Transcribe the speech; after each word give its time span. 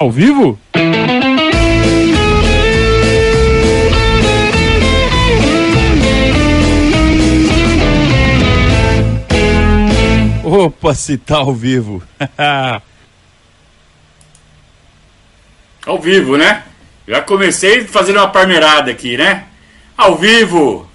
Ao 0.00 0.10
vivo? 0.10 0.58
Opa, 10.42 10.94
se 10.94 11.18
tá 11.18 11.36
ao 11.36 11.54
vivo. 11.54 12.02
ao 15.84 15.98
vivo, 15.98 16.38
né? 16.38 16.64
Já 17.06 17.20
comecei 17.20 17.86
fazendo 17.86 18.16
uma 18.16 18.30
parmeirada 18.30 18.90
aqui, 18.90 19.18
né? 19.18 19.48
Ao 19.98 20.16
vivo! 20.16 20.88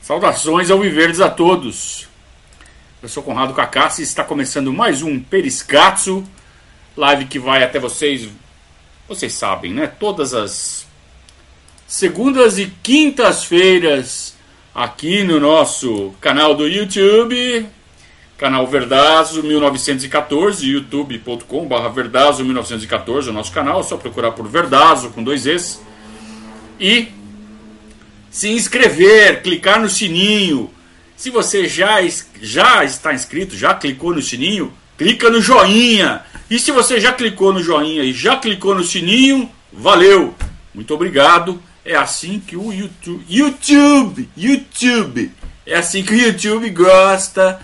Saudações 0.00 0.68
ao 0.68 0.80
Viverdes 0.80 1.20
a 1.20 1.30
todos. 1.30 2.08
Eu 3.00 3.08
sou 3.08 3.22
Conrado 3.22 3.54
Cacassi 3.54 4.00
e 4.00 4.04
está 4.04 4.24
começando 4.24 4.72
mais 4.72 5.00
um 5.00 5.20
Periscatso, 5.20 6.24
live 6.96 7.26
que 7.26 7.38
vai 7.38 7.62
até 7.62 7.78
vocês, 7.78 8.28
vocês 9.08 9.32
sabem, 9.32 9.72
né? 9.72 9.86
Todas 9.86 10.34
as 10.34 10.86
segundas 11.86 12.58
e 12.58 12.72
quintas-feiras 12.82 14.34
aqui 14.74 15.22
no 15.22 15.38
nosso 15.38 16.14
canal 16.20 16.54
do 16.54 16.66
YouTube, 16.66 17.66
canal 18.38 18.66
Verdazo 18.66 19.42
1914, 19.42 20.66
youtube.com/barra 20.66 21.88
Verdazo 21.88 22.44
1914, 22.44 23.30
o 23.30 23.32
nosso 23.32 23.52
canal, 23.52 23.80
é 23.80 23.82
só 23.82 23.96
procurar 23.96 24.32
por 24.32 24.48
Verdazo 24.48 25.10
com 25.10 25.22
dois 25.22 25.46
Es 25.46 25.80
e 26.80 27.08
se 28.30 28.48
inscrever, 28.48 29.42
clicar 29.42 29.80
no 29.80 29.88
sininho 29.88 30.72
se 31.22 31.30
você 31.30 31.68
já, 31.68 31.98
já 32.40 32.82
está 32.82 33.14
inscrito, 33.14 33.56
já 33.56 33.72
clicou 33.72 34.12
no 34.12 34.20
sininho, 34.20 34.72
clica 34.96 35.30
no 35.30 35.40
joinha. 35.40 36.22
E 36.50 36.58
se 36.58 36.70
você 36.70 37.00
já 37.00 37.12
clicou 37.12 37.52
no 37.52 37.62
joinha 37.62 38.02
e 38.02 38.12
já 38.12 38.36
clicou 38.36 38.74
no 38.74 38.84
sininho, 38.84 39.50
valeu! 39.72 40.34
Muito 40.74 40.94
obrigado. 40.94 41.62
É 41.84 41.96
assim 41.96 42.38
que 42.38 42.56
o 42.56 42.72
YouTube, 42.72 43.24
YouTube, 43.28 44.28
YouTube, 44.36 45.32
é 45.66 45.76
assim 45.76 46.02
que 46.02 46.14
o 46.14 46.16
YouTube 46.16 46.70
gosta 46.70 47.60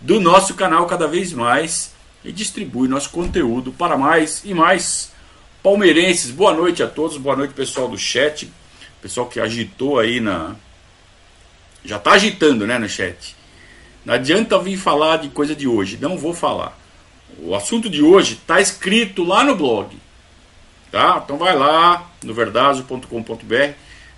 do 0.00 0.20
nosso 0.20 0.54
canal 0.54 0.86
cada 0.86 1.06
vez 1.06 1.32
mais 1.32 1.94
e 2.24 2.32
distribui 2.32 2.88
nosso 2.88 3.10
conteúdo 3.10 3.72
para 3.72 3.96
mais 3.96 4.42
e 4.44 4.52
mais 4.52 5.12
palmeirenses. 5.62 6.30
Boa 6.30 6.52
noite 6.52 6.82
a 6.82 6.86
todos, 6.86 7.16
boa 7.16 7.36
noite 7.36 7.54
pessoal 7.54 7.88
do 7.88 7.96
chat, 7.96 8.50
pessoal 9.00 9.26
que 9.26 9.38
agitou 9.38 9.98
aí 9.98 10.20
na 10.20 10.56
já 11.84 11.96
está 11.96 12.12
agitando 12.12 12.66
né, 12.66 12.78
no 12.78 12.88
chat. 12.88 13.36
Não 14.10 14.16
adianta 14.16 14.58
vir 14.58 14.76
falar 14.76 15.18
de 15.18 15.28
coisa 15.28 15.54
de 15.54 15.68
hoje. 15.68 15.96
Não 16.00 16.18
vou 16.18 16.34
falar. 16.34 16.76
O 17.38 17.54
assunto 17.54 17.88
de 17.88 18.02
hoje 18.02 18.32
está 18.32 18.60
escrito 18.60 19.22
lá 19.22 19.44
no 19.44 19.54
blog. 19.54 19.96
Tá? 20.90 21.22
Então 21.24 21.38
vai 21.38 21.56
lá 21.56 22.10
no 22.20 22.34
verdazo.com.br. 22.34 23.72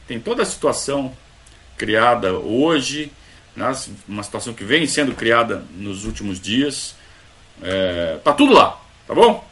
Tem 0.08 0.18
toda 0.18 0.44
a 0.44 0.46
situação 0.46 1.12
criada 1.76 2.32
hoje, 2.32 3.12
né? 3.54 3.70
uma 4.08 4.22
situação 4.22 4.54
que 4.54 4.64
vem 4.64 4.86
sendo 4.86 5.12
criada 5.12 5.62
nos 5.76 6.06
últimos 6.06 6.40
dias. 6.40 6.94
É, 7.62 8.18
tá 8.24 8.32
tudo 8.32 8.54
lá, 8.54 8.80
tá 9.06 9.14
bom? 9.14 9.46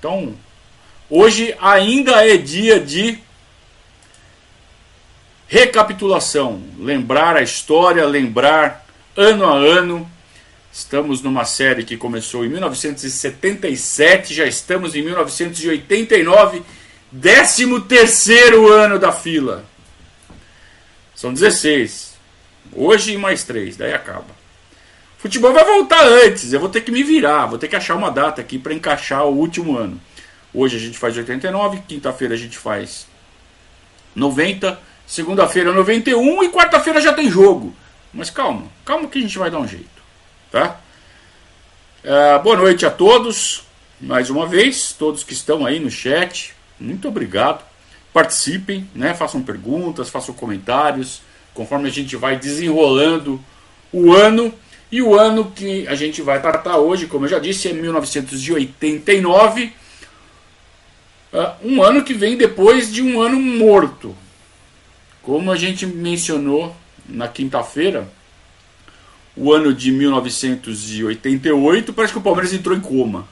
Então, 0.00 0.34
hoje 1.08 1.54
ainda 1.60 2.26
é 2.26 2.36
dia 2.36 2.80
de 2.80 3.20
Recapitulação, 5.46 6.60
lembrar 6.78 7.36
a 7.36 7.42
história, 7.42 8.04
lembrar 8.04 8.83
ano 9.16 9.44
a 9.44 9.54
ano. 9.54 10.10
Estamos 10.72 11.22
numa 11.22 11.44
série 11.44 11.84
que 11.84 11.96
começou 11.96 12.44
em 12.44 12.48
1977, 12.48 14.34
já 14.34 14.44
estamos 14.44 14.96
em 14.96 15.02
1989, 15.02 16.62
13 17.20 17.80
terceiro 17.82 18.72
ano 18.72 18.98
da 18.98 19.12
fila. 19.12 19.64
São 21.14 21.32
16. 21.32 22.14
Hoje 22.72 23.16
mais 23.16 23.44
3, 23.44 23.76
daí 23.76 23.94
acaba. 23.94 24.34
Futebol 25.18 25.52
vai 25.52 25.64
voltar 25.64 26.04
antes, 26.04 26.52
eu 26.52 26.58
vou 26.58 26.68
ter 26.68 26.80
que 26.80 26.90
me 26.90 27.04
virar, 27.04 27.46
vou 27.46 27.56
ter 27.56 27.68
que 27.68 27.76
achar 27.76 27.94
uma 27.94 28.10
data 28.10 28.40
aqui 28.40 28.58
para 28.58 28.74
encaixar 28.74 29.24
o 29.24 29.36
último 29.36 29.78
ano. 29.78 30.00
Hoje 30.52 30.76
a 30.76 30.80
gente 30.80 30.98
faz 30.98 31.16
89, 31.16 31.82
quinta-feira 31.86 32.34
a 32.34 32.36
gente 32.36 32.58
faz 32.58 33.06
90 34.14 34.76
Segunda-feira 35.06 35.72
91 35.72 36.44
e 36.44 36.48
quarta-feira 36.48 37.00
já 37.00 37.12
tem 37.12 37.30
jogo. 37.30 37.74
Mas 38.14 38.30
calma, 38.30 38.68
calma 38.84 39.08
que 39.08 39.18
a 39.18 39.20
gente 39.20 39.36
vai 39.36 39.50
dar 39.50 39.58
um 39.58 39.66
jeito. 39.66 39.88
Tá? 40.50 40.78
É, 42.04 42.38
boa 42.38 42.56
noite 42.56 42.86
a 42.86 42.90
todos. 42.90 43.64
Mais 44.00 44.30
uma 44.30 44.46
vez, 44.46 44.92
todos 44.92 45.24
que 45.24 45.32
estão 45.32 45.66
aí 45.66 45.80
no 45.80 45.90
chat, 45.90 46.54
muito 46.78 47.08
obrigado. 47.08 47.64
Participem, 48.12 48.88
né? 48.94 49.14
façam 49.14 49.42
perguntas, 49.42 50.10
façam 50.10 50.32
comentários, 50.32 51.22
conforme 51.52 51.88
a 51.88 51.92
gente 51.92 52.14
vai 52.14 52.36
desenrolando 52.36 53.40
o 53.92 54.12
ano. 54.12 54.54
E 54.92 55.02
o 55.02 55.18
ano 55.18 55.50
que 55.50 55.88
a 55.88 55.96
gente 55.96 56.22
vai 56.22 56.40
tratar 56.40 56.76
hoje, 56.76 57.08
como 57.08 57.24
eu 57.24 57.30
já 57.30 57.40
disse, 57.40 57.68
é 57.68 57.72
1989. 57.72 59.72
É, 61.32 61.52
um 61.64 61.82
ano 61.82 62.04
que 62.04 62.14
vem 62.14 62.36
depois 62.36 62.92
de 62.92 63.02
um 63.02 63.20
ano 63.20 63.40
morto. 63.40 64.16
Como 65.20 65.50
a 65.50 65.56
gente 65.56 65.84
mencionou 65.84 66.76
na 67.08 67.28
quinta-feira, 67.28 68.08
o 69.36 69.52
ano 69.52 69.74
de 69.74 69.90
1988, 69.90 71.92
parece 71.92 72.12
que 72.12 72.18
o 72.18 72.22
Palmeiras 72.22 72.52
entrou 72.52 72.76
em 72.76 72.80
coma. 72.80 73.26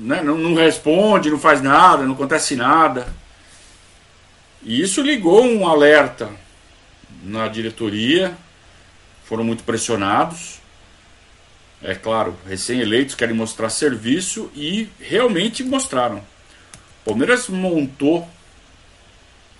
Né? 0.00 0.22
Não, 0.22 0.36
não, 0.36 0.54
responde, 0.54 1.30
não 1.30 1.38
faz 1.38 1.62
nada, 1.62 2.04
não 2.04 2.14
acontece 2.14 2.56
nada. 2.56 3.08
E 4.62 4.80
isso 4.80 5.00
ligou 5.00 5.44
um 5.44 5.66
alerta 5.66 6.30
na 7.22 7.48
diretoria, 7.48 8.36
foram 9.24 9.44
muito 9.44 9.64
pressionados. 9.64 10.60
É 11.82 11.94
claro, 11.94 12.36
recém-eleitos 12.46 13.14
querem 13.14 13.34
mostrar 13.34 13.70
serviço 13.70 14.50
e 14.54 14.88
realmente 15.00 15.64
mostraram. 15.64 16.22
Palmeiras 17.04 17.48
montou 17.48 18.28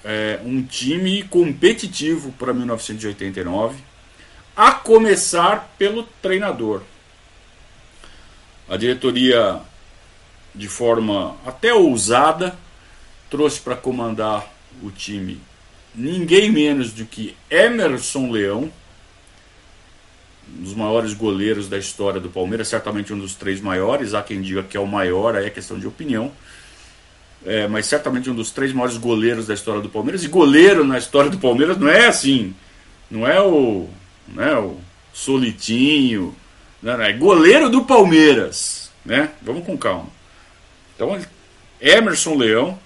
é, 0.04 0.40
um 0.44 0.62
time 0.62 1.22
competitivo 1.24 2.32
para 2.32 2.52
1989, 2.52 3.78
a 4.56 4.72
começar 4.72 5.74
pelo 5.78 6.02
treinador. 6.22 6.82
A 8.68 8.76
diretoria, 8.76 9.60
de 10.54 10.68
forma 10.68 11.36
até 11.44 11.72
ousada, 11.74 12.56
trouxe 13.28 13.60
para 13.60 13.76
comandar 13.76 14.52
o 14.82 14.90
time 14.90 15.40
ninguém 15.94 16.50
menos 16.50 16.92
do 16.92 17.04
que 17.04 17.36
Emerson 17.50 18.30
Leão, 18.30 18.70
um 20.48 20.62
dos 20.62 20.74
maiores 20.74 21.14
goleiros 21.14 21.68
da 21.68 21.78
história 21.78 22.20
do 22.20 22.28
Palmeiras, 22.28 22.68
certamente 22.68 23.12
um 23.12 23.18
dos 23.18 23.34
três 23.34 23.60
maiores. 23.60 24.14
Há 24.14 24.22
quem 24.22 24.40
diga 24.40 24.62
que 24.62 24.76
é 24.76 24.80
o 24.80 24.86
maior, 24.86 25.36
aí 25.36 25.46
é 25.46 25.50
questão 25.50 25.78
de 25.78 25.86
opinião 25.86 26.32
é, 27.44 27.66
mas 27.66 27.86
certamente 27.86 28.28
um 28.28 28.34
dos 28.34 28.50
três 28.50 28.72
maiores 28.72 28.96
goleiros 28.96 29.46
da 29.46 29.54
história 29.54 29.80
do 29.80 29.88
Palmeiras. 29.88 30.22
E 30.24 30.28
goleiro 30.28 30.84
na 30.84 30.98
história 30.98 31.30
do 31.30 31.38
Palmeiras 31.38 31.78
não 31.78 31.88
é 31.88 32.06
assim, 32.06 32.54
não 33.10 33.26
é 33.26 33.40
o, 33.40 33.88
não 34.28 34.44
é 34.44 34.58
o 34.58 34.76
Solitinho, 35.12 36.34
não, 36.82 36.98
não, 36.98 37.04
é 37.04 37.12
goleiro 37.12 37.70
do 37.70 37.84
Palmeiras, 37.84 38.90
né? 39.04 39.30
Vamos 39.42 39.64
com 39.64 39.76
calma. 39.76 40.08
Então, 40.94 41.18
Emerson 41.80 42.34
Leão, 42.34 42.78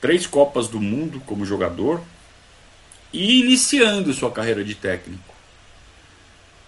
três 0.00 0.26
Copas 0.26 0.66
do 0.66 0.80
Mundo 0.80 1.22
como 1.24 1.46
jogador 1.46 2.02
e 3.12 3.40
iniciando 3.40 4.12
sua 4.12 4.30
carreira 4.30 4.64
de 4.64 4.74
técnico. 4.74 5.32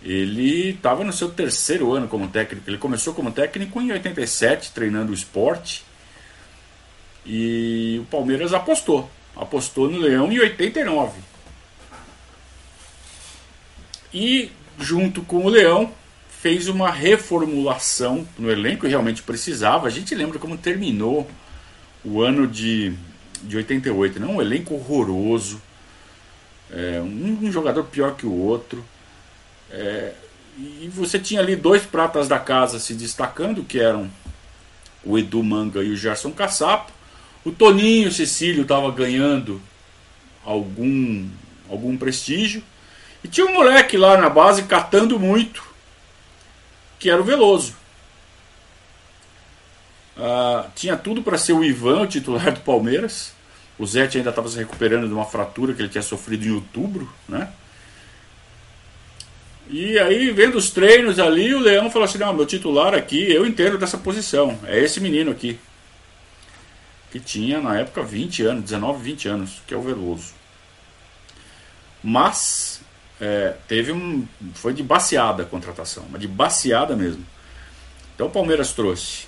Ele 0.01 0.71
estava 0.71 1.03
no 1.03 1.13
seu 1.13 1.31
terceiro 1.31 1.93
ano 1.93 2.07
como 2.07 2.29
técnico. 2.29 2.69
Ele 2.69 2.77
começou 2.77 3.15
como 3.15 3.33
técnico 3.33 3.81
em 3.81 3.91
87, 3.91 4.71
treinando 4.71 5.11
o 5.11 5.15
esporte 5.15 5.83
e 7.25 7.99
o 8.03 8.05
Palmeiras 8.07 8.53
apostou. 8.53 9.11
Apostou 9.37 9.91
no 9.91 9.99
Leão 9.99 10.31
em 10.31 10.39
89. 10.39 11.21
E, 14.13 14.53
junto 14.79 15.23
com 15.23 15.45
o 15.45 15.49
Leão, 15.49 15.93
fez 16.45 16.69
uma 16.69 16.91
reformulação 16.91 18.29
no 18.39 18.51
elenco 18.51 18.87
realmente 18.87 19.23
precisava. 19.23 19.87
A 19.87 19.91
gente 19.91 20.15
lembra 20.15 20.39
como 20.39 20.57
terminou 20.59 21.29
o 22.05 22.21
ano 22.21 22.47
de, 22.47 22.93
de 23.43 23.57
88, 23.57 24.21
não? 24.21 24.29
Né? 24.29 24.35
Um 24.35 24.43
elenco 24.43 24.75
horroroso, 24.75 25.61
é, 26.71 27.01
um, 27.01 27.39
um, 27.43 27.51
jogador 27.51 27.85
pior 27.85 28.15
que 28.15 28.27
o 28.27 28.33
outro. 28.33 28.85
É, 29.71 30.13
e 30.59 30.89
você 30.93 31.19
tinha 31.19 31.41
ali 31.41 31.57
dois 31.57 31.83
pratas 31.83 32.29
da 32.29 32.39
casa 32.39 32.79
se 32.79 32.95
destacando, 32.95 33.65
que 33.65 33.81
eram 33.81 34.11
o 35.03 35.19
Edu 35.19 35.43
Manga 35.43 35.83
e 35.83 35.91
o 35.91 35.97
Gerson 35.97 36.31
Caçapo. 36.31 36.93
O 37.45 37.53
Toninho 37.53 38.11
Cecílio 38.11 38.63
estava 38.63 38.91
ganhando 38.91 39.61
algum, 40.45 41.29
algum 41.69 41.97
prestígio. 41.97 42.63
E 43.23 43.29
tinha 43.29 43.47
um 43.47 43.55
moleque 43.55 43.97
lá 43.97 44.17
na 44.17 44.29
base 44.29 44.65
catando 44.65 45.19
muito, 45.19 45.63
que 46.99 47.11
era 47.11 47.21
o 47.21 47.25
Veloso. 47.25 47.75
Uh, 50.17 50.71
tinha 50.75 50.97
tudo 50.97 51.23
para 51.23 51.37
ser 51.37 51.53
o 51.53 51.65
Ivan, 51.65 52.03
o 52.03 52.07
titular 52.07 52.53
do 52.53 52.61
Palmeiras. 52.61 53.33
O 53.79 53.87
Zete 53.87 54.19
ainda 54.19 54.31
estava 54.31 54.49
se 54.49 54.57
recuperando 54.57 55.09
de 55.09 55.13
uma 55.13 55.25
fratura 55.25 55.75
que 55.75 55.83
ele 55.83 55.89
tinha 55.89 56.03
sofrido 56.03 56.47
em 56.47 56.53
outubro, 56.53 57.13
né? 57.29 57.49
E 59.69 59.99
aí, 59.99 60.31
vendo 60.31 60.57
os 60.57 60.71
treinos 60.71 61.19
ali, 61.19 61.55
o 61.55 61.59
Leão 61.59 61.91
falou 61.91 62.05
assim: 62.05 62.19
Não, 62.19 62.33
meu 62.33 62.47
titular 62.47 62.95
aqui, 62.95 63.33
eu 63.33 63.47
entendo 63.47 63.79
dessa 63.79 63.99
posição. 63.99 64.59
É 64.67 64.79
esse 64.79 65.01
menino 65.01 65.31
aqui. 65.31 65.59
Que 67.15 67.21
tinha 67.21 67.61
na 67.61 67.79
época 67.79 68.03
20 68.03 68.43
anos, 68.43 68.65
19, 68.65 69.01
20 69.05 69.29
anos, 69.29 69.63
que 69.69 69.73
é 69.73 69.77
o 69.77 69.81
Veloso. 69.81 70.33
Mas 72.03 72.81
é, 73.21 73.55
teve 73.69 73.93
um. 73.93 74.27
Foi 74.53 74.75
de 74.75 74.83
baseada 74.83 75.45
a 75.45 75.47
contratação, 75.47 76.07
mas 76.11 76.21
de 76.21 76.27
baseada 76.27 76.97
mesmo. 76.97 77.25
Então 78.17 78.27
o 78.27 78.31
Palmeiras 78.31 78.73
trouxe 78.73 79.27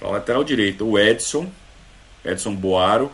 para 0.00 0.08
lateral 0.08 0.42
direito 0.42 0.84
o 0.84 0.98
Edson, 0.98 1.48
Edson 2.24 2.56
Boaro. 2.56 3.12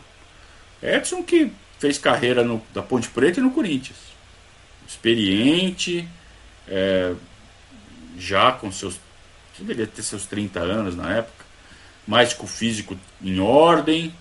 Edson 0.83 1.23
que 1.23 1.53
fez 1.79 1.99
carreira 1.99 2.43
no, 2.43 2.63
da 2.73 2.81
Ponte 2.83 3.11
Preta 3.11 3.41
e 3.41 3.43
no 3.43 3.51
Corinthians. 3.51 3.99
Experiente, 4.89 6.09
é, 6.67 7.13
já 8.17 8.53
com 8.53 8.73
seus. 8.73 8.99
Deveria 9.59 9.87
ter 9.87 10.03
seus 10.03 10.25
30 10.25 10.61
anos 10.61 10.97
na 10.97 11.13
época. 11.13 11.44
Mais 12.07 12.33
com 12.33 12.45
o 12.45 12.49
físico 12.49 12.97
em 13.23 13.41
ordem. 13.41 14.15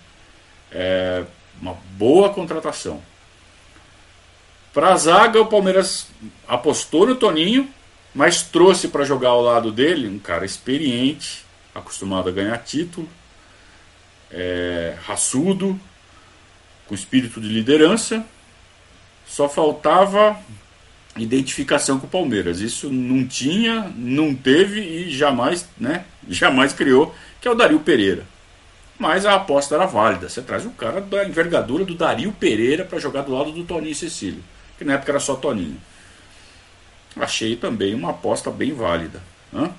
É, 0.70 1.24
uma 1.60 1.76
boa 1.96 2.30
contratação. 2.30 3.02
Para 4.72 4.92
a 4.92 4.96
zaga, 4.96 5.40
o 5.40 5.46
Palmeiras 5.46 6.08
apostou 6.48 7.06
no 7.06 7.14
Toninho, 7.14 7.68
mas 8.12 8.42
trouxe 8.42 8.88
para 8.88 9.04
jogar 9.04 9.28
ao 9.28 9.40
lado 9.40 9.70
dele 9.70 10.08
um 10.08 10.18
cara 10.18 10.44
experiente, 10.44 11.44
acostumado 11.72 12.28
a 12.28 12.32
ganhar 12.32 12.58
título, 12.58 13.08
é, 14.32 14.96
raçudo, 15.04 15.78
com 16.86 16.94
espírito 16.94 17.40
de 17.40 17.48
liderança. 17.48 18.24
Só 19.26 19.48
faltava 19.48 20.36
identificação 21.16 22.00
com 22.00 22.06
o 22.06 22.10
Palmeiras. 22.10 22.60
Isso 22.60 22.90
não 22.90 23.26
tinha, 23.26 23.92
não 23.96 24.34
teve 24.34 24.80
e 24.80 25.10
jamais, 25.16 25.68
né, 25.78 26.04
jamais 26.28 26.72
criou, 26.72 27.14
que 27.40 27.48
é 27.48 27.50
o 27.50 27.54
Dario 27.54 27.80
Pereira. 27.80 28.26
Mas 28.98 29.26
a 29.26 29.34
aposta 29.34 29.74
era 29.74 29.86
válida. 29.86 30.28
Você 30.28 30.40
traz 30.40 30.64
um 30.64 30.70
cara 30.70 31.00
da 31.00 31.24
envergadura 31.24 31.84
do 31.84 31.94
Dario 31.94 32.32
Pereira 32.32 32.84
para 32.84 32.98
jogar 32.98 33.22
do 33.22 33.32
lado 33.32 33.50
do 33.50 33.64
Toninho 33.64 33.94
Cecílio, 33.94 34.42
que 34.78 34.84
na 34.84 34.94
época 34.94 35.12
era 35.12 35.20
só 35.20 35.34
Toninho. 35.34 35.80
Achei 37.16 37.56
também 37.56 37.94
uma 37.94 38.10
aposta 38.10 38.50
bem 38.50 38.72
válida. 38.72 39.22
Né? 39.52 39.70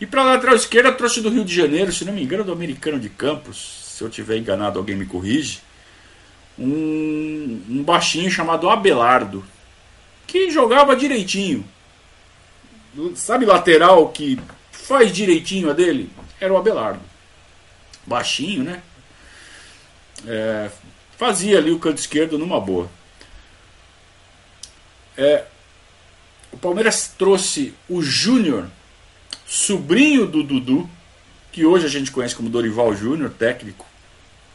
E 0.00 0.06
para 0.06 0.22
a 0.22 0.24
lateral 0.24 0.54
esquerda 0.54 0.92
trouxe 0.92 1.20
do 1.20 1.28
Rio 1.28 1.44
de 1.44 1.54
Janeiro, 1.54 1.92
se 1.92 2.04
não 2.04 2.12
me 2.12 2.22
engano, 2.22 2.44
do 2.44 2.52
americano 2.52 3.00
de 3.00 3.08
Campos. 3.08 3.84
Se 3.96 4.02
eu 4.04 4.08
tiver 4.08 4.36
enganado, 4.36 4.78
alguém 4.78 4.96
me 4.96 5.06
corrige. 5.06 5.60
Um, 6.58 7.62
um 7.68 7.82
baixinho 7.82 8.30
chamado 8.30 8.68
Abelardo, 8.68 9.44
que 10.26 10.50
jogava 10.50 10.94
direitinho. 10.94 11.64
Sabe 13.14 13.44
lateral 13.44 14.08
que 14.08 14.38
faz 14.86 15.12
direitinho 15.12 15.70
a 15.70 15.72
dele? 15.72 16.10
Era 16.40 16.52
o 16.52 16.56
Abelardo. 16.56 17.00
Baixinho, 18.06 18.62
né? 18.62 18.82
É, 20.26 20.70
fazia 21.16 21.58
ali 21.58 21.70
o 21.70 21.78
canto 21.78 21.98
esquerdo 21.98 22.38
numa 22.38 22.60
boa. 22.60 22.90
É, 25.16 25.44
o 26.52 26.56
Palmeiras 26.56 27.12
trouxe 27.18 27.74
o 27.88 28.00
Júnior 28.00 28.68
sobrinho 29.46 30.26
do 30.26 30.42
Dudu, 30.42 30.88
que 31.50 31.64
hoje 31.64 31.86
a 31.86 31.88
gente 31.88 32.10
conhece 32.10 32.34
como 32.34 32.48
Dorival 32.48 32.94
Júnior, 32.94 33.30
técnico, 33.30 33.86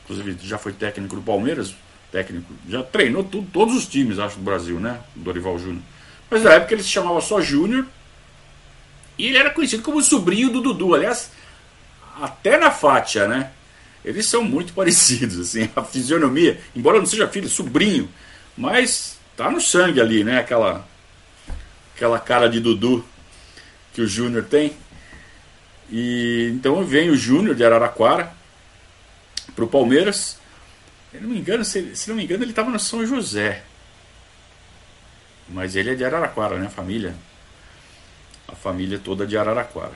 inclusive 0.03 0.37
já 0.41 0.57
foi 0.57 0.71
técnico 0.71 1.15
do 1.15 1.21
Palmeiras, 1.21 1.75
técnico, 2.11 2.53
já 2.69 2.83
treinou 2.83 3.23
tudo, 3.23 3.47
todos 3.51 3.75
os 3.75 3.87
times, 3.87 4.19
acho, 4.19 4.37
do 4.37 4.43
Brasil, 4.43 4.79
né? 4.79 5.01
Dorival 5.15 5.57
Júnior. 5.57 5.81
Mas 6.29 6.43
na 6.43 6.53
época 6.53 6.73
ele 6.73 6.83
se 6.83 6.89
chamava 6.89 7.19
só 7.21 7.41
Júnior 7.41 7.85
e 9.17 9.27
ele 9.27 9.37
era 9.37 9.49
conhecido 9.49 9.83
como 9.83 10.01
sobrinho 10.01 10.49
do 10.49 10.61
Dudu. 10.61 10.95
Aliás, 10.95 11.31
até 12.21 12.57
na 12.57 12.71
faixa, 12.71 13.27
né? 13.27 13.51
Eles 14.03 14.25
são 14.25 14.43
muito 14.43 14.73
parecidos, 14.75 15.39
assim, 15.39 15.69
a 15.75 15.83
fisionomia, 15.83 16.59
embora 16.75 16.99
não 16.99 17.05
seja 17.05 17.27
filho, 17.27 17.47
sobrinho, 17.47 18.09
mas 18.57 19.17
tá 19.35 19.49
no 19.49 19.61
sangue 19.61 20.01
ali, 20.01 20.23
né? 20.23 20.39
Aquela, 20.39 20.87
aquela 21.95 22.19
cara 22.19 22.47
de 22.49 22.59
Dudu 22.59 23.05
que 23.93 24.01
o 24.01 24.07
Júnior 24.07 24.43
tem. 24.45 24.75
E 25.89 26.49
então 26.53 26.83
vem 26.83 27.09
o 27.09 27.15
Júnior 27.15 27.55
de 27.55 27.63
Araraquara 27.63 28.33
para 29.55 29.63
o 29.63 29.67
Palmeiras. 29.67 30.37
Eu 31.13 31.21
não 31.21 31.29
me 31.29 31.37
engano, 31.37 31.63
se, 31.63 31.95
se 31.95 32.09
não 32.09 32.15
me 32.15 32.23
engano, 32.23 32.43
ele 32.43 32.51
estava 32.51 32.71
no 32.71 32.79
São 32.79 33.05
José. 33.05 33.63
Mas 35.47 35.75
ele 35.75 35.91
é 35.91 35.95
de 35.95 36.03
Araraquara, 36.03 36.57
né? 36.57 36.67
A 36.67 36.71
família. 36.71 37.15
A 38.47 38.55
família 38.55 38.99
toda 38.99 39.25
de 39.25 39.37
Araraquara. 39.37 39.93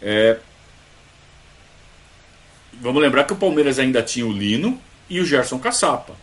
É, 0.00 0.38
vamos 2.80 3.02
lembrar 3.02 3.24
que 3.24 3.32
o 3.32 3.36
Palmeiras 3.36 3.78
ainda 3.78 4.02
tinha 4.02 4.26
o 4.26 4.32
Lino 4.32 4.80
e 5.08 5.20
o 5.20 5.24
Gerson 5.24 5.58
Caçapa. 5.58 6.14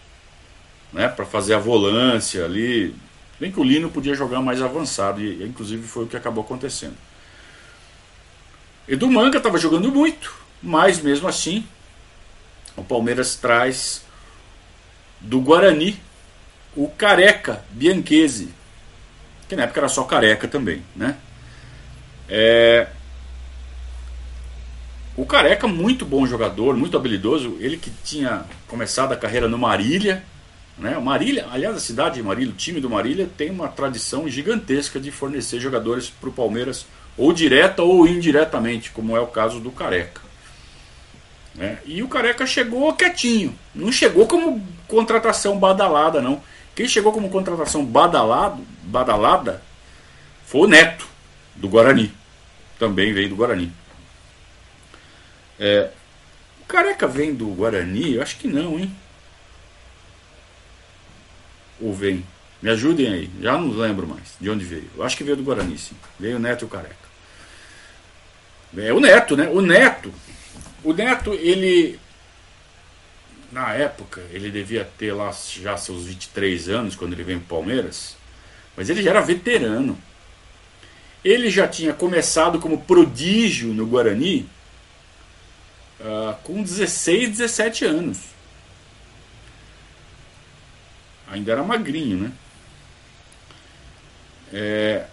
Né, 0.92 1.08
para 1.08 1.26
fazer 1.26 1.54
a 1.54 1.60
volância 1.60 2.46
ali. 2.46 2.96
Bem 3.40 3.52
que 3.52 3.60
o 3.60 3.64
Lino 3.64 3.90
podia 3.90 4.16
jogar 4.16 4.42
mais 4.42 4.62
avançado, 4.62 5.22
e 5.22 5.44
inclusive 5.44 5.86
foi 5.86 6.06
o 6.06 6.08
que 6.08 6.16
acabou 6.16 6.44
acontecendo. 6.44 6.96
Edu 8.88 9.12
Manga 9.12 9.38
estava 9.38 9.58
jogando 9.58 9.92
muito, 9.92 10.34
mas 10.64 11.02
mesmo 11.02 11.28
assim, 11.28 11.68
o 12.76 12.84
Palmeiras 12.84 13.36
traz 13.36 14.02
do 15.20 15.42
Guarani 15.42 16.00
o 16.76 16.88
Careca 16.88 17.66
Bianchese, 17.72 18.50
que 19.48 19.56
na 19.56 19.64
época 19.64 19.80
era 19.80 19.90
só 19.90 20.04
Careca 20.04 20.48
também, 20.48 20.84
né? 20.96 21.16
É... 22.30 22.88
O 25.16 25.26
Careca, 25.26 25.68
muito 25.68 26.06
bom 26.06 26.28
jogador, 26.28 26.76
muito 26.76 26.96
habilidoso, 26.96 27.58
ele 27.60 27.78
que 27.78 27.90
tinha 28.04 28.46
começado 28.68 29.12
a 29.12 29.18
carreira 29.18 29.48
no 29.48 29.58
Marília, 29.58 30.24
né? 30.78 30.96
O 30.98 31.02
Marília, 31.02 31.48
aliás, 31.52 31.76
a 31.76 31.80
cidade 31.80 32.16
de 32.16 32.24
Marília, 32.24 32.54
o 32.54 32.56
time 32.56 32.80
do 32.80 32.90
Marília 32.90 33.28
tem 33.36 33.50
uma 33.50 33.68
tradição 33.68 34.30
gigantesca 34.30 35.00
de 35.00 35.10
fornecer 35.10 35.60
jogadores 35.60 36.10
para 36.10 36.30
o 36.30 36.34
Palmeiras 36.34 36.86
ou 37.18 37.34
direta 37.34 37.82
ou 37.82 38.08
indiretamente, 38.08 38.92
como 38.92 39.18
é 39.18 39.20
o 39.20 39.28
caso 39.28 39.60
do 39.60 39.72
Careca. 39.72 40.22
Né? 41.56 41.80
E 41.86 42.04
o 42.04 42.08
Careca 42.08 42.46
chegou 42.46 42.94
quietinho, 42.94 43.58
não 43.74 43.92
chegou 43.92 44.28
como 44.28 44.64
contratação 44.88 45.58
badalada, 45.58 46.22
não. 46.22 46.42
Quem 46.78 46.88
chegou 46.88 47.12
como 47.12 47.32
contratação 47.32 47.84
badalado, 47.84 48.64
badalada 48.84 49.64
foi 50.46 50.62
o 50.62 50.68
Neto, 50.68 51.08
do 51.56 51.68
Guarani. 51.68 52.14
Também 52.78 53.12
veio 53.14 53.30
do 53.30 53.36
Guarani. 53.36 53.74
É, 55.60 55.90
o 56.62 56.66
Careca 56.66 57.08
vem 57.08 57.34
do 57.34 57.48
Guarani? 57.48 58.14
Eu 58.14 58.22
acho 58.22 58.38
que 58.38 58.48
não, 58.48 58.78
hein? 58.78 58.96
Ou 61.82 61.92
vem? 61.92 62.24
Me 62.62 62.70
ajudem 62.70 63.08
aí, 63.12 63.32
já 63.42 63.54
não 63.54 63.72
lembro 63.72 64.06
mais 64.06 64.36
de 64.40 64.48
onde 64.48 64.64
veio. 64.64 64.88
Eu 64.96 65.02
acho 65.02 65.18
que 65.18 65.24
veio 65.24 65.36
do 65.36 65.44
Guarani, 65.44 65.80
sim. 65.80 65.96
Veio 66.20 66.38
o 66.38 66.40
Neto 66.40 66.62
e 66.62 66.66
o 66.66 66.70
Careca. 66.70 66.96
É 68.78 68.94
o 68.94 69.00
Neto, 69.00 69.36
né? 69.36 69.50
O 69.50 69.62
Neto. 69.62 70.14
O 70.84 70.94
Neto, 70.94 71.34
ele. 71.34 72.00
Na 73.52 73.74
época, 73.74 74.22
ele 74.32 74.52
devia 74.52 74.84
ter 74.98 75.14
lá 75.14 75.32
já 75.32 75.78
seus 75.78 76.06
23 76.06 76.70
anos 76.70 76.96
quando 76.96 77.14
ele 77.14 77.24
veio 77.24 77.40
para 77.40 77.56
Palmeiras. 77.56 78.18
Mas 78.76 78.90
ele 78.90 79.02
já 79.02 79.12
era 79.12 79.22
veterano. 79.22 79.98
Ele 81.24 81.50
já 81.50 81.68
tinha 81.68 81.94
começado 81.94 82.60
como 82.60 82.82
prodígio 82.82 83.74
no 83.74 83.86
Guarani 83.86 84.48
uh, 86.00 86.36
com 86.44 86.62
16, 86.62 87.30
17 87.30 87.86
anos. 87.86 88.20
Ainda 91.30 91.52
era 91.52 91.64
magrinho, 91.64 92.18
né? 92.18 92.32
É, 94.54 95.06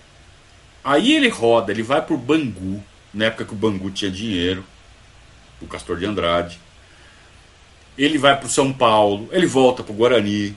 aí 0.85 1.17
ele 1.17 1.29
roda, 1.29 1.73
ele 1.73 1.83
vai 1.83 2.01
pro 2.01 2.17
Bangu 2.17 2.83
na 3.13 3.27
época 3.27 3.45
que 3.45 3.53
o 3.53 3.57
Bangu 3.57 3.91
tinha 3.91 4.11
dinheiro, 4.11 4.65
o 5.61 5.67
Castor 5.67 5.99
de 5.99 6.07
Andrade. 6.07 6.61
Ele 7.97 8.19
vai 8.19 8.37
para 8.37 8.47
o 8.47 8.51
São 8.51 8.73
Paulo, 8.73 9.29
ele 9.33 9.47
volta 9.47 9.83
para 9.83 9.93
o 9.93 9.97
Guarani. 9.97 10.57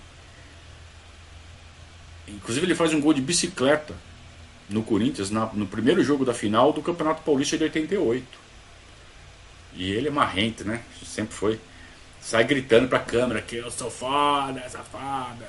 Inclusive 2.27 2.65
ele 2.65 2.75
faz 2.75 2.93
um 2.93 2.99
gol 2.99 3.13
de 3.13 3.21
bicicleta 3.21 3.95
no 4.69 4.83
Corinthians 4.83 5.29
na, 5.29 5.45
no 5.53 5.65
primeiro 5.65 6.03
jogo 6.03 6.25
da 6.25 6.33
final 6.33 6.73
do 6.73 6.81
Campeonato 6.81 7.21
Paulista 7.21 7.57
de 7.57 7.63
88. 7.65 8.25
E 9.75 9.91
ele 9.91 10.07
é 10.07 10.11
marrento, 10.11 10.65
né? 10.65 10.81
Sempre 11.05 11.35
foi. 11.35 11.59
Sai 12.19 12.43
gritando 12.43 12.87
para 12.87 12.97
a 12.97 13.03
câmera 13.03 13.41
que 13.41 13.55
eu 13.55 13.69
sou 13.69 13.91
foda, 13.91 14.67
safada. 14.67 15.47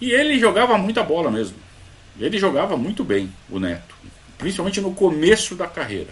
E 0.00 0.12
ele 0.12 0.38
jogava 0.38 0.76
muita 0.78 1.02
bola 1.02 1.30
mesmo. 1.30 1.56
Ele 2.20 2.38
jogava 2.38 2.76
muito 2.76 3.02
bem, 3.02 3.32
o 3.48 3.58
Neto 3.58 3.98
principalmente 4.38 4.80
no 4.80 4.94
começo 4.94 5.56
da 5.56 5.66
carreira. 5.66 6.10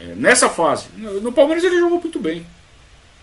É, 0.00 0.14
nessa 0.14 0.48
fase. 0.48 0.86
No, 0.96 1.32
Palmeiras 1.32 1.64
ele 1.64 1.78
jogou 1.78 2.00
muito 2.00 2.18
bem. 2.18 2.46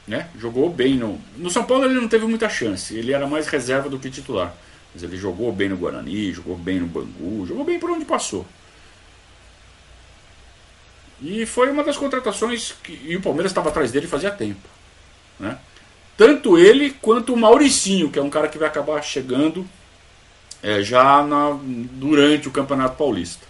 Né? 0.07 0.29
Jogou 0.37 0.69
bem. 0.69 0.95
No, 0.95 1.19
no 1.37 1.49
São 1.49 1.63
Paulo 1.63 1.85
ele 1.85 1.99
não 1.99 2.07
teve 2.07 2.25
muita 2.25 2.49
chance. 2.49 2.95
Ele 2.95 3.13
era 3.13 3.25
mais 3.25 3.47
reserva 3.47 3.89
do 3.89 3.99
que 3.99 4.09
titular. 4.09 4.53
Mas 4.93 5.03
ele 5.03 5.17
jogou 5.17 5.51
bem 5.51 5.69
no 5.69 5.77
Guarani, 5.77 6.31
jogou 6.31 6.55
bem 6.55 6.79
no 6.79 6.87
Bangu, 6.87 7.45
jogou 7.45 7.65
bem 7.65 7.79
por 7.79 7.91
onde 7.91 8.05
passou. 8.05 8.45
E 11.21 11.45
foi 11.45 11.69
uma 11.69 11.83
das 11.83 11.97
contratações 11.97 12.73
que 12.83 12.99
e 13.05 13.15
o 13.15 13.21
Palmeiras 13.21 13.51
estava 13.51 13.69
atrás 13.69 13.91
dele 13.91 14.07
fazia 14.07 14.31
tempo. 14.31 14.67
Né? 15.39 15.57
Tanto 16.17 16.57
ele 16.57 16.91
quanto 17.01 17.33
o 17.33 17.37
Mauricinho, 17.37 18.09
que 18.09 18.19
é 18.19 18.21
um 18.21 18.29
cara 18.29 18.47
que 18.47 18.57
vai 18.57 18.67
acabar 18.67 19.01
chegando 19.01 19.67
é, 20.63 20.81
já 20.81 21.23
na, 21.23 21.57
durante 21.61 22.47
o 22.47 22.51
Campeonato 22.51 22.95
Paulista. 22.97 23.45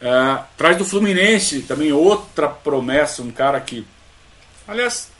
É, 0.00 0.44
traz 0.56 0.76
do 0.76 0.84
Fluminense 0.84 1.62
também 1.62 1.92
outra 1.92 2.48
promessa, 2.48 3.22
um 3.22 3.30
cara 3.30 3.60
que. 3.60 3.86
Aliás, 4.66 5.10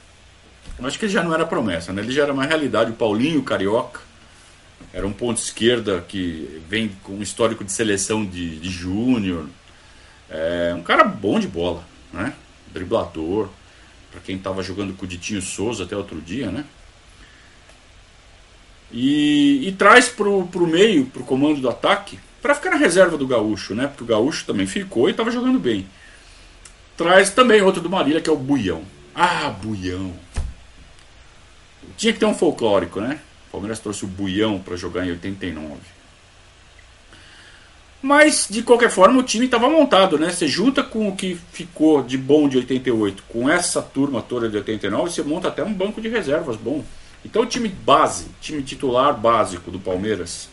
acho 0.82 0.98
que 0.98 1.06
ele 1.06 1.12
já 1.12 1.22
não 1.22 1.34
era 1.34 1.44
promessa, 1.44 1.92
né? 1.92 2.02
ele 2.02 2.12
já 2.12 2.22
era 2.22 2.32
uma 2.32 2.44
realidade. 2.44 2.90
O 2.90 2.94
Paulinho 2.94 3.42
Carioca 3.42 4.00
era 4.92 5.06
um 5.06 5.12
ponto 5.12 5.40
esquerda 5.40 6.04
que 6.06 6.62
vem 6.68 6.88
com 7.02 7.14
um 7.14 7.22
histórico 7.22 7.64
de 7.64 7.72
seleção 7.72 8.24
de, 8.24 8.58
de 8.58 8.70
júnior. 8.70 9.46
É, 10.30 10.74
um 10.76 10.82
cara 10.82 11.04
bom 11.04 11.40
de 11.40 11.48
bola, 11.48 11.84
né? 12.12 12.34
driblador. 12.72 13.48
Para 14.10 14.20
quem 14.20 14.36
estava 14.36 14.62
jogando 14.62 14.94
com 14.94 15.04
o 15.04 15.08
Ditinho 15.08 15.42
Souza 15.42 15.84
até 15.84 15.96
outro 15.96 16.20
dia, 16.20 16.50
né? 16.50 16.64
E, 18.90 19.68
e 19.68 19.72
traz 19.72 20.08
pro, 20.08 20.46
pro 20.46 20.66
meio, 20.66 21.04
pro 21.06 21.24
comando 21.24 21.60
do 21.60 21.68
ataque, 21.68 22.18
para 22.40 22.54
ficar 22.54 22.70
na 22.70 22.76
reserva 22.76 23.16
do 23.16 23.26
Gaúcho, 23.26 23.74
né? 23.74 23.86
Porque 23.86 24.04
o 24.04 24.06
Gaúcho 24.06 24.46
também 24.46 24.66
ficou 24.66 25.08
e 25.08 25.10
estava 25.10 25.30
jogando 25.30 25.58
bem. 25.58 25.88
Traz 26.96 27.30
também 27.30 27.62
outro 27.62 27.80
do 27.80 27.90
Marília, 27.90 28.20
que 28.20 28.30
é 28.30 28.32
o 28.32 28.36
Buião. 28.36 28.82
Ah, 29.14 29.50
Buião. 29.50 30.12
Tinha 31.96 32.12
que 32.12 32.18
ter 32.18 32.26
um 32.26 32.34
folclórico, 32.34 33.00
né? 33.00 33.20
O 33.48 33.52
Palmeiras 33.52 33.80
trouxe 33.80 34.04
o 34.04 34.08
Buião 34.08 34.58
para 34.58 34.76
jogar 34.76 35.06
em 35.06 35.10
89. 35.10 35.76
Mas, 38.00 38.46
de 38.48 38.62
qualquer 38.62 38.90
forma, 38.90 39.18
o 39.18 39.24
time 39.24 39.46
estava 39.46 39.68
montado, 39.68 40.18
né? 40.18 40.30
Você 40.30 40.46
junta 40.46 40.84
com 40.84 41.08
o 41.08 41.16
que 41.16 41.36
ficou 41.52 42.02
de 42.02 42.16
bom 42.16 42.48
de 42.48 42.56
88, 42.56 43.24
com 43.28 43.50
essa 43.50 43.82
turma 43.82 44.22
toda 44.22 44.48
de 44.48 44.56
89, 44.56 45.10
você 45.10 45.22
monta 45.22 45.48
até 45.48 45.64
um 45.64 45.74
banco 45.74 46.00
de 46.00 46.08
reservas 46.08 46.56
bom. 46.56 46.84
Então, 47.24 47.42
o 47.42 47.46
time 47.46 47.68
base, 47.68 48.26
time 48.40 48.62
titular 48.62 49.16
básico 49.18 49.70
do 49.70 49.80
Palmeiras, 49.80 50.48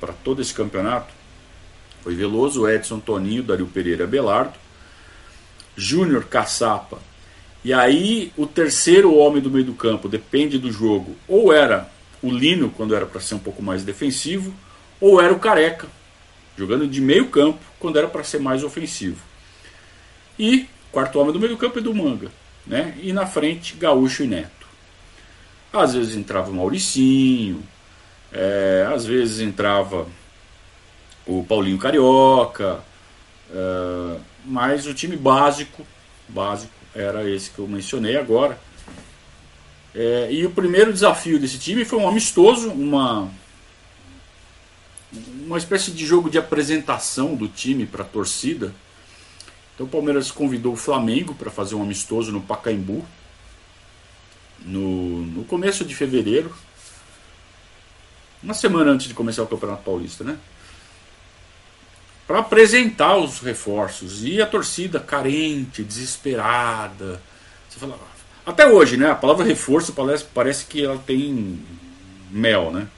para 0.00 0.12
todo 0.12 0.40
esse 0.42 0.54
campeonato, 0.54 1.12
foi 2.02 2.14
Veloso, 2.14 2.68
Edson, 2.68 3.00
Toninho, 3.00 3.42
Dario 3.42 3.66
Pereira, 3.66 4.06
Belardo, 4.06 4.54
Júnior, 5.76 6.24
Caçapa. 6.24 6.98
E 7.64 7.72
aí, 7.72 8.32
o 8.36 8.46
terceiro 8.46 9.14
homem 9.14 9.42
do 9.42 9.50
meio 9.50 9.64
do 9.64 9.74
campo, 9.74 10.08
depende 10.08 10.58
do 10.58 10.70
jogo, 10.70 11.16
ou 11.26 11.52
era 11.52 11.90
o 12.22 12.30
Lino, 12.30 12.70
quando 12.70 12.94
era 12.94 13.04
para 13.06 13.20
ser 13.20 13.34
um 13.34 13.40
pouco 13.40 13.62
mais 13.62 13.82
defensivo, 13.82 14.54
ou 15.00 15.20
era 15.20 15.32
o 15.32 15.38
Careca, 15.38 15.88
jogando 16.56 16.86
de 16.86 17.00
meio 17.00 17.28
campo 17.28 17.58
quando 17.78 17.98
era 17.98 18.08
para 18.08 18.24
ser 18.24 18.38
mais 18.38 18.62
ofensivo. 18.62 19.20
E 20.38 20.66
quarto 20.92 21.18
homem 21.18 21.32
do 21.32 21.40
meio 21.40 21.56
campo 21.56 21.78
é 21.78 21.82
do 21.82 21.94
Manga, 21.94 22.30
né? 22.66 22.96
E 23.02 23.12
na 23.12 23.26
frente 23.26 23.74
Gaúcho 23.74 24.22
e 24.22 24.26
Neto. 24.26 24.66
Às 25.72 25.94
vezes 25.94 26.16
entrava 26.16 26.50
o 26.50 26.54
Mauricinho, 26.54 27.62
é, 28.32 28.86
às 28.92 29.04
vezes 29.04 29.40
entrava 29.40 30.06
o 31.26 31.44
Paulinho 31.44 31.78
Carioca, 31.78 32.80
é, 33.50 34.18
mas 34.44 34.86
o 34.86 34.94
time 34.94 35.16
básico, 35.16 35.86
básico 36.28 36.72
era 36.94 37.28
esse 37.28 37.50
que 37.50 37.58
eu 37.58 37.68
mencionei 37.68 38.16
agora. 38.16 38.58
É, 39.94 40.28
e 40.30 40.44
o 40.44 40.50
primeiro 40.50 40.92
desafio 40.92 41.38
desse 41.38 41.58
time 41.58 41.84
foi 41.84 41.98
um 41.98 42.08
amistoso, 42.08 42.70
uma 42.70 43.30
uma 45.46 45.56
espécie 45.56 45.92
de 45.92 46.04
jogo 46.04 46.28
de 46.28 46.36
apresentação 46.36 47.34
do 47.34 47.48
time 47.48 47.86
para 47.86 48.02
a 48.02 48.06
torcida. 48.06 48.74
Então 49.74 49.86
o 49.86 49.88
Palmeiras 49.88 50.30
convidou 50.30 50.72
o 50.72 50.76
Flamengo 50.76 51.34
para 51.34 51.50
fazer 51.50 51.74
um 51.74 51.82
amistoso 51.82 52.32
no 52.32 52.40
Pacaembu 52.40 53.04
no, 54.66 55.22
no 55.22 55.44
começo 55.44 55.84
de 55.84 55.94
fevereiro, 55.94 56.52
uma 58.46 58.54
semana 58.54 58.92
antes 58.92 59.08
de 59.08 59.14
começar 59.14 59.42
o 59.42 59.46
Campeonato 59.46 59.82
Paulista, 59.82 60.24
né? 60.24 60.38
Para 62.26 62.38
apresentar 62.38 63.16
os 63.16 63.40
reforços 63.40 64.24
e 64.24 64.40
a 64.40 64.46
torcida 64.46 64.98
carente, 64.98 65.84
desesperada. 65.84 67.20
Você 67.68 67.78
fala, 67.78 67.98
até 68.46 68.66
hoje, 68.66 68.96
né? 68.96 69.10
A 69.10 69.14
palavra 69.14 69.44
reforço 69.44 69.92
parece, 69.92 70.24
parece 70.32 70.64
que 70.64 70.84
ela 70.84 70.98
tem 70.98 71.60
mel, 72.30 72.70
né? 72.70 72.88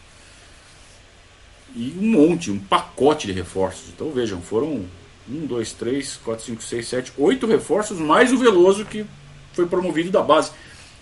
e 1.75 1.95
um 1.99 2.11
monte, 2.11 2.50
um 2.50 2.59
pacote 2.59 3.26
de 3.26 3.33
reforços. 3.33 3.88
Então 3.95 4.11
vejam, 4.11 4.40
foram 4.40 4.85
um, 5.28 5.47
dois, 5.47 5.73
três, 5.73 6.17
quatro, 6.17 6.45
cinco, 6.45 6.62
seis, 6.62 6.88
sete, 6.88 7.12
oito 7.17 7.47
reforços, 7.47 7.99
mais 7.99 8.33
o 8.33 8.38
Veloso 8.38 8.85
que 8.85 9.05
foi 9.52 9.67
promovido 9.67 10.11
da 10.11 10.23
base. 10.23 10.50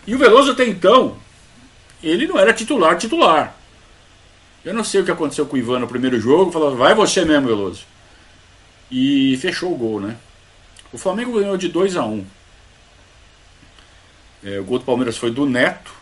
E 0.06 0.14
o 0.14 0.18
Veloso 0.18 0.52
até 0.52 0.66
então, 0.66 1.16
ele 2.02 2.26
não 2.26 2.38
era 2.38 2.52
titular, 2.52 2.96
titular. 2.96 3.56
Eu 4.66 4.74
não 4.74 4.82
sei 4.82 5.00
o 5.00 5.04
que 5.04 5.12
aconteceu 5.12 5.46
com 5.46 5.54
o 5.54 5.58
Ivan 5.58 5.78
no 5.78 5.86
primeiro 5.86 6.18
jogo, 6.18 6.50
falou, 6.50 6.74
vai 6.74 6.92
você 6.92 7.24
mesmo, 7.24 7.46
Veloso. 7.46 7.84
E 8.90 9.38
fechou 9.40 9.72
o 9.72 9.76
gol, 9.76 10.00
né? 10.00 10.16
O 10.92 10.98
Flamengo 10.98 11.38
ganhou 11.38 11.56
de 11.56 11.68
2 11.68 11.96
a 11.96 12.04
1 12.04 12.12
um. 12.12 12.26
é, 14.42 14.58
O 14.58 14.64
gol 14.64 14.80
do 14.80 14.84
Palmeiras 14.84 15.16
foi 15.16 15.30
do 15.30 15.46
Neto. 15.46 15.92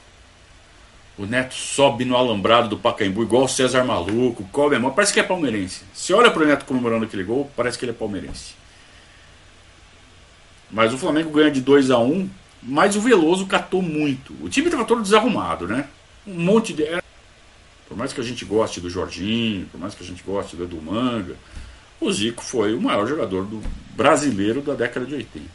O 1.18 1.26
Neto 1.26 1.52
sobe 1.52 2.06
no 2.06 2.16
alambrado 2.16 2.70
do 2.70 2.78
Pacaembu, 2.78 3.22
igual 3.22 3.44
o 3.44 3.48
César 3.48 3.84
Maluco, 3.84 4.42
cobre 4.50 4.76
a 4.76 4.80
mão, 4.80 4.90
parece 4.90 5.12
que 5.12 5.20
é 5.20 5.22
palmeirense. 5.22 5.82
Se 5.92 6.14
olha 6.14 6.30
para 6.30 6.42
o 6.42 6.46
Neto 6.46 6.64
comemorando 6.64 7.04
aquele 7.04 7.22
gol, 7.22 7.50
parece 7.54 7.78
que 7.78 7.84
ele 7.84 7.92
é 7.92 7.94
palmeirense. 7.94 8.54
Mas 10.70 10.94
o 10.94 10.96
Flamengo 10.96 11.30
ganha 11.30 11.50
de 11.50 11.60
2 11.60 11.90
a 11.90 11.98
1 11.98 12.10
um, 12.10 12.30
mas 12.62 12.96
o 12.96 13.00
Veloso 13.02 13.46
catou 13.46 13.82
muito. 13.82 14.34
O 14.40 14.48
time 14.48 14.68
estava 14.68 14.86
todo 14.86 15.02
desarrumado, 15.02 15.68
né? 15.68 15.86
Um 16.26 16.42
monte 16.42 16.72
de. 16.72 17.03
Por 17.88 17.96
mais 17.96 18.12
que 18.12 18.20
a 18.20 18.24
gente 18.24 18.44
goste 18.44 18.80
do 18.80 18.88
Jorginho, 18.88 19.66
por 19.66 19.78
mais 19.78 19.94
que 19.94 20.02
a 20.02 20.06
gente 20.06 20.22
goste 20.22 20.56
do 20.56 20.64
Edu 20.64 20.80
Manga, 20.80 21.36
o 22.00 22.12
Zico 22.12 22.42
foi 22.42 22.74
o 22.74 22.80
maior 22.80 23.06
jogador 23.06 23.44
do 23.44 23.62
brasileiro 23.90 24.62
da 24.62 24.74
década 24.74 25.06
de 25.06 25.14
80. 25.14 25.48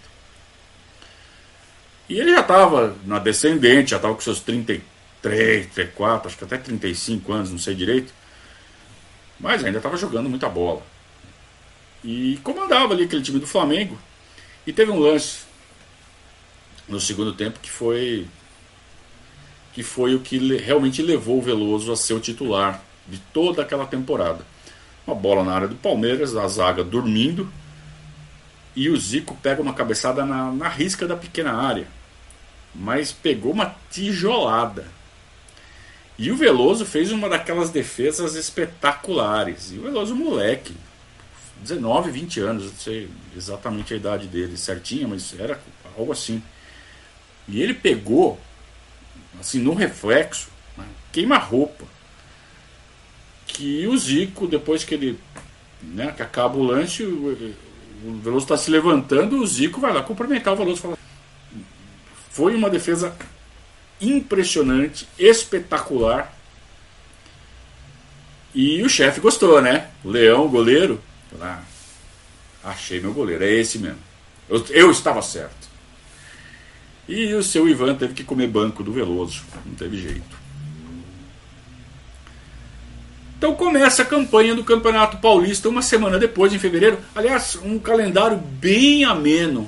E 2.08 2.20
ele 2.20 2.32
já 2.32 2.42
estava 2.42 2.96
na 3.06 3.20
descendente, 3.20 3.92
já 3.92 3.98
estava 3.98 4.16
com 4.16 4.22
seus 4.22 4.40
33 4.40 5.00
3, 5.22 5.68
34, 5.68 6.28
acho 6.28 6.38
que 6.38 6.44
até 6.44 6.58
35 6.58 7.32
anos, 7.32 7.52
não 7.52 7.58
sei 7.58 7.76
direito. 7.76 8.14
Mas 9.40 9.64
ainda 9.64 9.78
estava 9.78 9.98
jogando 9.98 10.30
muita 10.30 10.50
bola. 10.50 10.82
E 12.04 12.40
comandava 12.44 12.94
ali 12.94 13.04
aquele 13.04 13.22
time 13.22 13.40
do 13.40 13.48
Flamengo. 13.48 13.98
E 14.66 14.74
teve 14.74 14.92
um 14.92 15.00
lance 15.00 15.40
no 16.88 17.00
segundo 17.00 17.34
tempo 17.34 17.60
que 17.60 17.70
foi 17.70 18.28
que 19.74 19.84
foi 19.84 20.16
o 20.16 20.20
que 20.20 20.38
realmente 20.58 21.02
levou 21.02 21.38
o 21.38 21.42
Veloso 21.42 21.92
a 21.92 21.96
ser 21.96 22.14
o 22.14 22.20
titular 22.20 22.84
de 23.08 23.18
toda 23.34 23.62
aquela 23.62 23.86
temporada. 23.86 24.46
Uma 25.06 25.16
bola 25.16 25.44
na 25.44 25.54
área 25.54 25.68
do 25.68 25.76
Palmeiras, 25.76 26.36
a 26.36 26.48
zaga 26.48 26.84
dormindo, 26.84 27.52
e 28.76 28.90
o 28.90 28.98
Zico 28.98 29.36
pega 29.42 29.62
uma 29.62 29.74
cabeçada 29.74 30.26
na, 30.26 30.52
na 30.52 30.70
risca 30.70 31.08
da 31.08 31.16
pequena 31.16 31.54
área, 31.54 31.88
mas 32.74 33.12
pegou 33.12 33.52
uma 33.52 33.76
tijolada. 33.90 34.88
E 36.18 36.32
o 36.32 36.36
Veloso 36.36 36.86
fez 36.86 37.12
uma 37.12 37.30
daquelas 37.30 37.70
defesas 37.70 38.36
espetaculares. 38.36 39.72
E 39.72 39.80
o 39.80 39.84
Veloso, 39.84 40.16
moleque, 40.16 40.76
19, 41.62 42.12
20 42.12 42.40
anos, 42.42 42.66
não 42.66 42.74
sei 42.74 43.10
exatamente 43.36 43.94
a 43.94 43.98
idade 43.98 44.28
dele 44.28 44.58
certinha, 44.58 45.08
mas 45.08 45.34
era 45.40 45.60
algo 45.98 46.12
assim. 46.12 46.44
E 47.48 47.62
ele 47.62 47.74
pegou, 47.74 48.40
assim, 49.40 49.60
no 49.60 49.74
reflexo, 49.74 50.50
né, 50.78 50.86
queima-roupa. 51.12 51.86
Que 53.48 53.88
o 53.88 53.98
Zico, 53.98 54.48
depois 54.48 54.84
que 54.84 54.94
ele. 54.94 55.20
Né, 55.82 56.12
que 56.12 56.22
acaba 56.22 56.58
o 56.58 56.64
lanche, 56.64 57.04
o, 57.04 57.56
o 58.06 58.20
Veloso 58.20 58.46
está 58.46 58.58
se 58.58 58.70
levantando, 58.70 59.38
o 59.38 59.48
Zico 59.48 59.80
vai 59.80 59.94
lá 59.94 60.04
cumprimentar 60.04 60.54
o 60.54 60.58
Veloso 60.58 60.82
fala. 60.82 60.98
Foi 62.30 62.56
uma 62.56 62.70
defesa 62.70 63.16
impressionante, 64.00 65.08
espetacular. 65.18 66.34
E 68.54 68.82
o 68.82 68.90
chefe 68.90 69.20
gostou, 69.20 69.62
né? 69.62 69.90
Leão, 70.04 70.48
goleiro. 70.48 71.02
Ah, 71.40 71.62
achei 72.64 73.00
meu 73.00 73.14
goleiro, 73.14 73.44
é 73.44 73.52
esse 73.52 73.78
mesmo. 73.78 74.00
Eu, 74.50 74.66
eu 74.70 74.92
estava 74.92 75.22
certo. 75.22 75.59
E 77.10 77.34
o 77.34 77.42
seu 77.42 77.68
Ivan 77.68 77.96
teve 77.96 78.14
que 78.14 78.24
comer 78.24 78.46
banco 78.46 78.84
do 78.84 78.92
Veloso, 78.92 79.42
não 79.66 79.74
teve 79.74 80.00
jeito. 80.00 80.38
Então 83.36 83.56
começa 83.56 84.04
a 84.04 84.06
campanha 84.06 84.54
do 84.54 84.64
Campeonato 84.64 85.18
Paulista 85.18 85.68
uma 85.68 85.82
semana 85.82 86.20
depois, 86.20 86.54
em 86.54 86.60
fevereiro. 86.60 87.00
Aliás, 87.16 87.58
um 87.64 87.80
calendário 87.80 88.38
bem 88.38 89.06
ameno. 89.06 89.68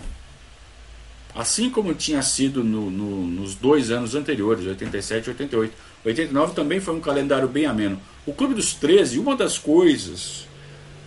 Assim 1.33 1.67
como 1.71 1.95
tinha 1.95 2.21
sido 2.21 2.63
no, 2.63 2.91
no, 2.91 3.25
nos 3.25 3.55
dois 3.55 3.89
anos 3.89 4.13
anteriores, 4.13 4.67
87 4.67 5.25
e 5.25 5.29
88. 5.31 5.73
89 6.05 6.53
também 6.53 6.79
foi 6.79 6.93
um 6.93 6.99
calendário 6.99 7.47
bem 7.47 7.65
ameno. 7.65 7.99
O 8.23 8.33
Clube 8.33 8.53
dos 8.53 8.75
13, 8.75 9.17
uma 9.17 9.35
das 9.35 9.57
coisas 9.57 10.45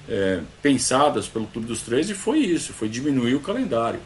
é, 0.09 0.41
pensadas 0.61 1.29
pelo 1.29 1.47
Clube 1.47 1.69
dos 1.69 1.83
13 1.83 2.13
foi 2.13 2.41
isso, 2.41 2.73
foi 2.73 2.89
diminuir 2.89 3.37
o 3.37 3.41
calendário. 3.41 4.01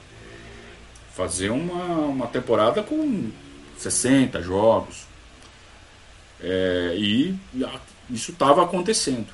Fazer 1.19 1.51
uma, 1.51 1.97
uma 2.07 2.27
temporada 2.29 2.81
com 2.81 3.33
60 3.77 4.41
jogos. 4.41 5.05
É, 6.41 6.95
e 6.97 7.37
isso 8.09 8.31
estava 8.31 8.63
acontecendo. 8.63 9.27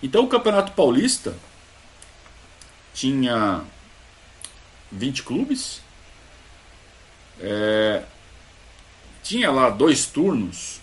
Então 0.00 0.22
o 0.22 0.28
Campeonato 0.28 0.70
Paulista 0.70 1.34
tinha 2.94 3.64
20 4.92 5.24
clubes. 5.24 5.82
É, 7.40 8.04
tinha 9.20 9.50
lá 9.50 9.68
dois 9.68 10.06
turnos, 10.06 10.80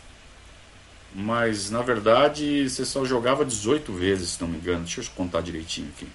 mas 1.15 1.71
na 1.71 1.81
verdade 1.81 2.69
você 2.69 2.83
só 2.83 3.05
jogava 3.05 3.45
18 3.45 3.93
vezes, 3.93 4.31
se 4.31 4.41
não 4.41 4.50
me 4.50 4.57
engano. 4.57 4.83
Deixa 4.83 5.00
eu 5.00 5.05
contar 5.15 5.39
direitinho 5.39 5.88
aqui. 5.95 6.09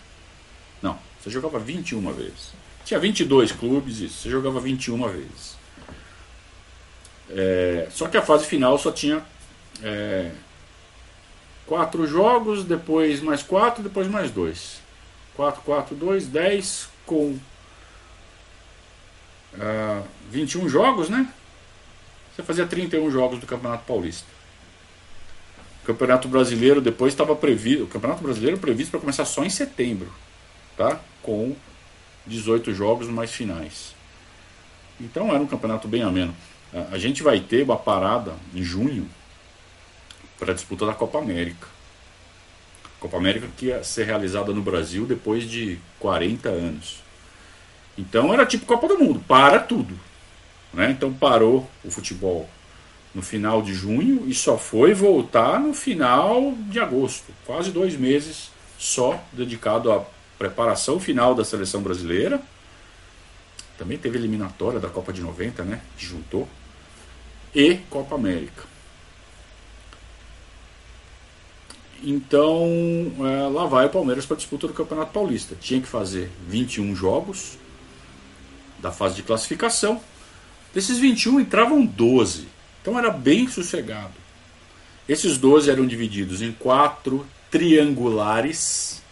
Não, 0.83 0.99
você 1.19 1.31
jogava 1.31 1.59
21 1.59 2.13
vezes. 2.13 2.66
Tinha 2.87 3.01
22 3.01 3.51
clubes, 3.51 3.99
isso, 3.99 4.23
você 4.23 4.31
jogava 4.31 4.61
21 4.61 5.09
vezes. 5.09 5.57
É, 7.29 7.89
só 7.91 8.07
que 8.07 8.17
a 8.17 8.23
fase 8.23 8.47
final 8.47 8.79
só 8.79 8.93
tinha 8.93 9.27
é, 9.83 10.31
quatro 11.67 12.07
jogos, 12.07 12.63
depois 12.63 13.21
mais 13.21 13.43
quatro, 13.43 13.83
depois 13.83 14.07
mais 14.07 14.31
dois. 14.31 14.81
4, 15.35 15.63
4, 15.63 15.97
2, 15.97 16.29
10 16.29 16.89
com 17.05 17.37
uh, 19.55 20.05
21 20.31 20.69
jogos, 20.69 21.09
né? 21.09 21.29
Você 22.35 22.45
fazia 22.45 22.67
31 22.67 23.11
jogos 23.11 23.41
do 23.41 23.47
Campeonato 23.47 23.85
Paulista. 23.85 24.29
O 25.83 25.87
Campeonato 25.87 26.29
Brasileiro 26.29 26.81
depois 26.81 27.13
estava 27.13 27.35
previsto. 27.35 27.83
O 27.83 27.89
Campeonato 27.89 28.23
Brasileiro 28.23 28.59
previsto 28.59 28.93
para 28.93 29.01
começar 29.01 29.25
só 29.25 29.45
em 29.45 29.51
setembro, 29.51 30.11
tá? 30.77 31.01
Com 31.21 31.57
18 32.27 32.75
jogos 32.75 33.09
mais 33.09 33.31
finais. 33.31 33.95
Então 35.01 35.29
era 35.29 35.39
um 35.39 35.47
campeonato 35.47 35.87
bem 35.87 36.03
ameno. 36.03 36.35
A 36.91 36.99
gente 36.99 37.23
vai 37.23 37.41
ter 37.41 37.63
uma 37.63 37.77
parada 37.77 38.35
em 38.55 38.63
junho 38.63 39.09
para 40.39 40.53
a 40.53 40.55
disputa 40.55 40.85
da 40.85 40.93
Copa 40.93 41.19
América. 41.19 41.69
Copa 42.99 43.17
América 43.17 43.47
que 43.57 43.67
ia 43.67 43.85
ser 43.85 44.05
realizada 44.05 44.53
no 44.53 44.63
Brasil 44.63 45.07
depois 45.07 45.49
de 45.49 45.79
40 45.99 46.49
anos. 46.49 47.03
Então 47.97 48.33
era 48.33 48.45
tipo 48.45 48.67
Copa 48.67 48.89
do 48.89 48.99
Mundo, 48.99 49.23
para 49.27 49.59
tudo. 49.59 49.99
Né? 50.73 50.91
Então 50.91 51.13
parou 51.13 51.69
o 51.85 51.91
futebol 51.91 52.49
no 53.15 53.23
final 53.23 53.63
de 53.63 53.73
junho 53.73 54.25
e 54.27 54.35
só 54.35 54.59
foi 54.59 54.93
voltar 54.93 55.59
no 55.59 55.73
final 55.73 56.53
de 56.69 56.79
agosto. 56.79 57.33
Quase 57.47 57.71
dois 57.71 57.97
meses 57.97 58.51
só 58.79 59.19
dedicado 59.33 59.91
à 59.91 60.05
preparação 60.39 61.01
final 61.01 61.35
da 61.35 61.45
seleção 61.45 61.83
brasileira. 61.83 62.41
Também 63.79 63.99
teve 63.99 64.19
eliminatória 64.19 64.81
da 64.81 64.89
Copa 64.89 65.13
de 65.13 65.21
90, 65.21 65.65
né? 65.65 65.81
Que 65.97 66.07
juntou. 66.07 66.49
E 67.55 67.77
Copa 67.91 68.15
América. 68.15 68.65
Então, 72.03 72.67
é, 73.21 73.49
lá 73.49 73.67
vai 73.67 73.87
o 73.87 73.91
Palmeiras 73.91 74.27
para 74.27 74.35
a 74.35 74.37
disputa 74.37 74.67
do 74.67 74.75
Campeonato 74.75 75.13
Paulista. 75.13 75.57
Tinha 75.61 75.81
que 75.81 75.89
fazer 75.89 76.31
21 76.47 76.95
jogos 76.95 77.59
da 78.79 78.93
fase 78.93 79.17
de 79.17 79.23
classificação. 79.23 80.01
Desses 80.75 80.99
21 80.99 81.41
entravam 81.41 81.85
12. 81.85 82.49
Então 82.83 82.99
era 82.99 83.11
bem 83.11 83.49
sossegado. 83.49 84.13
Esses 85.09 85.39
12 85.39 85.71
eram 85.71 85.87
divididos 85.87 86.43
em 86.43 86.53
quatro 86.53 87.27
triangulares. 87.51 89.03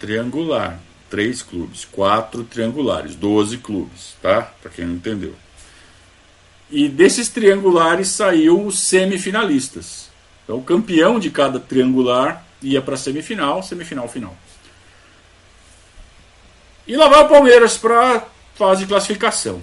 Triangular, 0.00 0.80
três 1.08 1.42
clubes, 1.42 1.84
quatro 1.84 2.42
triangulares, 2.42 3.14
12 3.14 3.58
clubes, 3.58 4.16
tá? 4.20 4.42
Para 4.60 4.70
quem 4.70 4.86
não 4.86 4.94
entendeu. 4.94 5.36
E 6.70 6.88
desses 6.88 7.28
triangulares 7.28 8.08
saiu 8.08 8.64
os 8.64 8.78
semifinalistas. 8.78 10.08
Então 10.42 10.56
o 10.56 10.64
campeão 10.64 11.20
de 11.20 11.30
cada 11.30 11.60
triangular 11.60 12.44
ia 12.62 12.82
para 12.82 12.96
semifinal, 12.96 13.62
semifinal, 13.62 14.08
final. 14.08 14.36
E 16.86 16.96
lá 16.96 17.08
vai 17.08 17.22
o 17.22 17.28
Palmeiras 17.28 17.76
para 17.76 18.24
fase 18.54 18.82
de 18.82 18.88
classificação. 18.88 19.62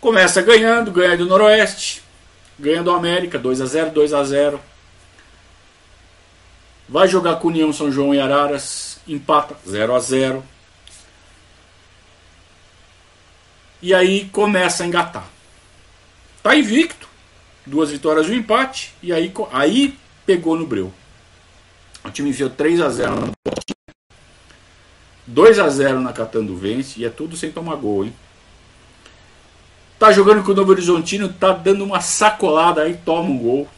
Começa 0.00 0.42
ganhando, 0.42 0.90
ganha 0.90 1.16
do 1.16 1.26
Noroeste, 1.26 2.02
ganha 2.58 2.82
do 2.82 2.90
América, 2.90 3.38
2 3.38 3.60
a 3.60 3.66
0 3.66 3.90
2 3.90 4.12
a 4.12 4.24
0 4.24 4.60
Vai 6.88 7.08
jogar 7.08 7.36
com 7.36 7.48
União 7.48 7.72
São 7.72 7.90
João 7.90 8.14
e 8.14 8.20
Araras, 8.20 8.98
empata 9.08 9.56
0 9.66 9.94
a 9.94 9.98
0 9.98 10.44
E 13.80 13.94
aí 13.94 14.26
começa 14.26 14.82
a 14.82 14.86
engatar. 14.86 15.26
Tá 16.42 16.56
invicto, 16.56 17.08
duas 17.66 17.90
vitórias 17.90 18.26
e 18.26 18.30
um 18.30 18.34
empate, 18.34 18.94
e 19.02 19.12
aí, 19.12 19.32
aí 19.52 19.98
pegou 20.24 20.56
no 20.56 20.66
breu. 20.66 20.92
O 22.04 22.10
time 22.10 22.30
enfiou 22.30 22.50
3 22.50 22.80
a 22.80 22.88
0 22.88 23.20
na 23.20 23.32
2 25.26 25.58
a 25.58 25.68
0 25.68 26.00
na 26.00 26.12
Catanduvense 26.12 27.00
e 27.00 27.04
é 27.04 27.10
tudo 27.10 27.36
sem 27.36 27.50
tomar 27.50 27.76
gol, 27.76 28.04
hein? 28.04 28.14
Tá 29.98 30.12
jogando 30.12 30.44
com 30.44 30.52
o 30.52 30.54
Novo 30.54 30.70
Horizontino, 30.70 31.32
tá 31.32 31.52
dando 31.52 31.82
uma 31.82 32.00
sacolada 32.00 32.82
aí, 32.82 32.94
toma 32.94 33.30
um 33.30 33.38
gol. 33.38 33.68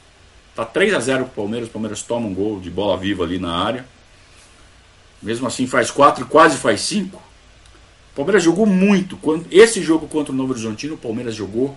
Tá 0.57 0.64
3 0.64 0.95
a 0.95 1.01
0 1.01 1.25
pro 1.27 1.35
Palmeiras, 1.42 1.69
o 1.69 1.73
Palmeiras 1.73 2.01
toma 2.01 2.27
um 2.27 2.33
gol 2.33 2.59
de 2.59 2.71
bola 2.71 2.97
viva 2.97 3.23
ali 3.23 3.38
na 3.38 3.55
área. 3.55 3.85
Mesmo 5.23 5.47
assim 5.47 5.66
faz 5.66 5.90
4 5.90 6.25
e 6.25 6.27
quase 6.27 6.57
faz 6.57 6.81
5. 6.81 7.23
Palmeiras 8.14 8.42
jogou 8.42 8.64
muito. 8.64 9.19
Esse 9.51 9.83
jogo 9.83 10.09
contra 10.09 10.33
o 10.33 10.35
Novo 10.35 10.53
Horizontino, 10.53 10.95
o 10.95 10.99
Palmeiras 10.99 11.35
jogou 11.35 11.77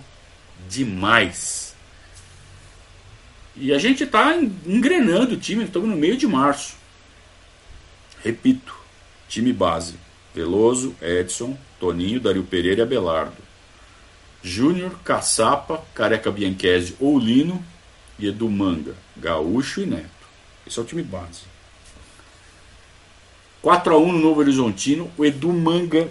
demais. 0.66 1.74
E 3.54 3.70
a 3.74 3.78
gente 3.78 4.04
está 4.04 4.34
engrenando 4.66 5.34
o 5.34 5.38
time, 5.38 5.64
estamos 5.64 5.86
no 5.86 5.96
meio 5.96 6.16
de 6.16 6.26
março. 6.26 6.74
Repito, 8.24 8.74
time 9.28 9.52
base: 9.52 9.96
Veloso, 10.34 10.96
Edson, 11.02 11.54
Toninho, 11.78 12.18
Dario 12.18 12.44
Pereira 12.44 12.80
e 12.80 12.82
Abelardo. 12.82 13.36
Júnior, 14.42 14.98
Caçapa, 15.04 15.84
Careca 15.94 16.30
Bianchese 16.30 16.96
ou 16.98 17.18
Lino 17.18 17.62
e 18.26 18.28
Edu 18.28 18.48
Manga, 18.48 18.94
Gaúcho 19.16 19.80
e 19.80 19.86
Neto. 19.86 20.08
Esse 20.66 20.78
é 20.78 20.82
o 20.82 20.84
time 20.84 21.02
base. 21.02 21.42
4 23.62 23.94
a 23.94 23.98
1 23.98 24.12
no 24.12 24.18
Novo 24.18 24.40
Horizontino, 24.40 25.10
o 25.18 25.24
Edu 25.24 25.52
Manga 25.52 26.08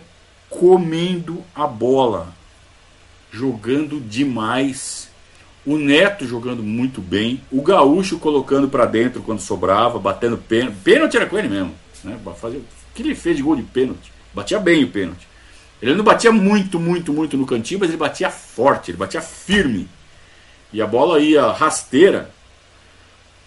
comendo 0.49 1.43
a 1.53 1.65
bola, 1.65 2.33
jogando 3.31 3.99
demais. 3.99 5.09
O 5.65 5.77
Neto 5.77 6.25
jogando 6.25 6.63
muito 6.63 7.01
bem, 7.01 7.41
o 7.51 7.61
Gaúcho 7.61 8.17
colocando 8.17 8.69
para 8.69 8.85
dentro 8.85 9.21
quando 9.21 9.39
sobrava, 9.39 9.99
batendo 9.99 10.37
pênalti. 10.37 10.77
Pênalti 10.83 11.17
era 11.17 11.25
com 11.25 11.37
ele 11.37 11.49
mesmo, 11.49 11.75
né? 12.03 12.17
Fazer 12.39 12.57
o 12.57 12.65
que 12.95 13.01
ele 13.01 13.13
fez 13.13 13.37
de 13.37 13.43
gol 13.43 13.55
de 13.55 13.63
pênalti. 13.63 14.11
Batia 14.33 14.59
bem 14.59 14.83
o 14.83 14.89
pênalti. 14.89 15.27
Ele 15.81 15.95
não 15.95 16.03
batia 16.03 16.31
muito, 16.31 16.79
muito, 16.79 17.13
muito 17.13 17.37
no 17.37 17.45
cantinho, 17.45 17.79
mas 17.79 17.89
ele 17.89 17.97
batia 17.97 18.29
forte, 18.29 18.91
ele 18.91 18.97
batia 18.97 19.21
firme. 19.21 19.87
E 20.71 20.81
a 20.81 20.87
bola 20.87 21.19
ia 21.19 21.51
rasteira, 21.51 22.29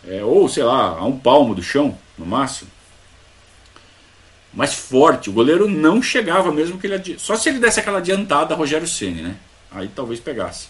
é, 0.07 0.23
ou 0.25 0.49
sei 0.49 0.65
lá, 0.65 0.99
a 0.99 1.05
um 1.05 1.19
palmo 1.19 1.55
do 1.55 1.63
chão, 1.63 1.97
no 2.19 2.27
máximo 2.27 2.71
mais 4.53 4.75
forte. 4.75 5.31
O 5.31 5.33
goleiro 5.33 5.69
não 5.69 6.03
chegava 6.03 6.53
mesmo 6.53 6.79
que 6.79 6.87
ele 6.87 7.19
só 7.19 7.37
se 7.37 7.49
ele 7.49 7.59
desse 7.59 7.81
aquela 7.81 7.99
adiantada 7.99 8.55
Rogério 8.55 8.87
Ceni, 8.87 9.23
né? 9.23 9.37
Aí 9.71 9.89
talvez 9.89 10.21
pegasse. 10.21 10.69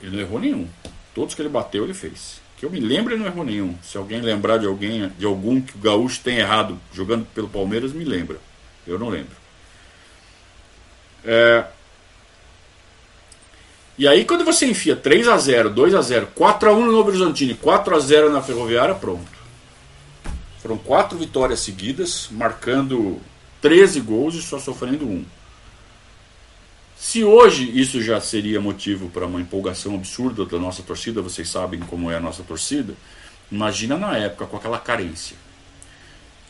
Ele 0.00 0.16
não 0.16 0.20
errou 0.20 0.38
nenhum. 0.38 0.68
Todos 1.14 1.34
que 1.34 1.42
ele 1.42 1.48
bateu 1.48 1.84
ele 1.84 1.94
fez. 1.94 2.40
Que 2.56 2.64
eu 2.64 2.70
me 2.70 2.80
lembro 2.80 3.12
ele 3.12 3.22
não 3.22 3.28
errou 3.28 3.44
nenhum. 3.44 3.76
Se 3.82 3.96
alguém 3.96 4.20
lembrar 4.20 4.58
de 4.58 4.66
alguém, 4.66 5.08
de 5.18 5.26
algum 5.26 5.60
que 5.60 5.76
o 5.76 5.80
Gaúcho 5.80 6.20
tem 6.22 6.38
errado 6.38 6.78
jogando 6.92 7.26
pelo 7.34 7.48
Palmeiras, 7.48 7.92
me 7.92 8.04
lembra. 8.04 8.38
Eu 8.86 8.98
não 8.98 9.08
lembro. 9.08 9.36
É... 11.24 11.64
E 13.98 14.06
aí 14.06 14.24
quando 14.24 14.44
você 14.44 14.66
enfia 14.66 14.94
3 14.94 15.26
a 15.26 15.36
0, 15.36 15.70
2 15.70 15.94
a 15.94 16.00
0, 16.00 16.28
4 16.34 16.70
a 16.70 16.72
1 16.72 16.86
no 16.86 16.92
Novo 16.92 17.08
Horizontino, 17.08 17.56
4 17.56 17.96
a 17.96 17.98
0 17.98 18.30
na 18.30 18.40
Ferroviária, 18.40 18.94
pronto. 18.94 19.38
Foram 20.62 20.78
quatro 20.78 21.18
vitórias 21.18 21.60
seguidas, 21.60 22.28
marcando 22.30 23.20
13 23.60 24.00
gols 24.00 24.36
e 24.36 24.42
só 24.42 24.58
sofrendo 24.60 25.04
um. 25.04 25.24
Se 26.96 27.24
hoje 27.24 27.70
isso 27.80 28.00
já 28.00 28.20
seria 28.20 28.60
motivo 28.60 29.08
para 29.08 29.26
uma 29.26 29.40
empolgação 29.40 29.94
absurda 29.94 30.44
da 30.44 30.58
nossa 30.58 30.82
torcida, 30.82 31.22
vocês 31.22 31.48
sabem 31.48 31.80
como 31.80 32.10
é 32.10 32.16
a 32.16 32.20
nossa 32.20 32.42
torcida, 32.42 32.94
imagina 33.50 33.96
na 33.96 34.16
época 34.16 34.46
com 34.46 34.56
aquela 34.56 34.78
carência. 34.78 35.36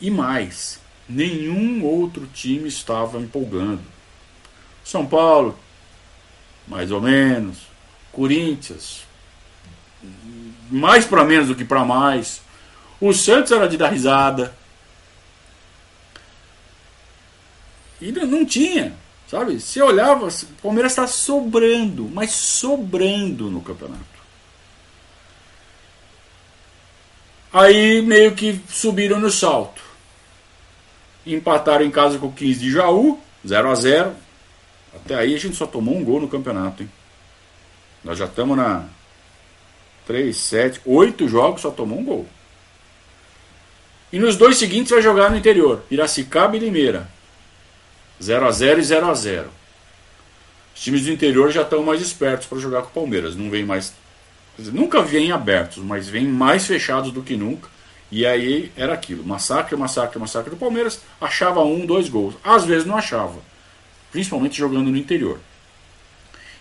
E 0.01 0.11
mais, 0.11 0.79
nenhum 1.07 1.83
outro 1.83 2.27
time 2.33 2.67
estava 2.67 3.19
empolgando. 3.19 3.81
São 4.83 5.05
Paulo, 5.05 5.57
mais 6.69 6.91
ou 6.91 7.01
menos. 7.01 7.57
Corinthians, 8.11 9.03
mais 10.69 11.05
para 11.05 11.25
menos 11.25 11.47
do 11.47 11.55
que 11.55 11.65
para 11.65 11.83
mais. 11.83 12.41
O 13.01 13.13
Santos 13.13 13.51
era 13.51 13.67
de 13.67 13.77
dar 13.77 13.89
risada. 13.89 14.53
E 18.01 18.11
não 18.11 18.45
tinha, 18.45 18.93
sabe? 19.29 19.59
Você 19.59 19.81
olhava, 19.81 20.27
o 20.27 20.61
Palmeiras 20.61 20.93
está 20.93 21.05
sobrando, 21.05 22.09
mas 22.13 22.31
sobrando 22.31 23.49
no 23.49 23.61
campeonato. 23.61 24.19
Aí 27.51 28.01
meio 28.01 28.35
que 28.35 28.61
subiram 28.69 29.19
no 29.19 29.29
salto. 29.29 29.81
Empataram 31.25 31.85
em 31.85 31.91
casa 31.91 32.17
com 32.17 32.27
o 32.27 32.31
15 32.31 32.59
de 32.59 32.71
Jaú, 32.71 33.19
0 33.45 33.71
a 33.71 33.75
0 33.75 34.15
Até 35.05 35.15
aí 35.15 35.35
a 35.35 35.39
gente 35.39 35.55
só 35.55 35.65
tomou 35.65 35.95
um 35.95 36.03
gol 36.03 36.21
no 36.21 36.27
campeonato, 36.27 36.83
hein? 36.83 36.91
Nós 38.03 38.17
já 38.17 38.25
estamos 38.25 38.55
na 38.55 38.85
3, 40.05 40.35
7, 40.35 40.81
8 40.85 41.27
jogos, 41.27 41.61
só 41.61 41.71
tomou 41.71 41.99
um 41.99 42.03
gol. 42.03 42.27
E 44.11 44.17
nos 44.17 44.35
dois 44.35 44.57
seguintes 44.57 44.91
vai 44.91 45.01
jogar 45.01 45.29
no 45.29 45.37
interior, 45.37 45.83
Piracicaba 45.87 46.55
e 46.55 46.59
Limeira. 46.59 47.07
0 48.21 48.47
a 48.47 48.51
0 48.51 48.79
e 48.79 48.83
0 48.83 49.09
a 49.09 49.13
0 49.13 49.49
Os 50.75 50.81
times 50.81 51.03
do 51.03 51.11
interior 51.11 51.51
já 51.51 51.61
estão 51.61 51.83
mais 51.83 52.01
espertos 52.01 52.47
para 52.47 52.57
jogar 52.57 52.81
com 52.81 52.87
o 52.87 52.91
Palmeiras. 52.91 53.35
Não 53.35 53.49
vem 53.49 53.63
mais. 53.63 53.93
Dizer, 54.57 54.73
nunca 54.73 55.01
vêm 55.01 55.31
abertos, 55.31 55.77
mas 55.77 56.09
vêm 56.09 56.25
mais 56.25 56.65
fechados 56.65 57.11
do 57.11 57.21
que 57.21 57.37
nunca. 57.37 57.69
E 58.11 58.25
aí 58.25 58.71
era 58.75 58.93
aquilo: 58.93 59.23
massacre, 59.23 59.75
massacre, 59.77 60.19
massacre 60.19 60.49
do 60.49 60.57
Palmeiras. 60.57 60.99
Achava 61.21 61.63
um, 61.63 61.85
dois 61.85 62.09
gols. 62.09 62.35
Às 62.43 62.65
vezes 62.65 62.85
não 62.85 62.97
achava. 62.97 63.39
Principalmente 64.11 64.57
jogando 64.57 64.89
no 64.89 64.97
interior. 64.97 65.39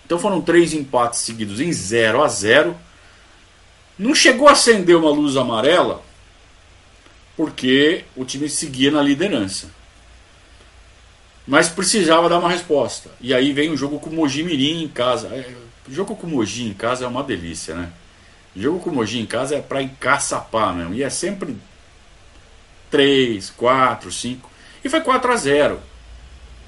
Então 0.04 0.18
foram 0.18 0.40
três 0.40 0.72
empates 0.72 1.20
seguidos 1.20 1.60
em 1.60 1.70
0 1.70 2.22
a 2.22 2.28
0 2.28 2.76
Não 3.98 4.14
chegou 4.14 4.48
a 4.48 4.52
acender 4.52 4.96
uma 4.96 5.10
luz 5.10 5.36
amarela, 5.36 6.02
porque 7.36 8.04
o 8.16 8.24
time 8.24 8.48
seguia 8.48 8.90
na 8.90 9.02
liderança. 9.02 9.70
Mas 11.46 11.68
precisava 11.68 12.28
dar 12.28 12.38
uma 12.38 12.50
resposta. 12.50 13.10
E 13.20 13.32
aí 13.32 13.52
vem 13.52 13.70
o 13.70 13.76
jogo 13.76 13.98
com 13.98 14.10
o 14.10 14.12
Mogi 14.12 14.42
Mirim 14.42 14.82
em 14.82 14.88
casa. 14.88 15.28
É, 15.28 15.54
o 15.88 15.92
jogo 15.92 16.14
com 16.14 16.26
o 16.26 16.30
Mogi 16.30 16.64
em 16.64 16.74
casa 16.74 17.04
é 17.04 17.08
uma 17.08 17.22
delícia, 17.22 17.74
né? 17.74 17.90
O 18.54 18.60
jogo 18.60 18.80
com 18.80 18.90
o 18.90 18.94
Mogi 18.94 19.18
em 19.18 19.26
casa 19.26 19.56
é 19.56 19.60
para 19.60 19.82
encaçapar 19.82 20.74
mesmo. 20.74 20.94
E 20.94 21.02
é 21.02 21.08
sempre 21.08 21.56
3, 22.90 23.50
4, 23.50 24.10
5. 24.10 24.50
E 24.84 24.88
foi 24.88 25.00
4 25.00 25.32
a 25.32 25.36
0. 25.36 25.80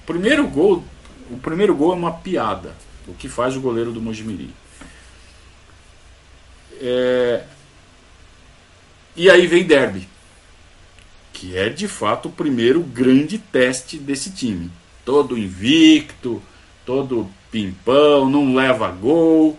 Primeiro 0.07 0.47
gol, 0.49 0.85
o 1.31 1.39
primeiro 1.39 1.75
gol 1.75 1.93
é 1.93 1.97
uma 1.97 2.13
piada. 2.13 2.75
O 3.07 3.15
que 3.15 3.29
faz 3.29 3.57
o 3.57 3.61
goleiro 3.61 3.93
do 3.93 4.01
Mojimirim. 4.01 4.53
É... 6.81 7.45
E 9.17 9.29
aí 9.29 9.47
vem 9.47 9.65
Derby 9.65 10.09
que 11.41 11.57
é 11.57 11.71
de 11.71 11.89
fato 11.89 12.29
o 12.29 12.33
primeiro 12.33 12.83
grande 12.83 13.39
teste 13.39 13.97
desse 13.97 14.31
time. 14.31 14.71
Todo 15.07 15.39
invicto, 15.39 16.43
todo 16.85 17.31
pimpão, 17.51 18.29
não 18.29 18.55
leva 18.55 18.91
gol. 18.91 19.59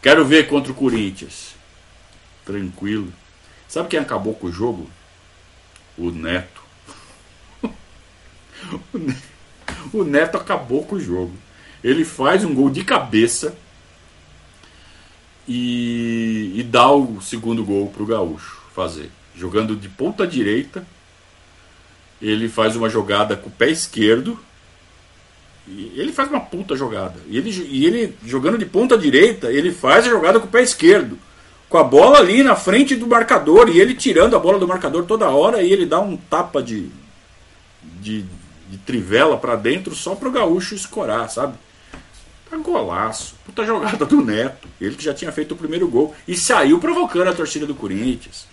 Quero 0.00 0.24
ver 0.24 0.48
contra 0.48 0.72
o 0.72 0.74
Corinthians. 0.74 1.54
Tranquilo. 2.42 3.12
Sabe 3.68 3.90
quem 3.90 4.00
acabou 4.00 4.32
com 4.32 4.46
o 4.46 4.52
jogo? 4.52 4.88
O 5.98 6.10
Neto. 6.10 6.62
o 7.62 8.98
Neto 8.98 9.33
acabou 10.34 10.84
com 10.84 10.96
o 10.96 11.00
jogo. 11.00 11.32
Ele 11.82 12.04
faz 12.04 12.44
um 12.44 12.54
gol 12.54 12.70
de 12.70 12.84
cabeça 12.84 13.54
e, 15.46 16.52
e 16.56 16.62
dá 16.62 16.90
o 16.90 17.20
segundo 17.20 17.64
gol 17.64 17.88
para 17.88 18.02
o 18.02 18.06
Gaúcho 18.06 18.62
fazer 18.74 19.10
jogando 19.36 19.74
de 19.76 19.88
ponta 19.88 20.26
direita. 20.26 20.86
Ele 22.22 22.48
faz 22.48 22.76
uma 22.76 22.88
jogada 22.88 23.36
com 23.36 23.48
o 23.48 23.52
pé 23.52 23.70
esquerdo. 23.70 24.38
Ele 25.66 26.12
faz 26.12 26.30
uma 26.30 26.40
puta 26.40 26.76
jogada. 26.76 27.18
E 27.28 27.36
ele, 27.36 27.50
e 27.68 27.86
ele 27.86 28.16
jogando 28.24 28.56
de 28.56 28.66
ponta 28.66 28.96
direita, 28.96 29.50
ele 29.50 29.72
faz 29.72 30.06
a 30.06 30.10
jogada 30.10 30.38
com 30.38 30.46
o 30.46 30.50
pé 30.50 30.62
esquerdo. 30.62 31.18
Com 31.68 31.78
a 31.78 31.84
bola 31.84 32.18
ali 32.18 32.42
na 32.42 32.54
frente 32.54 32.94
do 32.94 33.06
marcador. 33.06 33.68
E 33.68 33.80
ele 33.80 33.94
tirando 33.94 34.36
a 34.36 34.38
bola 34.38 34.58
do 34.58 34.68
marcador 34.68 35.04
toda 35.04 35.28
hora. 35.28 35.62
E 35.62 35.72
ele 35.72 35.86
dá 35.86 36.00
um 36.00 36.16
tapa 36.16 36.62
de, 36.62 36.88
de, 38.00 38.24
de 38.74 38.78
trivela 38.78 39.36
para 39.36 39.54
dentro 39.54 39.94
só 39.94 40.14
pro 40.14 40.32
gaúcho 40.32 40.74
escorar, 40.74 41.30
sabe? 41.30 41.54
Tá 42.50 42.56
golaço. 42.56 43.36
Puta 43.44 43.64
jogada 43.64 44.04
do 44.04 44.20
Neto. 44.24 44.68
Ele 44.80 44.96
que 44.96 45.04
já 45.04 45.14
tinha 45.14 45.30
feito 45.30 45.52
o 45.52 45.56
primeiro 45.56 45.88
gol. 45.88 46.14
E 46.26 46.36
saiu 46.36 46.78
provocando 46.78 47.28
a 47.28 47.32
torcida 47.32 47.66
do 47.66 47.74
Corinthians. 47.74 48.46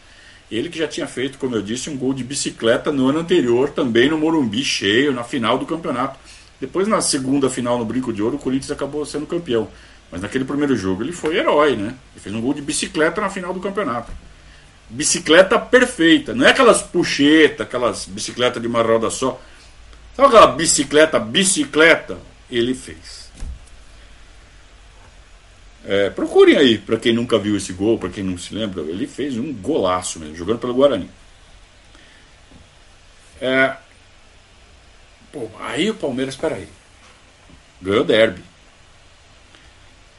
Ele 0.51 0.69
que 0.69 0.77
já 0.77 0.87
tinha 0.87 1.07
feito, 1.07 1.37
como 1.37 1.55
eu 1.55 1.61
disse, 1.61 1.89
um 1.89 1.97
gol 1.97 2.13
de 2.13 2.23
bicicleta 2.23 2.91
no 2.91 3.07
ano 3.07 3.19
anterior, 3.19 3.69
também 3.69 4.09
no 4.09 4.17
Morumbi, 4.17 4.63
cheio, 4.63 5.13
na 5.13 5.23
final 5.23 5.57
do 5.57 5.65
campeonato. 5.65 6.19
Depois, 6.59 6.87
na 6.87 7.01
segunda 7.01 7.49
final 7.49 7.79
no 7.79 7.85
Brinco 7.85 8.13
de 8.13 8.21
Ouro, 8.21 8.35
o 8.35 8.39
Corinthians 8.39 8.71
acabou 8.71 9.05
sendo 9.05 9.25
campeão. 9.25 9.67
Mas 10.11 10.21
naquele 10.21 10.43
primeiro 10.43 10.75
jogo 10.75 11.03
ele 11.03 11.13
foi 11.13 11.37
herói, 11.37 11.75
né? 11.75 11.95
Ele 12.13 12.21
fez 12.21 12.35
um 12.35 12.41
gol 12.41 12.53
de 12.53 12.61
bicicleta 12.61 13.21
na 13.21 13.29
final 13.29 13.53
do 13.53 13.61
campeonato. 13.61 14.11
Bicicleta 14.89 15.57
perfeita, 15.57 16.35
não 16.35 16.45
é 16.45 16.49
aquelas 16.49 16.81
puxetas, 16.81 17.61
aquelas 17.65 18.05
bicicletas 18.05 18.61
de 18.61 18.67
uma 18.67 18.81
roda 18.81 19.09
só. 19.09 19.41
Sabe 20.15 20.27
aquela 20.27 20.47
bicicleta, 20.47 21.19
bicicleta? 21.19 22.17
Ele 22.49 22.73
fez. 22.73 23.21
É, 25.85 26.09
procurem 26.09 26.57
aí, 26.57 26.77
para 26.77 26.97
quem 26.97 27.13
nunca 27.13 27.39
viu 27.39 27.57
esse 27.57 27.73
gol, 27.73 27.97
para 27.97 28.09
quem 28.09 28.23
não 28.23 28.37
se 28.37 28.53
lembra, 28.53 28.81
ele 28.83 29.07
fez 29.07 29.37
um 29.37 29.51
golaço 29.53 30.19
mesmo, 30.19 30.35
jogando 30.35 30.59
pelo 30.59 30.73
Guarani. 30.73 31.09
É, 33.39 33.75
aí 35.59 35.89
o 35.89 35.95
Palmeiras, 35.95 36.37
aí, 36.43 36.67
ganhou 37.81 38.03
derby. 38.03 38.43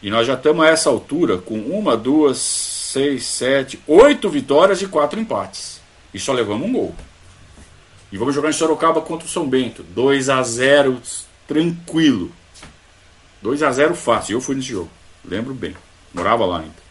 E 0.03 0.11
nós 0.11 0.27
já 0.27 0.35
estamos 0.35 0.65
a 0.65 0.69
essa 0.69 0.91
altura 0.91 1.39
com 1.39 1.57
uma, 1.61 1.97
duas, 1.97 2.39
seis, 2.39 3.25
sete, 3.25 3.81
oito 3.87 4.29
vitórias 4.29 4.83
e 4.83 4.89
quatro 4.89 5.21
empates. 5.21 5.81
E 6.13 6.19
só 6.19 6.33
levamos 6.33 6.69
um 6.69 6.73
gol. 6.73 6.95
E 8.13 8.19
vamos 8.19 8.35
jogar 8.35 8.51
em 8.51 8.53
Sorocaba 8.53 9.01
contra 9.01 9.27
o 9.27 9.31
São 9.31 9.49
Bento. 9.49 9.83
2 9.83 10.29
a 10.29 10.43
0 10.43 11.01
tranquilo. 11.49 12.31
2 13.41 13.63
a 13.63 13.73
0 13.73 13.95
fácil. 13.95 14.35
Eu 14.35 14.41
fui 14.41 14.55
nesse 14.55 14.69
jogo. 14.69 14.91
Lembro 15.25 15.55
bem. 15.55 15.75
Morava 16.13 16.45
lá 16.45 16.59
ainda. 16.59 16.83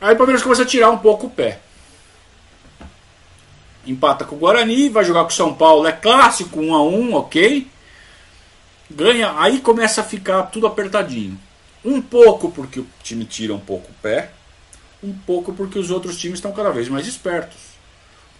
Aí 0.00 0.14
o 0.14 0.16
Palmeiras 0.16 0.42
começa 0.42 0.62
a 0.62 0.66
tirar 0.66 0.90
um 0.90 0.98
pouco 0.98 1.26
o 1.26 1.30
pé. 1.30 1.60
Empata 3.86 4.24
com 4.24 4.36
o 4.36 4.38
Guarani, 4.38 4.88
vai 4.88 5.04
jogar 5.04 5.22
com 5.22 5.30
o 5.30 5.32
São 5.32 5.54
Paulo, 5.54 5.86
é 5.86 5.92
clássico, 5.92 6.58
1 6.58 6.66
um 6.66 6.74
a 6.74 6.82
1 6.82 7.00
um, 7.00 7.14
ok. 7.14 7.66
Ganha, 8.90 9.34
aí 9.38 9.60
começa 9.60 10.00
a 10.00 10.04
ficar 10.04 10.44
tudo 10.44 10.66
apertadinho. 10.66 11.38
Um 11.84 12.02
pouco 12.02 12.50
porque 12.50 12.80
o 12.80 12.86
time 13.02 13.24
tira 13.24 13.54
um 13.54 13.60
pouco 13.60 13.90
o 13.90 13.94
pé, 14.02 14.32
um 15.02 15.12
pouco 15.12 15.52
porque 15.52 15.78
os 15.78 15.90
outros 15.90 16.18
times 16.18 16.38
estão 16.38 16.52
cada 16.52 16.70
vez 16.70 16.88
mais 16.88 17.06
espertos. 17.06 17.65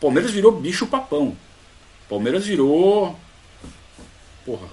Palmeiras 0.01 0.31
virou 0.31 0.53
bicho 0.53 0.87
papão. 0.87 1.37
Palmeiras 2.09 2.47
virou. 2.47 3.19
Porra, 4.45 4.69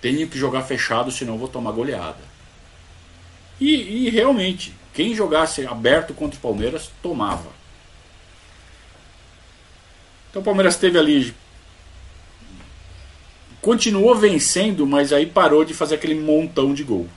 tenho 0.00 0.28
que 0.28 0.38
jogar 0.38 0.62
fechado, 0.62 1.10
senão 1.10 1.38
vou 1.38 1.48
tomar 1.48 1.72
goleada. 1.72 2.32
E, 3.60 4.06
e 4.06 4.10
realmente, 4.10 4.74
quem 4.92 5.14
jogasse 5.14 5.66
aberto 5.66 6.12
contra 6.14 6.38
o 6.38 6.42
Palmeiras, 6.42 6.90
tomava. 7.02 7.50
Então 10.30 10.42
o 10.42 10.44
Palmeiras 10.44 10.76
teve 10.76 10.98
ali. 10.98 11.34
Continuou 13.60 14.14
vencendo, 14.16 14.86
mas 14.86 15.12
aí 15.12 15.26
parou 15.26 15.64
de 15.64 15.72
fazer 15.72 15.94
aquele 15.94 16.14
montão 16.14 16.74
de 16.74 16.82
gol. 16.82 17.08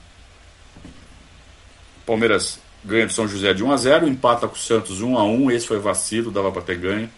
Palmeiras 2.06 2.60
ganha 2.84 3.06
de 3.06 3.12
São 3.12 3.26
José 3.26 3.52
de 3.52 3.64
1 3.64 3.72
a 3.72 3.76
0 3.76 4.06
empata 4.06 4.46
com 4.46 4.54
o 4.54 4.58
Santos 4.58 5.00
1 5.00 5.18
a 5.18 5.24
1 5.24 5.50
Esse 5.50 5.66
foi 5.66 5.80
vacilo, 5.80 6.30
dava 6.30 6.52
para 6.52 6.62
ter 6.62 6.76
ganho. 6.76 7.10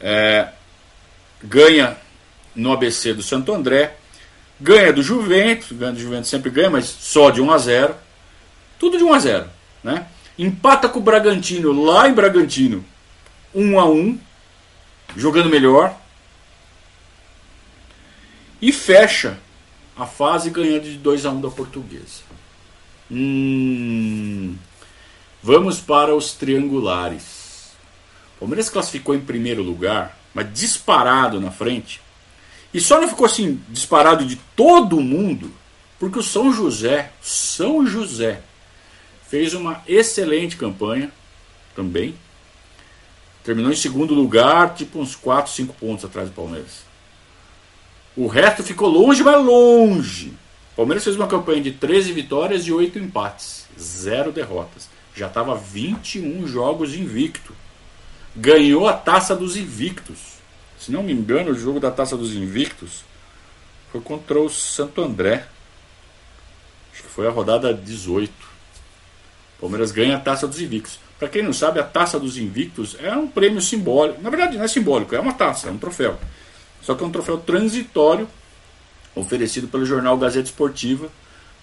É, 0.00 0.48
ganha 1.42 1.96
no 2.54 2.72
ABC 2.72 3.14
do 3.14 3.22
Santo 3.22 3.52
André. 3.52 3.96
Ganha 4.58 4.92
do 4.92 5.02
Juventus, 5.02 5.72
ganha 5.72 5.92
do 5.92 6.00
Juventus 6.00 6.30
sempre 6.30 6.50
ganha, 6.50 6.70
mas 6.70 6.86
só 6.86 7.30
de 7.30 7.40
1 7.40 7.50
a 7.50 7.58
0. 7.58 7.94
Tudo 8.78 8.96
de 8.96 9.04
1 9.04 9.12
a 9.12 9.18
0, 9.18 9.46
né? 9.84 10.06
Empata 10.38 10.88
com 10.88 10.98
o 10.98 11.02
Bragantino 11.02 11.84
lá 11.84 12.08
em 12.08 12.14
Bragantino, 12.14 12.84
1 13.54 13.78
a 13.78 13.86
1, 13.86 14.18
jogando 15.16 15.48
melhor. 15.48 15.94
e 18.60 18.72
fecha 18.72 19.38
a 19.96 20.06
fase 20.06 20.50
ganhando 20.50 20.84
de 20.84 20.96
2 20.96 21.26
a 21.26 21.30
1 21.30 21.40
da 21.40 21.50
Portuguesa. 21.50 22.22
Hum, 23.10 24.56
vamos 25.42 25.78
para 25.78 26.14
os 26.14 26.32
triangulares. 26.32 27.35
Palmeiras 28.38 28.68
classificou 28.68 29.14
em 29.14 29.20
primeiro 29.20 29.62
lugar, 29.62 30.18
mas 30.34 30.52
disparado 30.52 31.40
na 31.40 31.50
frente. 31.50 32.00
E 32.72 32.80
só 32.80 33.00
não 33.00 33.08
ficou 33.08 33.24
assim 33.24 33.60
disparado 33.68 34.24
de 34.24 34.36
todo 34.54 35.00
mundo, 35.00 35.50
porque 35.98 36.18
o 36.18 36.22
São 36.22 36.52
José, 36.52 37.12
São 37.22 37.86
José, 37.86 38.42
fez 39.28 39.54
uma 39.54 39.82
excelente 39.86 40.56
campanha 40.56 41.10
também. 41.74 42.14
Terminou 43.42 43.72
em 43.72 43.76
segundo 43.76 44.14
lugar, 44.14 44.74
tipo 44.74 44.98
uns 44.98 45.14
4, 45.14 45.52
5 45.52 45.74
pontos 45.74 46.04
atrás 46.04 46.28
do 46.28 46.34
Palmeiras. 46.34 46.84
O 48.16 48.26
resto 48.26 48.62
ficou 48.62 48.88
longe, 48.88 49.22
mas 49.22 49.44
longe. 49.44 50.28
O 50.72 50.76
Palmeiras 50.76 51.04
fez 51.04 51.16
uma 51.16 51.26
campanha 51.26 51.62
de 51.62 51.72
13 51.72 52.12
vitórias 52.12 52.66
e 52.66 52.72
8 52.72 52.98
empates, 52.98 53.66
zero 53.78 54.32
derrotas. 54.32 54.88
Já 55.14 55.28
estava 55.28 55.54
21 55.54 56.46
jogos 56.46 56.94
invicto. 56.94 57.54
Ganhou 58.36 58.86
a 58.86 58.92
taça 58.92 59.34
dos 59.34 59.56
invictos. 59.56 60.36
Se 60.78 60.92
não 60.92 61.02
me 61.02 61.12
engano, 61.12 61.52
o 61.52 61.58
jogo 61.58 61.80
da 61.80 61.90
taça 61.90 62.16
dos 62.16 62.34
invictos 62.34 63.02
foi 63.90 64.00
contra 64.00 64.38
o 64.38 64.48
Santo 64.50 65.00
André. 65.00 65.46
Acho 66.92 67.02
que 67.02 67.08
foi 67.08 67.26
a 67.26 67.30
rodada 67.30 67.72
18. 67.72 68.30
O 68.30 69.60
Palmeiras 69.62 69.90
ganha 69.90 70.16
a 70.16 70.20
taça 70.20 70.46
dos 70.46 70.60
invictos. 70.60 71.00
Para 71.18 71.28
quem 71.28 71.42
não 71.42 71.52
sabe, 71.52 71.80
a 71.80 71.82
taça 71.82 72.20
dos 72.20 72.36
invictos 72.36 72.94
é 73.00 73.12
um 73.16 73.26
prêmio 73.26 73.60
simbólico. 73.62 74.20
Na 74.20 74.28
verdade, 74.28 74.58
não 74.58 74.64
é 74.64 74.68
simbólico, 74.68 75.14
é 75.14 75.20
uma 75.20 75.32
taça, 75.32 75.68
é 75.68 75.70
um 75.70 75.78
troféu. 75.78 76.18
Só 76.82 76.94
que 76.94 77.02
é 77.02 77.06
um 77.06 77.10
troféu 77.10 77.38
transitório 77.38 78.28
oferecido 79.14 79.66
pelo 79.66 79.86
jornal 79.86 80.18
Gazeta 80.18 80.50
Esportiva 80.50 81.08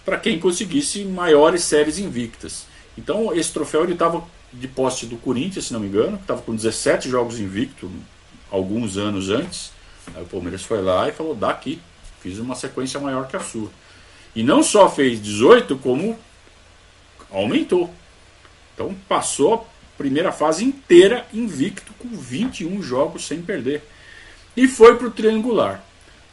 para 0.03 0.17
quem 0.17 0.39
conseguisse 0.39 1.05
maiores 1.05 1.63
séries 1.63 1.99
invictas. 1.99 2.65
Então, 2.97 3.33
esse 3.33 3.53
troféu 3.53 3.83
ele 3.83 3.93
estava 3.93 4.23
de 4.53 4.67
posse 4.67 5.05
do 5.05 5.17
Corinthians, 5.17 5.65
se 5.65 5.73
não 5.73 5.79
me 5.79 5.87
engano, 5.87 6.17
estava 6.17 6.41
com 6.41 6.55
17 6.55 7.09
jogos 7.09 7.39
invicto 7.39 7.91
alguns 8.51 8.97
anos 8.97 9.29
antes. 9.29 9.71
Aí 10.15 10.21
o 10.21 10.27
Palmeiras 10.27 10.63
foi 10.63 10.81
lá 10.81 11.09
e 11.09 11.11
falou: 11.11 11.33
dá 11.33 11.49
aqui, 11.49 11.81
fiz 12.21 12.37
uma 12.37 12.55
sequência 12.55 12.99
maior 12.99 13.27
que 13.27 13.35
a 13.35 13.39
sua. 13.39 13.69
E 14.35 14.43
não 14.43 14.63
só 14.63 14.89
fez 14.89 15.21
18, 15.21 15.77
como 15.77 16.17
aumentou. 17.31 17.93
Então 18.73 18.95
passou 19.07 19.53
a 19.55 19.97
primeira 19.97 20.31
fase 20.31 20.63
inteira 20.63 21.25
invicto, 21.33 21.93
com 21.99 22.09
21 22.09 22.81
jogos 22.81 23.25
sem 23.25 23.41
perder. 23.41 23.83
E 24.55 24.67
foi 24.67 24.97
para 24.97 25.07
o 25.07 25.11
triangular. 25.11 25.83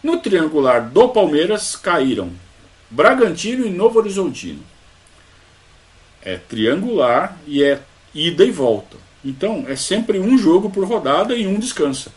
No 0.02 0.18
triangular 0.18 0.88
do 0.88 1.08
Palmeiras 1.08 1.76
caíram 1.76 2.32
Bragantino 2.90 3.66
e 3.66 3.70
Novo 3.70 3.98
Horizontino. 3.98 4.62
É 6.22 6.36
triangular 6.36 7.38
e 7.46 7.62
é 7.62 7.80
ida 8.14 8.44
e 8.44 8.50
volta. 8.50 8.96
Então 9.24 9.64
é 9.68 9.76
sempre 9.76 10.18
um 10.18 10.38
jogo 10.38 10.70
por 10.70 10.84
rodada 10.84 11.34
e 11.34 11.46
um 11.46 11.58
descansa. 11.58 12.12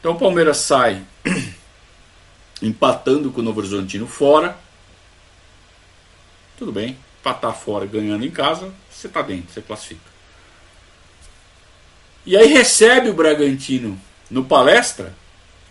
Então 0.00 0.12
o 0.12 0.18
Palmeiras 0.18 0.58
sai 0.58 1.02
empatando 2.62 3.30
com 3.30 3.40
o 3.40 3.44
Novo 3.44 3.60
Horizontino 3.60 4.06
fora. 4.06 4.56
Tudo 6.58 6.72
bem, 6.72 6.96
empatar 7.20 7.54
fora 7.54 7.86
ganhando 7.86 8.24
em 8.24 8.30
casa, 8.30 8.72
você 8.90 9.08
está 9.08 9.20
dentro, 9.20 9.52
você 9.52 9.60
classifica. 9.60 10.16
E 12.24 12.36
aí 12.36 12.48
recebe 12.52 13.08
o 13.08 13.14
Bragantino 13.14 14.00
no 14.30 14.44
palestra, 14.44 15.14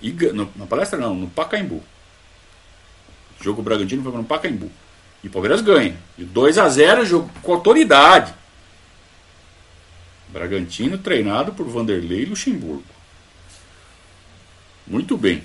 e, 0.01 0.11
no, 0.11 0.51
na 0.55 0.65
palestra 0.65 0.97
não, 0.97 1.15
no 1.15 1.27
Pacaembu. 1.27 1.83
O 3.39 3.43
jogo 3.43 3.61
Bragantino 3.61 4.03
foi 4.03 4.11
no 4.11 4.23
Pacaembu. 4.23 4.71
E 5.25 5.27
o 5.27 5.31
Palmeiras 5.31 5.61
ganha. 5.61 5.97
E 6.19 6.23
2 6.23 6.59
a 6.59 6.69
0 6.69 7.03
jogo 7.03 7.31
com 7.41 7.51
autoridade. 7.51 8.31
Bragantino 10.29 10.99
treinado 10.99 11.51
por 11.51 11.65
Vanderlei 11.67 12.25
Luxemburgo. 12.25 12.83
Muito 14.85 15.17
bem. 15.17 15.43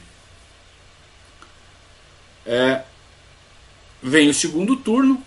É, 2.45 2.83
vem 4.03 4.29
o 4.29 4.35
segundo 4.35 4.77
turno. 4.77 5.25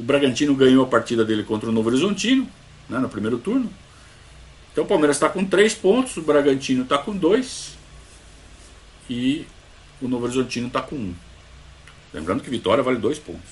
O 0.00 0.02
Bragantino 0.02 0.54
ganhou 0.54 0.82
a 0.82 0.88
partida 0.88 1.22
dele 1.22 1.44
contra 1.44 1.68
o 1.68 1.72
Novo 1.72 1.90
Horizontino, 1.90 2.48
né, 2.88 2.98
no 2.98 3.10
primeiro 3.10 3.36
turno. 3.36 3.70
Então 4.72 4.84
o 4.84 4.86
Palmeiras 4.86 5.16
está 5.16 5.28
com 5.28 5.44
3 5.44 5.74
pontos, 5.74 6.16
o 6.16 6.22
Bragantino 6.22 6.84
está 6.84 6.96
com 6.96 7.14
2 7.14 7.76
e 9.10 9.46
o 10.00 10.08
Novo 10.08 10.24
Horizontino 10.24 10.68
está 10.68 10.80
com 10.80 10.96
1. 10.96 10.98
Um. 10.98 11.14
Lembrando 12.14 12.42
que 12.42 12.48
vitória 12.48 12.82
vale 12.82 12.96
2 12.98 13.18
pontos. 13.18 13.50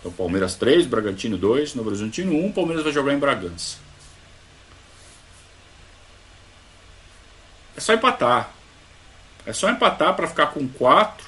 Então 0.00 0.10
Palmeiras 0.10 0.56
3, 0.56 0.86
Bragantino 0.86 1.38
2, 1.38 1.76
Novo 1.76 1.90
Horizontino 1.90 2.32
1, 2.32 2.46
um, 2.46 2.52
Palmeiras 2.52 2.82
vai 2.82 2.92
jogar 2.92 3.14
em 3.14 3.18
Bragança. 3.18 3.76
É 7.76 7.80
só 7.80 7.94
empatar. 7.94 8.52
É 9.46 9.52
só 9.52 9.70
empatar 9.70 10.16
para 10.16 10.26
ficar 10.26 10.46
com 10.48 10.66
4. 10.66 11.24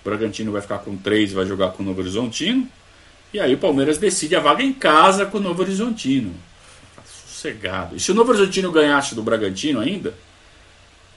O 0.00 0.08
Bragantino 0.08 0.52
vai 0.52 0.62
ficar 0.62 0.78
com 0.78 0.96
3 0.96 1.32
vai 1.34 1.44
jogar 1.44 1.72
com 1.72 1.82
o 1.82 1.86
Novo 1.86 2.00
Horizontino. 2.00 2.66
E 3.34 3.38
aí 3.38 3.54
o 3.54 3.58
Palmeiras 3.58 3.98
decide 3.98 4.34
a 4.34 4.40
vaga 4.40 4.62
em 4.62 4.72
casa 4.72 5.26
com 5.26 5.36
o 5.36 5.40
Novo 5.40 5.60
Horizontino 5.60 6.34
sossegado. 7.36 7.94
E 7.94 8.00
se 8.00 8.10
o 8.10 8.14
Novo 8.14 8.30
Horizontino 8.30 8.72
ganhasse 8.72 9.14
do 9.14 9.22
Bragantino 9.22 9.80
ainda, 9.80 10.14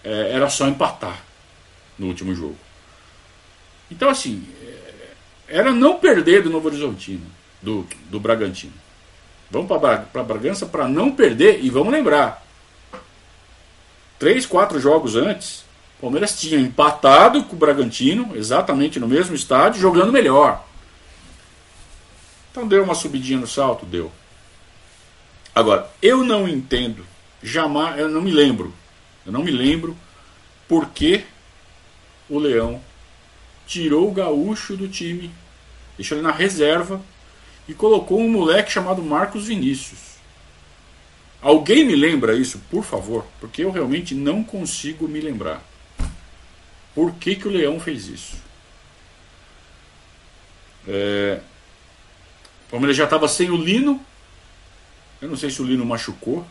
é, 0.03 0.31
era 0.31 0.49
só 0.49 0.67
empatar 0.67 1.23
no 1.97 2.07
último 2.07 2.35
jogo. 2.35 2.57
Então, 3.91 4.09
assim, 4.09 4.47
é, 4.61 5.57
era 5.57 5.71
não 5.71 5.99
perder 5.99 6.43
do 6.43 6.49
Novo 6.49 6.67
Horizontino, 6.67 7.25
do, 7.61 7.85
do 8.09 8.19
Bragantino. 8.19 8.73
Vamos 9.49 9.67
para 9.67 10.23
Bragança 10.23 10.65
para 10.65 10.87
não 10.87 11.11
perder 11.11 11.63
e 11.63 11.69
vamos 11.69 11.91
lembrar. 11.91 12.45
Três, 14.19 14.45
quatro 14.45 14.79
jogos 14.79 15.15
antes, 15.15 15.63
o 15.97 16.01
Palmeiras 16.01 16.39
tinha 16.39 16.59
empatado 16.59 17.43
com 17.43 17.55
o 17.55 17.59
Bragantino, 17.59 18.35
exatamente 18.35 18.99
no 18.99 19.07
mesmo 19.07 19.35
estádio, 19.35 19.81
jogando 19.81 20.11
melhor. 20.11 20.63
Então 22.51 22.67
deu 22.67 22.83
uma 22.83 22.93
subidinha 22.93 23.39
no 23.39 23.47
salto? 23.47 23.85
Deu. 23.85 24.11
Agora, 25.55 25.89
eu 26.01 26.23
não 26.23 26.47
entendo, 26.47 27.05
jamais, 27.41 27.99
eu 27.99 28.07
não 28.07 28.21
me 28.21 28.31
lembro, 28.31 28.73
eu 29.25 29.31
não 29.31 29.43
me 29.43 29.51
lembro 29.51 29.97
por 30.67 30.89
que 30.89 31.23
o 32.29 32.37
Leão 32.37 32.81
tirou 33.69 34.09
o 34.09 34.11
gaúcho 34.11 34.75
do 34.75 34.87
time, 34.87 35.31
deixou 35.95 36.17
ele 36.17 36.25
na 36.25 36.33
reserva 36.33 36.99
e 37.67 37.73
colocou 37.73 38.19
um 38.19 38.27
moleque 38.27 38.71
chamado 38.71 39.03
Marcos 39.03 39.45
Vinícius. 39.45 39.99
Alguém 41.39 41.85
me 41.85 41.95
lembra 41.95 42.35
isso, 42.35 42.59
por 42.71 42.83
favor? 42.83 43.23
Porque 43.39 43.63
eu 43.63 43.69
realmente 43.69 44.15
não 44.15 44.43
consigo 44.43 45.07
me 45.07 45.21
lembrar. 45.21 45.63
Por 46.95 47.13
que, 47.13 47.35
que 47.35 47.47
o 47.47 47.51
Leão 47.51 47.79
fez 47.79 48.07
isso? 48.07 48.37
É... 50.87 51.39
O 52.67 52.71
Palmeiras 52.71 52.97
já 52.97 53.03
estava 53.03 53.27
sem 53.27 53.51
o 53.51 53.55
Lino, 53.55 54.03
eu 55.21 55.29
não 55.29 55.37
sei 55.37 55.51
se 55.51 55.61
o 55.61 55.65
Lino 55.65 55.85
machucou, 55.85 56.45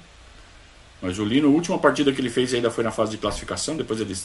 mas 1.00 1.18
o 1.18 1.24
Lino, 1.24 1.48
a 1.48 1.50
última 1.50 1.78
partida 1.78 2.12
que 2.12 2.20
ele 2.20 2.30
fez 2.30 2.52
ainda 2.52 2.70
foi 2.70 2.82
na 2.82 2.90
fase 2.90 3.12
de 3.12 3.18
classificação, 3.18 3.76
depois 3.76 4.00
ele 4.00 4.16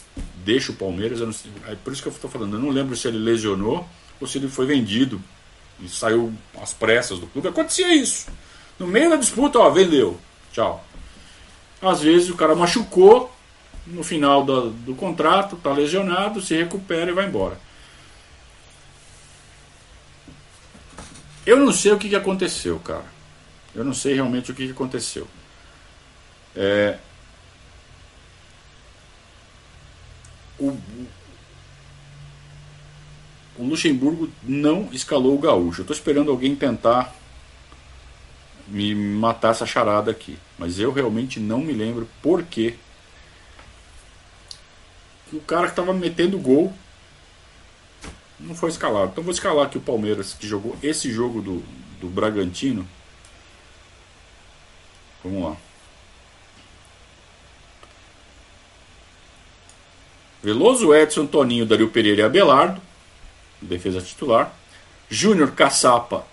deixa 0.43 0.71
o 0.71 0.75
Palmeiras. 0.75 1.19
Sei, 1.35 1.51
é 1.67 1.75
por 1.75 1.93
isso 1.93 2.01
que 2.01 2.07
eu 2.07 2.13
estou 2.13 2.29
falando, 2.29 2.55
eu 2.55 2.59
não 2.59 2.69
lembro 2.69 2.95
se 2.95 3.07
ele 3.07 3.19
lesionou 3.19 3.87
ou 4.19 4.27
se 4.27 4.39
ele 4.39 4.47
foi 4.47 4.65
vendido 4.65 5.21
e 5.79 5.87
saiu 5.87 6.33
às 6.59 6.73
pressas 6.73 7.19
do 7.19 7.27
clube. 7.27 7.47
Acontecia 7.47 7.93
isso. 7.93 8.27
No 8.79 8.87
meio 8.87 9.09
da 9.09 9.15
disputa, 9.17 9.59
ó, 9.59 9.69
vendeu. 9.69 10.19
Tchau. 10.51 10.83
Às 11.81 12.01
vezes 12.01 12.29
o 12.29 12.35
cara 12.35 12.55
machucou 12.55 13.31
no 13.85 14.03
final 14.03 14.43
do, 14.43 14.71
do 14.71 14.95
contrato, 14.95 15.55
está 15.55 15.71
lesionado, 15.71 16.41
se 16.41 16.55
recupera 16.55 17.11
e 17.11 17.13
vai 17.13 17.27
embora. 17.27 17.59
Eu 21.45 21.57
não 21.57 21.71
sei 21.71 21.91
o 21.91 21.97
que, 21.97 22.09
que 22.09 22.15
aconteceu, 22.15 22.79
cara. 22.79 23.05
Eu 23.75 23.83
não 23.83 23.93
sei 23.93 24.13
realmente 24.13 24.51
o 24.51 24.55
que 24.55 24.71
aconteceu. 24.71 25.27
É, 26.55 26.97
o, 30.59 30.77
o 33.57 33.63
Luxemburgo 33.63 34.29
não 34.43 34.89
escalou 34.91 35.35
o 35.35 35.39
gaúcho. 35.39 35.81
Eu 35.81 35.83
estou 35.83 35.95
esperando 35.95 36.31
alguém 36.31 36.55
tentar 36.55 37.13
me 38.67 38.95
matar 38.95 39.51
essa 39.51 39.65
charada 39.65 40.11
aqui. 40.11 40.37
Mas 40.57 40.79
eu 40.79 40.91
realmente 40.91 41.39
não 41.39 41.59
me 41.59 41.73
lembro 41.73 42.07
por 42.21 42.43
que 42.43 42.77
o 45.31 45.39
cara 45.41 45.65
que 45.65 45.71
estava 45.71 45.93
metendo 45.93 46.37
gol 46.37 46.73
não 48.39 48.55
foi 48.55 48.69
escalado. 48.69 49.11
Então 49.11 49.23
vou 49.23 49.33
escalar 49.33 49.65
aqui 49.65 49.77
o 49.77 49.81
Palmeiras, 49.81 50.33
que 50.33 50.47
jogou 50.47 50.77
esse 50.83 51.11
jogo 51.11 51.41
do, 51.41 51.63
do 51.99 52.07
Bragantino. 52.07 52.87
Vamos 55.23 55.43
lá. 55.43 55.57
Veloso, 60.43 60.93
Edson, 60.93 61.25
Toninho, 61.25 61.65
Dario 61.65 61.89
Pereira 61.89 62.21
e 62.21 62.25
Abelardo, 62.25 62.81
defesa 63.61 64.01
titular. 64.01 64.53
Júnior, 65.09 65.51
Caçapa, 65.51 66.25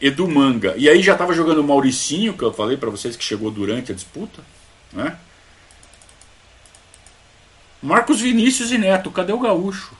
Edu 0.00 0.26
Manga. 0.26 0.74
E 0.78 0.88
aí 0.88 1.02
já 1.02 1.12
estava 1.12 1.34
jogando 1.34 1.58
o 1.58 1.64
Mauricinho, 1.64 2.32
que 2.32 2.42
eu 2.42 2.52
falei 2.52 2.78
para 2.78 2.88
vocês 2.88 3.14
que 3.14 3.22
chegou 3.22 3.50
durante 3.50 3.92
a 3.92 3.94
disputa. 3.94 4.42
Né? 4.92 5.18
Marcos 7.82 8.20
Vinícius 8.20 8.72
e 8.72 8.78
Neto, 8.78 9.10
cadê 9.10 9.32
o 9.32 9.40
Gaúcho? 9.40 9.94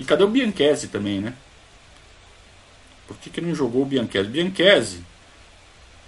E 0.00 0.04
cadê 0.04 0.24
o 0.24 0.28
Bianchese 0.28 0.88
também, 0.88 1.20
né? 1.20 1.34
Por 3.06 3.16
que, 3.18 3.30
que 3.30 3.40
não 3.40 3.54
jogou 3.54 3.82
o 3.82 3.86
Bianchese? 3.86 4.28
Bianchese, 4.28 5.04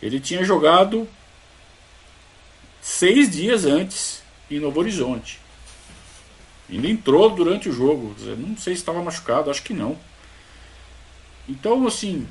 ele 0.03 0.19
tinha 0.19 0.43
jogado 0.43 1.07
seis 2.81 3.31
dias 3.31 3.65
antes 3.65 4.26
em 4.51 4.61
Novo 4.61 4.81
Horizonte. 4.81 5.41
Ele 6.69 6.91
entrou 6.91 7.31
durante 7.31 7.69
o 7.69 7.73
jogo. 7.73 8.15
Não 8.39 8.57
sei 8.57 8.75
se 8.75 8.81
estava 8.81 9.03
machucado, 9.03 9.51
acho 9.51 9.63
que 9.63 9.73
não. 9.73 9.97
Então, 11.49 11.87
assim, 11.87 12.27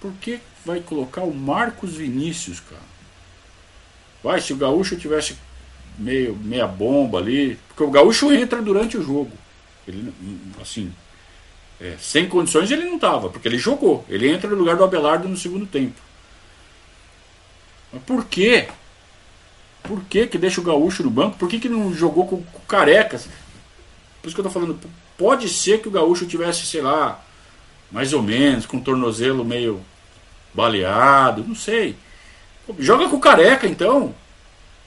por 0.00 0.12
que 0.14 0.38
vai 0.64 0.80
colocar 0.80 1.22
o 1.22 1.34
Marcos 1.34 1.94
Vinícius, 1.94 2.60
cara? 2.60 2.82
Vai, 4.22 4.40
se 4.40 4.52
o 4.52 4.56
Gaúcho 4.56 4.96
tivesse 4.96 5.36
meio 5.98 6.36
meia 6.36 6.66
bomba 6.66 7.18
ali, 7.18 7.58
porque 7.68 7.82
o 7.82 7.90
Gaúcho 7.90 8.32
entra 8.32 8.62
durante 8.62 8.96
o 8.96 9.02
jogo. 9.02 9.32
Ele, 9.86 10.12
assim, 10.60 10.92
é, 11.80 11.96
sem 12.00 12.28
condições 12.28 12.70
ele 12.70 12.84
não 12.84 12.96
estava, 12.96 13.28
porque 13.28 13.48
ele 13.48 13.58
jogou. 13.58 14.04
Ele 14.08 14.28
entra 14.28 14.48
no 14.48 14.56
lugar 14.56 14.76
do 14.76 14.84
Abelardo 14.84 15.28
no 15.28 15.36
segundo 15.36 15.66
tempo. 15.66 16.00
Mas 17.92 18.02
por 18.02 18.24
quê? 18.26 18.68
Por 19.86 20.02
que, 20.04 20.26
que 20.26 20.38
deixa 20.38 20.60
o 20.60 20.64
Gaúcho 20.64 21.02
no 21.02 21.10
banco? 21.10 21.36
Por 21.36 21.48
que, 21.48 21.58
que 21.58 21.68
não 21.68 21.92
jogou 21.94 22.26
com, 22.26 22.42
com 22.42 22.60
carecas? 22.66 23.28
Por 24.20 24.28
isso 24.28 24.34
que 24.34 24.40
eu 24.40 24.44
tô 24.44 24.50
falando, 24.50 24.78
pode 25.16 25.48
ser 25.48 25.80
que 25.80 25.88
o 25.88 25.90
Gaúcho 25.90 26.26
tivesse, 26.26 26.66
sei 26.66 26.82
lá, 26.82 27.22
mais 27.90 28.12
ou 28.12 28.22
menos, 28.22 28.66
com 28.66 28.78
o 28.78 28.82
tornozelo 28.82 29.44
meio 29.44 29.80
baleado, 30.52 31.44
não 31.46 31.54
sei. 31.54 31.96
Joga 32.78 33.08
com 33.08 33.16
o 33.16 33.20
careca 33.20 33.66
então. 33.66 34.14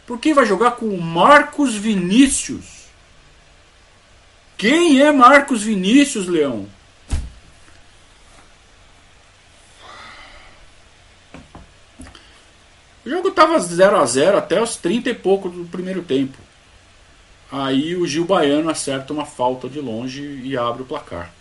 Por 0.06 0.20
que 0.20 0.34
vai 0.34 0.46
jogar 0.46 0.72
com 0.72 0.88
o 0.88 1.02
Marcos 1.02 1.76
Vinícius? 1.76 2.80
Quem 4.58 5.02
é 5.02 5.12
Marcos 5.12 5.64
Vinícius, 5.64 6.28
Leão? 6.28 6.68
O 13.10 13.12
jogo 13.12 13.30
estava 13.30 13.58
0 13.58 13.98
a 13.98 14.06
0 14.06 14.38
até 14.38 14.62
os 14.62 14.76
30 14.76 15.10
e 15.10 15.16
pouco 15.16 15.50
do 15.50 15.66
primeiro 15.66 16.04
tempo. 16.04 16.38
Aí 17.52 17.96
o 17.96 18.06
Gil 18.06 18.24
Baiano 18.24 18.70
acerta 18.70 19.12
uma 19.12 19.26
falta 19.26 19.68
de 19.68 19.80
longe 19.80 20.22
e 20.44 20.56
abre 20.56 20.84
o 20.84 20.86
placar. 20.86 21.34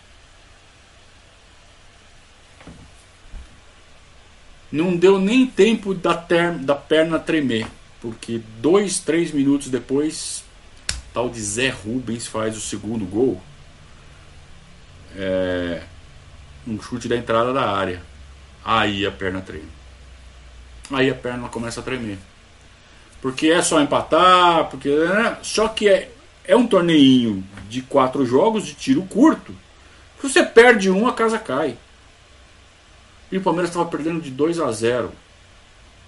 Não 4.72 4.96
deu 4.96 5.20
nem 5.20 5.46
tempo 5.46 5.92
da, 5.92 6.14
ter, 6.14 6.54
da 6.54 6.74
perna 6.74 7.18
tremer, 7.18 7.66
porque 8.00 8.40
dois, 8.62 8.98
três 8.98 9.30
minutos 9.30 9.68
depois, 9.68 10.42
tal 11.12 11.28
de 11.28 11.38
Zé 11.38 11.68
Rubens 11.68 12.26
faz 12.26 12.56
o 12.56 12.62
segundo 12.62 13.04
gol. 13.04 13.42
É, 15.14 15.82
um 16.66 16.80
chute 16.80 17.08
da 17.08 17.16
entrada 17.16 17.52
da 17.52 17.70
área. 17.70 18.00
Aí 18.64 19.04
a 19.04 19.12
perna 19.12 19.42
treme 19.42 19.77
aí 20.92 21.10
a 21.10 21.14
perna 21.14 21.48
começa 21.48 21.80
a 21.80 21.82
tremer. 21.82 22.18
Porque 23.20 23.48
é 23.48 23.60
só 23.62 23.80
empatar, 23.80 24.68
porque 24.70 24.88
né? 24.88 25.38
só 25.42 25.68
que 25.68 25.88
é, 25.88 26.10
é 26.44 26.56
um 26.56 26.66
torneinho 26.66 27.44
de 27.68 27.82
quatro 27.82 28.24
jogos 28.24 28.64
de 28.64 28.74
tiro 28.74 29.02
curto. 29.02 29.52
Se 30.20 30.28
você 30.28 30.44
perde 30.44 30.90
um, 30.90 31.06
a 31.06 31.12
casa 31.12 31.38
cai. 31.38 31.76
E 33.30 33.36
o 33.36 33.42
Palmeiras 33.42 33.70
estava 33.70 33.88
perdendo 33.88 34.20
de 34.20 34.30
2 34.30 34.60
a 34.60 34.70
0. 34.72 35.12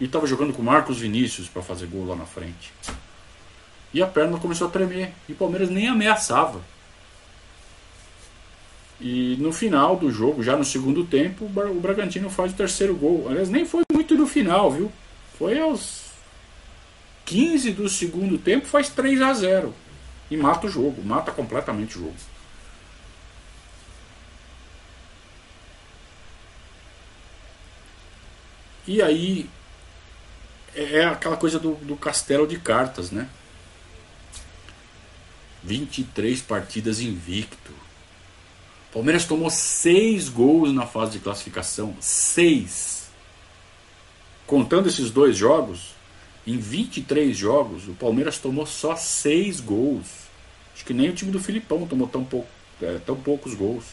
E 0.00 0.04
estava 0.04 0.26
jogando 0.26 0.52
com 0.52 0.62
Marcos 0.62 0.98
Vinícius 0.98 1.48
para 1.48 1.62
fazer 1.62 1.86
gol 1.86 2.06
lá 2.06 2.16
na 2.16 2.24
frente. 2.24 2.72
E 3.92 4.02
a 4.02 4.06
perna 4.06 4.38
começou 4.38 4.68
a 4.68 4.70
tremer. 4.70 5.12
E 5.28 5.32
o 5.32 5.36
Palmeiras 5.36 5.68
nem 5.68 5.88
ameaçava. 5.88 6.60
E 9.00 9.36
no 9.38 9.52
final 9.52 9.96
do 9.96 10.10
jogo, 10.10 10.42
já 10.42 10.56
no 10.56 10.64
segundo 10.64 11.04
tempo, 11.04 11.44
o 11.44 11.80
Bragantino 11.80 12.30
faz 12.30 12.52
o 12.52 12.56
terceiro 12.56 12.94
gol. 12.94 13.26
Aliás, 13.28 13.48
nem 13.48 13.64
foi 13.64 13.82
muito 14.10 14.16
no 14.16 14.26
final, 14.26 14.72
viu? 14.72 14.92
Foi 15.38 15.58
aos 15.58 16.10
15 17.24 17.72
do 17.72 17.88
segundo 17.88 18.38
tempo, 18.38 18.66
faz 18.66 18.88
3 18.88 19.22
a 19.22 19.32
0 19.32 19.74
E 20.30 20.36
mata 20.36 20.66
o 20.66 20.70
jogo, 20.70 21.02
mata 21.02 21.30
completamente 21.30 21.96
o 21.96 22.00
jogo. 22.00 22.16
E 28.86 29.00
aí 29.00 29.48
é, 30.74 30.98
é 30.98 31.04
aquela 31.04 31.36
coisa 31.36 31.58
do, 31.58 31.74
do 31.76 31.96
castelo 31.96 32.46
de 32.46 32.58
cartas, 32.58 33.10
né? 33.10 33.28
23 35.62 36.40
partidas 36.42 37.00
invicto. 37.00 37.72
Palmeiras 38.92 39.24
tomou 39.24 39.50
seis 39.50 40.28
gols 40.28 40.72
na 40.72 40.84
fase 40.86 41.12
de 41.12 41.20
classificação. 41.20 41.94
Seis. 42.00 42.99
Contando 44.50 44.88
esses 44.88 45.12
dois 45.12 45.36
jogos, 45.36 45.94
em 46.44 46.58
23 46.58 47.36
jogos, 47.36 47.86
o 47.86 47.92
Palmeiras 47.92 48.36
tomou 48.38 48.66
só 48.66 48.96
seis 48.96 49.60
gols. 49.60 50.08
Acho 50.74 50.84
que 50.84 50.92
nem 50.92 51.08
o 51.08 51.12
time 51.12 51.30
do 51.30 51.38
Filipão 51.38 51.86
tomou 51.86 52.08
tão, 52.08 52.24
pouco, 52.24 52.48
é, 52.82 52.98
tão 53.06 53.14
poucos 53.14 53.54
gols. 53.54 53.84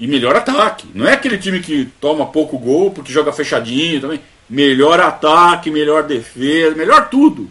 E 0.00 0.06
melhor 0.06 0.34
ataque. 0.34 0.88
Não 0.94 1.06
é 1.06 1.12
aquele 1.12 1.36
time 1.36 1.60
que 1.60 1.84
toma 2.00 2.24
pouco 2.24 2.58
gol 2.58 2.90
porque 2.90 3.12
joga 3.12 3.30
fechadinho 3.30 4.00
também. 4.00 4.22
Melhor 4.48 4.98
ataque, 5.00 5.70
melhor 5.70 6.04
defesa, 6.04 6.74
melhor 6.74 7.10
tudo 7.10 7.50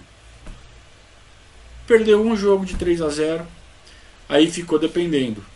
perdeu 1.86 2.26
um 2.26 2.36
jogo 2.36 2.66
de 2.66 2.76
3 2.76 3.02
a 3.02 3.10
0 3.10 3.46
aí 4.28 4.50
ficou 4.50 4.80
dependendo. 4.80 5.53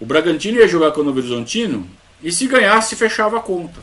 O 0.00 0.06
Bragantino 0.06 0.58
ia 0.58 0.66
jogar 0.66 0.92
com 0.92 1.02
o 1.02 1.04
Novo 1.04 1.18
Horizontino 1.18 1.86
e 2.22 2.32
se 2.32 2.46
ganhasse 2.46 2.96
fechava 2.96 3.36
a 3.36 3.40
conta. 3.40 3.80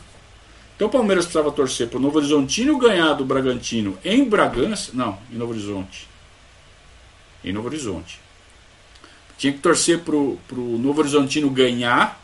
Então 0.75 0.87
o 0.87 0.91
Palmeiras 0.91 1.25
precisava 1.25 1.51
torcer 1.51 1.87
para 1.87 1.97
o 1.97 2.01
Novo 2.01 2.17
Horizontino 2.17 2.77
ganhar 2.77 3.13
do 3.13 3.23
Bragantino 3.23 3.97
em 4.03 4.23
Bragança, 4.23 4.91
não, 4.93 5.17
em 5.31 5.35
Novo 5.35 5.51
Horizonte. 5.51 6.07
Em 7.43 7.53
Novo 7.53 7.67
Horizonte. 7.67 8.19
Tinha 9.37 9.53
que 9.53 9.59
torcer 9.59 9.99
para 9.99 10.15
o 10.15 10.39
Novo 10.79 11.01
Horizontino 11.01 11.49
ganhar 11.49 12.19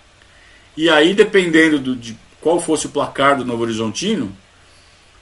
e 0.76 0.90
aí 0.90 1.14
dependendo 1.14 1.78
do, 1.80 1.96
de 1.96 2.18
qual 2.42 2.60
fosse 2.60 2.88
o 2.88 2.90
placar 2.90 3.38
do 3.38 3.46
Novo 3.46 3.64
Horizontino, 3.64 4.36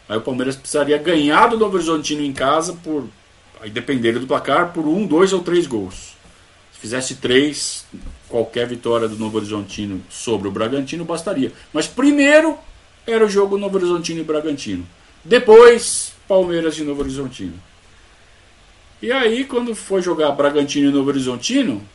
aí 0.07 0.17
o 0.17 0.21
Palmeiras 0.21 0.55
precisaria 0.55 0.97
ganhar 0.97 1.47
do 1.47 1.57
Novo 1.57 1.75
Horizontino 1.75 2.23
em 2.23 2.33
casa 2.33 2.73
por 2.73 3.07
aí 3.61 3.69
depender 3.69 4.13
do 4.13 4.25
placar, 4.25 4.73
por 4.73 4.87
um, 4.87 5.05
dois 5.05 5.31
ou 5.31 5.41
três 5.41 5.67
gols. 5.67 6.15
Se 6.73 6.79
fizesse 6.79 7.15
três, 7.15 7.85
qualquer 8.31 8.67
vitória 8.67 9.07
do 9.07 9.17
Novo 9.17 9.37
Horizontino 9.37 10.01
sobre 10.09 10.47
o 10.47 10.51
Bragantino 10.51 11.05
bastaria. 11.05 11.51
Mas 11.71 11.85
primeiro 11.85 12.57
era 13.05 13.25
o 13.25 13.29
jogo 13.29 13.57
Novo 13.57 13.77
Horizontino 13.77 14.21
e 14.21 14.23
Bragantino. 14.23 14.87
Depois, 15.23 16.13
Palmeiras 16.27 16.77
e 16.79 16.83
Novo 16.83 17.01
Horizontino. 17.01 17.53
E 19.01 19.11
aí, 19.11 19.43
quando 19.45 19.75
foi 19.75 20.01
jogar 20.01 20.31
Bragantino 20.31 20.89
e 20.89 20.93
Novo 20.93 21.09
Horizontino, 21.09 21.87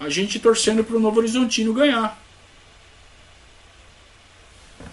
a 0.00 0.08
gente 0.08 0.38
torcendo 0.38 0.84
para 0.84 0.96
o 0.96 1.00
Novo 1.00 1.18
Horizontino 1.18 1.72
ganhar. 1.72 2.20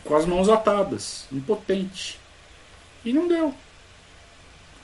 Com 0.04 0.16
as 0.16 0.26
mãos 0.26 0.48
atadas, 0.48 1.26
impotente. 1.32 2.20
E 3.04 3.12
não 3.12 3.28
deu 3.28 3.54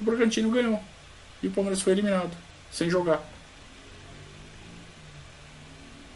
o 0.01 0.03
Bragantino 0.03 0.49
ganhou. 0.49 0.81
E 1.41 1.47
o 1.47 1.51
Palmeiras 1.51 1.81
foi 1.81 1.93
eliminado, 1.93 2.35
sem 2.71 2.89
jogar. 2.89 3.23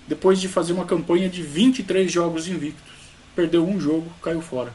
Depois 0.08 0.40
de 0.40 0.48
fazer 0.48 0.74
uma 0.74 0.86
campanha 0.86 1.30
de 1.30 1.42
23 1.42 2.12
jogos 2.12 2.48
invictos. 2.48 2.94
Perdeu 3.36 3.68
um 3.68 3.80
jogo, 3.80 4.12
caiu 4.22 4.42
fora. 4.42 4.74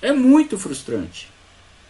É 0.00 0.12
muito 0.12 0.58
frustrante. 0.58 1.30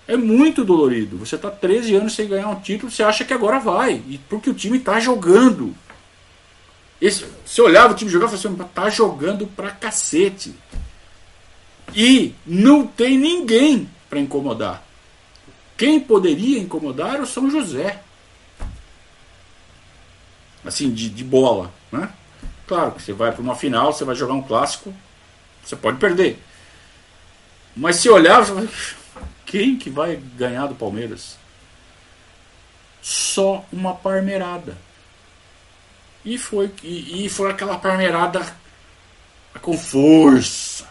É 0.06 0.16
muito 0.16 0.64
dolorido. 0.64 1.16
Você 1.18 1.36
está 1.36 1.50
13 1.50 1.94
anos 1.94 2.14
sem 2.14 2.28
ganhar 2.28 2.48
um 2.48 2.60
título, 2.60 2.90
você 2.90 3.02
acha 3.02 3.24
que 3.24 3.32
agora 3.32 3.58
vai. 3.58 4.02
E 4.08 4.18
porque 4.28 4.50
o 4.50 4.54
time 4.54 4.78
está 4.78 5.00
jogando. 5.00 5.74
Esse, 7.00 7.24
você 7.44 7.60
olhava 7.62 7.92
o 7.92 7.96
time 7.96 8.10
jogar 8.10 8.26
e 8.26 8.38
falava 8.38 8.62
assim, 8.64 8.70
tá 8.74 8.90
jogando 8.90 9.46
pra 9.46 9.70
cacete. 9.70 10.54
E 11.94 12.34
não 12.46 12.86
tem 12.86 13.18
ninguém 13.18 13.88
para 14.08 14.20
incomodar. 14.20 14.84
Quem 15.76 15.98
poderia 15.98 16.58
incomodar 16.58 17.14
era 17.14 17.22
o 17.22 17.26
São 17.26 17.50
José. 17.50 18.02
Assim, 20.64 20.90
de, 20.90 21.08
de 21.08 21.24
bola. 21.24 21.72
Né? 21.90 22.08
Claro 22.66 22.92
que 22.92 23.02
você 23.02 23.12
vai 23.12 23.32
para 23.32 23.42
uma 23.42 23.54
final, 23.54 23.92
você 23.92 24.04
vai 24.04 24.14
jogar 24.14 24.34
um 24.34 24.42
clássico, 24.42 24.94
você 25.64 25.76
pode 25.76 25.98
perder. 25.98 26.42
Mas 27.76 27.96
se 27.96 28.08
olhar, 28.08 28.44
quem 29.46 29.76
que 29.76 29.90
vai 29.90 30.16
ganhar 30.36 30.66
do 30.66 30.74
Palmeiras? 30.74 31.36
Só 33.00 33.64
uma 33.72 33.94
parmerada. 33.94 34.76
E 36.24 36.38
foi, 36.38 36.70
e, 36.82 37.26
e 37.26 37.28
foi 37.28 37.50
aquela 37.50 37.76
parmerada 37.76 38.40
com 39.60 39.76
força. 39.76 40.86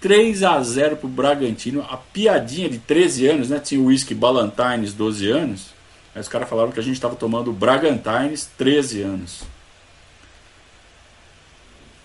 3 0.00 0.42
a 0.42 0.62
0 0.62 0.96
pro 0.96 1.08
Bragantino. 1.08 1.86
A 1.88 1.96
piadinha 1.96 2.68
de 2.68 2.78
13 2.78 3.26
anos, 3.28 3.50
né? 3.50 3.58
Tinha 3.58 3.80
o 3.80 3.86
whisky 3.86 4.14
Ballantines 4.14 4.92
12 4.92 5.30
anos. 5.30 5.77
Aí 6.18 6.20
os 6.20 6.28
caras 6.28 6.48
falaram 6.48 6.72
que 6.72 6.80
a 6.80 6.82
gente 6.82 6.96
estava 6.96 7.14
tomando 7.14 7.52
Bragantines 7.52 8.50
13 8.58 9.02
anos. 9.02 9.44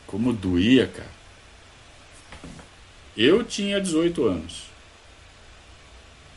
Como 0.06 0.32
doía, 0.32 0.86
cara. 0.86 1.10
Eu 3.18 3.44
tinha 3.44 3.82
18 3.82 4.24
anos. 4.24 4.66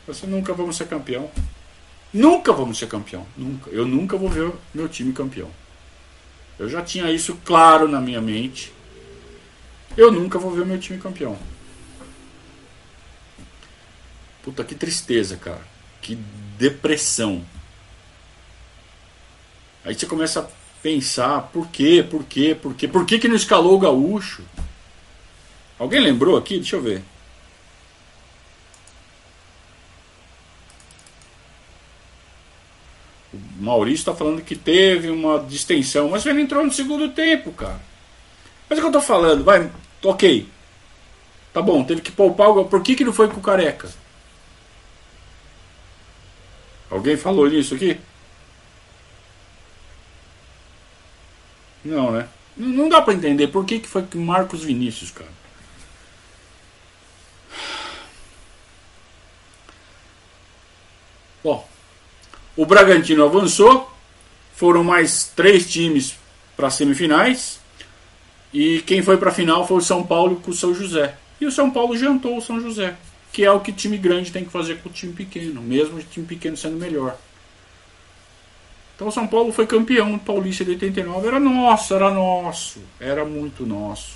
Você 0.07 0.25
nunca 0.25 0.55
vamos 0.55 0.75
ser 0.75 0.87
campeão. 0.87 1.29
Nunca 2.11 2.51
vamos 2.51 2.79
ser 2.79 2.87
campeão. 2.87 3.27
Nunca. 3.37 3.69
Eu 3.69 3.87
nunca 3.87 4.17
vou 4.17 4.27
ver 4.27 4.51
meu 4.73 4.89
time 4.89 5.13
campeão. 5.13 5.51
Eu 6.57 6.67
já 6.67 6.81
tinha 6.81 7.11
isso 7.11 7.37
claro 7.45 7.87
na 7.87 8.01
minha 8.01 8.19
mente. 8.19 8.73
Eu 9.95 10.11
nunca 10.11 10.39
vou 10.39 10.49
ver 10.49 10.65
meu 10.65 10.79
time 10.79 10.97
campeão. 10.97 11.37
Puta 14.41 14.63
que 14.63 14.73
tristeza, 14.73 15.37
cara. 15.37 15.61
Que 16.01 16.15
depressão. 16.57 17.45
Aí 19.87 19.95
você 19.95 20.05
começa 20.05 20.41
a 20.41 20.47
pensar, 20.83 21.43
por 21.43 21.65
quê, 21.69 22.05
por 22.07 22.25
quê, 22.25 22.53
por 22.53 22.75
quê? 22.75 22.89
Por 22.89 23.05
que, 23.05 23.17
que 23.17 23.27
não 23.29 23.37
escalou 23.37 23.73
o 23.73 23.79
gaúcho? 23.79 24.43
Alguém 25.79 26.01
lembrou 26.01 26.35
aqui? 26.35 26.57
Deixa 26.57 26.75
eu 26.75 26.81
ver. 26.81 27.01
O 33.33 33.63
Maurício 33.63 34.01
está 34.01 34.13
falando 34.13 34.41
que 34.41 34.57
teve 34.57 35.09
uma 35.09 35.39
distensão, 35.39 36.09
mas 36.09 36.25
ele 36.25 36.41
entrou 36.41 36.65
no 36.65 36.71
segundo 36.73 37.07
tempo, 37.07 37.53
cara. 37.53 37.79
Mas 38.69 38.77
é 38.77 38.81
o 38.81 38.83
que 38.83 38.89
eu 38.89 38.99
tô 38.99 39.01
falando, 39.01 39.45
vai, 39.45 39.71
ok. 40.03 40.49
Tá 41.53 41.61
bom, 41.61 41.81
teve 41.85 42.01
que 42.01 42.11
poupar 42.11 42.49
o. 42.49 42.65
Por 42.65 42.83
que, 42.83 42.93
que 42.93 43.05
não 43.05 43.13
foi 43.13 43.29
com 43.29 43.39
o 43.39 43.41
careca? 43.41 43.89
Alguém 46.91 47.15
falou 47.15 47.49
nisso 47.49 47.73
aqui? 47.73 47.97
Não, 51.87 52.11
né? 52.11 52.27
Não 52.57 52.89
dá 52.89 53.01
para 53.01 53.13
entender 53.13 53.47
por 53.47 53.65
que, 53.65 53.79
que 53.79 53.87
foi 53.87 54.03
com 54.03 54.19
Marcos 54.19 54.63
Vinícius, 54.63 55.09
cara. 55.11 55.29
Bom, 61.41 61.67
o 62.57 62.65
Bragantino 62.65 63.23
avançou, 63.23 63.89
foram 64.53 64.83
mais 64.83 65.31
três 65.33 65.71
times 65.71 66.15
para 66.57 66.69
semifinais 66.69 67.61
e 68.51 68.81
quem 68.81 69.01
foi 69.01 69.15
para 69.15 69.29
a 69.29 69.33
final 69.33 69.65
foi 69.65 69.77
o 69.77 69.81
São 69.81 70.03
Paulo 70.03 70.37
com 70.37 70.51
o 70.51 70.53
São 70.53 70.73
José. 70.73 71.15
E 71.39 71.45
o 71.45 71.51
São 71.51 71.71
Paulo 71.71 71.95
jantou 71.95 72.37
o 72.37 72.41
São 72.41 72.59
José, 72.59 72.97
que 73.31 73.45
é 73.45 73.51
o 73.51 73.61
que 73.61 73.71
time 73.71 73.97
grande 73.97 74.31
tem 74.31 74.43
que 74.43 74.51
fazer 74.51 74.81
com 74.81 74.89
o 74.89 74.91
time 74.91 75.13
pequeno, 75.13 75.61
mesmo 75.61 75.99
o 75.99 76.03
time 76.03 76.25
pequeno 76.25 76.57
sendo 76.57 76.75
melhor. 76.75 77.17
Então 78.97 79.09
o 79.09 79.11
São 79.11 79.27
Paulo 79.27 79.53
foi 79.53 79.67
campeão 79.67 80.17
paulista 80.17 80.65
de 80.65 80.71
89. 80.71 81.27
Era 81.27 81.39
nosso, 81.39 81.93
era 81.93 82.09
nosso. 82.09 82.81
Era 82.99 83.23
muito 83.23 83.63
nosso. 83.63 84.15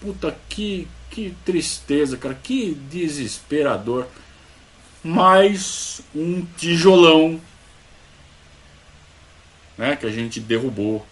Puta, 0.00 0.36
que, 0.48 0.88
que 1.08 1.32
tristeza, 1.44 2.16
cara. 2.16 2.34
Que 2.34 2.74
desesperador. 2.74 4.08
Mais 5.04 6.00
um 6.12 6.44
tijolão 6.58 7.40
né, 9.78 9.94
que 9.94 10.04
a 10.04 10.10
gente 10.10 10.40
derrubou 10.40 11.06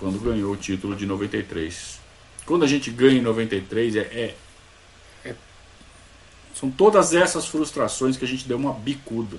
quando 0.00 0.18
ganhou 0.18 0.54
o 0.54 0.56
título 0.56 0.96
de 0.96 1.04
93. 1.04 2.00
Quando 2.46 2.64
a 2.64 2.66
gente 2.66 2.90
ganha 2.90 3.18
em 3.18 3.22
93, 3.22 3.96
é, 3.96 4.00
é, 4.00 4.34
é, 5.22 5.34
são 6.54 6.70
todas 6.70 7.12
essas 7.12 7.46
frustrações 7.46 8.16
que 8.16 8.24
a 8.24 8.28
gente 8.28 8.48
deu 8.48 8.56
uma 8.56 8.72
bicuda 8.72 9.36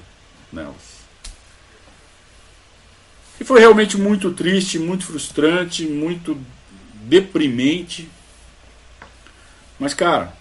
nelas. 0.51 0.92
E 3.39 3.43
foi 3.43 3.59
realmente 3.59 3.97
muito 3.97 4.31
triste, 4.31 4.77
muito 4.77 5.05
frustrante, 5.05 5.85
muito 5.85 6.37
deprimente. 7.03 8.09
Mas, 9.79 9.93
cara, 9.93 10.33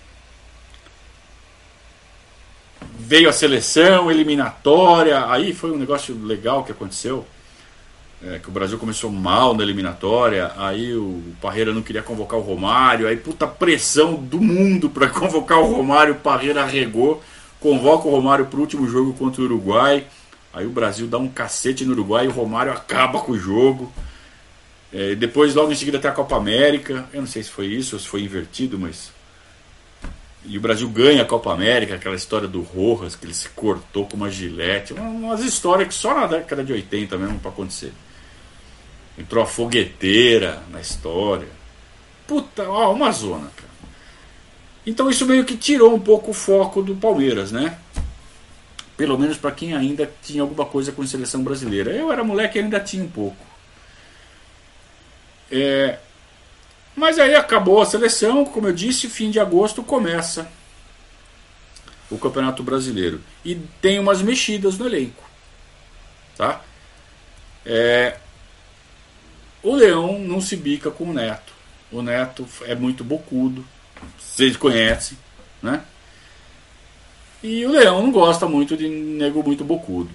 veio 2.99 3.29
a 3.29 3.33
seleção, 3.33 4.11
eliminatória, 4.11 5.27
aí 5.31 5.53
foi 5.53 5.73
um 5.73 5.79
negócio 5.79 6.17
legal 6.25 6.65
que 6.65 6.73
aconteceu. 6.73 7.27
É, 8.25 8.39
que 8.39 8.49
o 8.49 8.53
Brasil 8.53 8.79
começou 8.79 9.11
mal 9.11 9.53
na 9.53 9.65
eliminatória, 9.65 10.53
aí 10.57 10.95
o 10.95 11.21
Parreira 11.41 11.75
não 11.75 11.83
queria 11.83 12.03
convocar 12.03 12.39
o 12.39 12.43
Romário, 12.43 13.09
aí 13.09 13.17
puta 13.17 13.49
pressão 13.49 14.15
do 14.15 14.41
mundo 14.41 14.89
para 14.89 15.09
convocar 15.11 15.59
o 15.59 15.65
Romário, 15.65 16.15
o 16.15 16.19
Parreira 16.19 16.65
regou, 16.65 17.21
convoca 17.59 18.07
o 18.07 18.13
Romário 18.13 18.47
para 18.47 18.59
o 18.59 18.61
último 18.61 18.89
jogo 18.89 19.13
contra 19.15 19.43
o 19.43 19.45
Uruguai. 19.45 20.07
Aí 20.53 20.67
o 20.67 20.71
Brasil 20.71 21.07
dá 21.07 21.19
um 21.19 21.29
cacete 21.29 21.85
no 21.85 21.93
Uruguai 21.93 22.27
e 22.27 22.29
o 22.29 22.33
Romário 22.33 22.73
acaba 22.73 23.21
com 23.21 23.33
o 23.33 23.39
jogo. 23.39 23.93
É, 24.93 25.15
depois, 25.15 25.55
logo 25.55 25.73
em 25.73 25.75
seguida, 25.75 25.99
tem 25.99 26.11
a 26.11 26.15
Copa 26.15 26.37
América. 26.37 27.09
Eu 27.13 27.23
não 27.23 27.29
sei 27.29 27.43
se 27.43 27.51
foi 27.51 27.67
isso 27.67 27.97
ou 27.97 28.01
se 28.01 28.07
foi 28.07 28.23
invertido, 28.23 28.79
mas. 28.79 29.11
E 30.45 30.59
o 30.59 30.61
Brasil 30.61 30.89
ganha 30.89 31.23
a 31.23 31.25
Copa 31.25 31.53
América, 31.53 31.95
aquela 31.95 32.17
história 32.17 32.49
do 32.49 32.61
Rojas, 32.61 33.17
que 33.17 33.25
ele 33.25 33.33
se 33.33 33.49
cortou 33.51 34.07
com 34.07 34.17
uma 34.17 34.31
gilete. 34.31 34.93
Umas 34.93 35.41
histórias 35.41 35.89
que 35.89 35.95
só 35.95 36.15
na 36.15 36.27
década 36.27 36.63
de 36.63 36.73
80 36.73 37.17
mesmo 37.17 37.39
para 37.39 37.51
acontecer. 37.51 37.93
Entrou 39.17 39.43
a 39.43 39.47
fogueteira 39.47 40.63
na 40.71 40.81
história. 40.81 41.49
Puta, 42.27 42.69
ó, 42.69 42.93
uma 42.93 43.11
zona, 43.13 43.51
cara. 43.57 43.73
Então 44.85 45.09
isso 45.09 45.25
meio 45.25 45.45
que 45.45 45.57
tirou 45.57 45.95
um 45.95 46.01
pouco 46.01 46.33
o 46.33 46.35
foco 46.35 46.83
do 46.83 46.97
Palmeiras, 46.97 47.53
né? 47.53 47.79
Pelo 49.03 49.19
menos 49.19 49.37
para 49.37 49.51
quem 49.51 49.75
ainda 49.75 50.09
tinha 50.23 50.43
alguma 50.43 50.65
coisa 50.65 50.93
com 50.93 51.03
a 51.03 51.07
seleção 51.09 51.43
brasileira. 51.43 51.91
Eu 51.91 52.13
era 52.13 52.23
moleque 52.23 52.57
e 52.57 52.63
ainda 52.63 52.79
tinha 52.79 53.03
um 53.03 53.09
pouco. 53.09 53.45
É, 55.51 55.99
mas 56.95 57.19
aí 57.19 57.35
acabou 57.35 57.83
a 57.83 57.85
seleção, 57.85 58.45
como 58.45 58.69
eu 58.69 58.73
disse, 58.73 59.09
fim 59.09 59.29
de 59.29 59.41
agosto 59.41 59.83
começa 59.83 60.49
o 62.09 62.17
Campeonato 62.17 62.63
Brasileiro. 62.63 63.21
E 63.45 63.57
tem 63.81 63.99
umas 63.99 64.23
mexidas 64.23 64.79
no 64.79 64.87
elenco. 64.87 65.29
Tá? 66.37 66.61
É, 67.67 68.19
o 69.65 69.75
Leão 69.75 70.17
não 70.21 70.41
se 70.41 70.55
bica 70.55 70.93
com 70.93 71.11
o 71.11 71.13
Neto. 71.13 71.53
O 71.91 72.03
Neto 72.03 72.47
é 72.67 72.77
muito 72.77 73.03
bocudo. 73.03 73.67
Vocês 74.17 74.57
conhecem, 74.57 75.19
né? 75.61 75.83
E 77.43 77.67
o 77.67 77.71
Leão 77.71 78.03
não 78.03 78.13
gosta 78.13 78.47
muito 78.47 78.77
de 78.77 78.89
nego 78.89 79.43
muito 79.43 79.65
bocudo. 79.65 80.11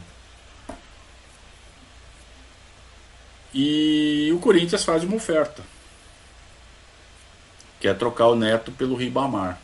E 3.53 4.31
o 4.33 4.39
Corinthians 4.39 4.85
faz 4.85 5.03
uma 5.03 5.15
oferta. 5.15 5.63
Que 7.79 7.87
é 7.87 7.93
trocar 7.93 8.27
o 8.27 8.35
Neto 8.35 8.71
pelo 8.71 8.95
Ribamar. 8.95 9.59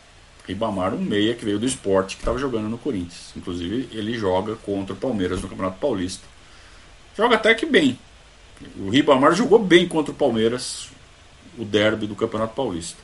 Ribamar, 0.45 0.93
um 0.93 1.01
meia 1.01 1.33
que 1.35 1.45
veio 1.45 1.57
do 1.57 1.65
esporte 1.65 2.15
que 2.15 2.21
estava 2.21 2.37
jogando 2.37 2.67
no 2.67 2.77
Corinthians. 2.77 3.31
Inclusive, 3.35 3.89
ele 3.97 4.17
joga 4.17 4.55
contra 4.57 4.93
o 4.93 4.97
Palmeiras 4.97 5.41
no 5.41 5.47
Campeonato 5.47 5.79
Paulista. 5.79 6.25
Joga 7.15 7.35
até 7.35 7.53
que 7.55 7.65
bem. 7.65 7.97
O 8.77 8.89
Ribamar 8.89 9.33
jogou 9.33 9.59
bem 9.59 9.87
contra 9.87 10.11
o 10.11 10.15
Palmeiras, 10.15 10.89
o 11.57 11.63
derby 11.63 12.07
do 12.07 12.15
Campeonato 12.15 12.55
Paulista. 12.55 12.97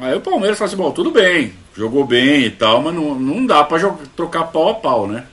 Aí 0.00 0.14
o 0.14 0.20
Palmeiras 0.20 0.56
fala 0.56 0.68
assim, 0.68 0.76
bom, 0.76 0.92
tudo 0.92 1.10
bem, 1.10 1.52
jogou 1.74 2.06
bem 2.06 2.44
e 2.44 2.50
tal, 2.50 2.80
mas 2.82 2.94
não, 2.94 3.18
não 3.18 3.44
dá 3.44 3.64
para 3.64 3.90
trocar 4.14 4.44
pau 4.44 4.70
a 4.70 4.74
pau, 4.74 5.08
né? 5.08 5.26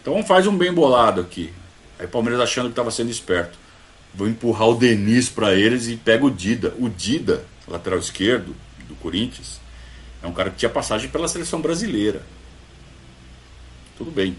Então 0.00 0.22
faz 0.22 0.46
um 0.46 0.56
bem 0.56 0.72
bolado 0.72 1.20
aqui. 1.20 1.52
Aí 1.98 2.06
o 2.06 2.08
Palmeiras 2.08 2.40
achando 2.40 2.66
que 2.66 2.72
estava 2.72 2.90
sendo 2.90 3.10
esperto. 3.10 3.58
Vou 4.14 4.26
empurrar 4.26 4.68
o 4.68 4.74
Denis 4.74 5.28
para 5.28 5.54
eles 5.54 5.88
e 5.88 5.96
pega 5.96 6.24
o 6.24 6.30
Dida. 6.30 6.74
O 6.78 6.88
Dida, 6.88 7.44
lateral 7.68 7.98
esquerdo 7.98 8.54
do 8.88 8.94
Corinthians, 8.96 9.60
é 10.22 10.26
um 10.26 10.32
cara 10.32 10.50
que 10.50 10.56
tinha 10.56 10.70
passagem 10.70 11.08
pela 11.10 11.28
seleção 11.28 11.60
brasileira. 11.60 12.22
Tudo 13.96 14.10
bem. 14.10 14.36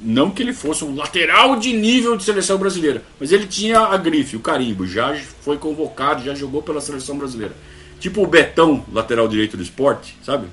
Não 0.00 0.30
que 0.30 0.42
ele 0.42 0.52
fosse 0.52 0.84
um 0.84 0.94
lateral 0.94 1.56
de 1.56 1.72
nível 1.72 2.16
de 2.16 2.24
seleção 2.24 2.56
brasileira, 2.56 3.02
mas 3.18 3.32
ele 3.32 3.46
tinha 3.46 3.80
a 3.80 3.96
grife, 3.96 4.36
o 4.36 4.40
carimbo, 4.40 4.86
já 4.86 5.14
foi 5.40 5.58
convocado, 5.58 6.24
já 6.24 6.34
jogou 6.34 6.62
pela 6.62 6.80
seleção 6.80 7.18
brasileira. 7.18 7.54
Tipo 8.00 8.22
o 8.22 8.26
Betão, 8.26 8.84
lateral 8.92 9.26
direito 9.26 9.56
do 9.56 9.62
esporte, 9.62 10.16
sabe? 10.22 10.48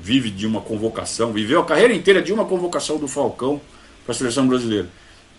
Vive 0.00 0.30
de 0.30 0.46
uma 0.46 0.60
convocação, 0.60 1.32
viveu 1.32 1.60
a 1.60 1.64
carreira 1.64 1.92
inteira 1.92 2.22
de 2.22 2.32
uma 2.32 2.46
convocação 2.46 2.98
do 2.98 3.06
Falcão 3.06 3.60
para 4.04 4.12
a 4.12 4.14
seleção 4.14 4.46
brasileira. 4.48 4.88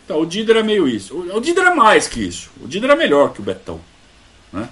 Então, 0.05 0.19
o 0.19 0.25
Dida 0.25 0.53
é 0.53 0.63
meio 0.63 0.87
isso. 0.87 1.17
O 1.17 1.39
Dida 1.39 1.61
é 1.61 1.73
mais 1.73 2.07
que 2.07 2.21
isso. 2.21 2.51
O 2.61 2.67
Dida 2.67 2.87
é 2.87 2.95
melhor 2.95 3.33
que 3.33 3.39
o 3.39 3.43
Betão. 3.43 3.79
Né? 4.51 4.69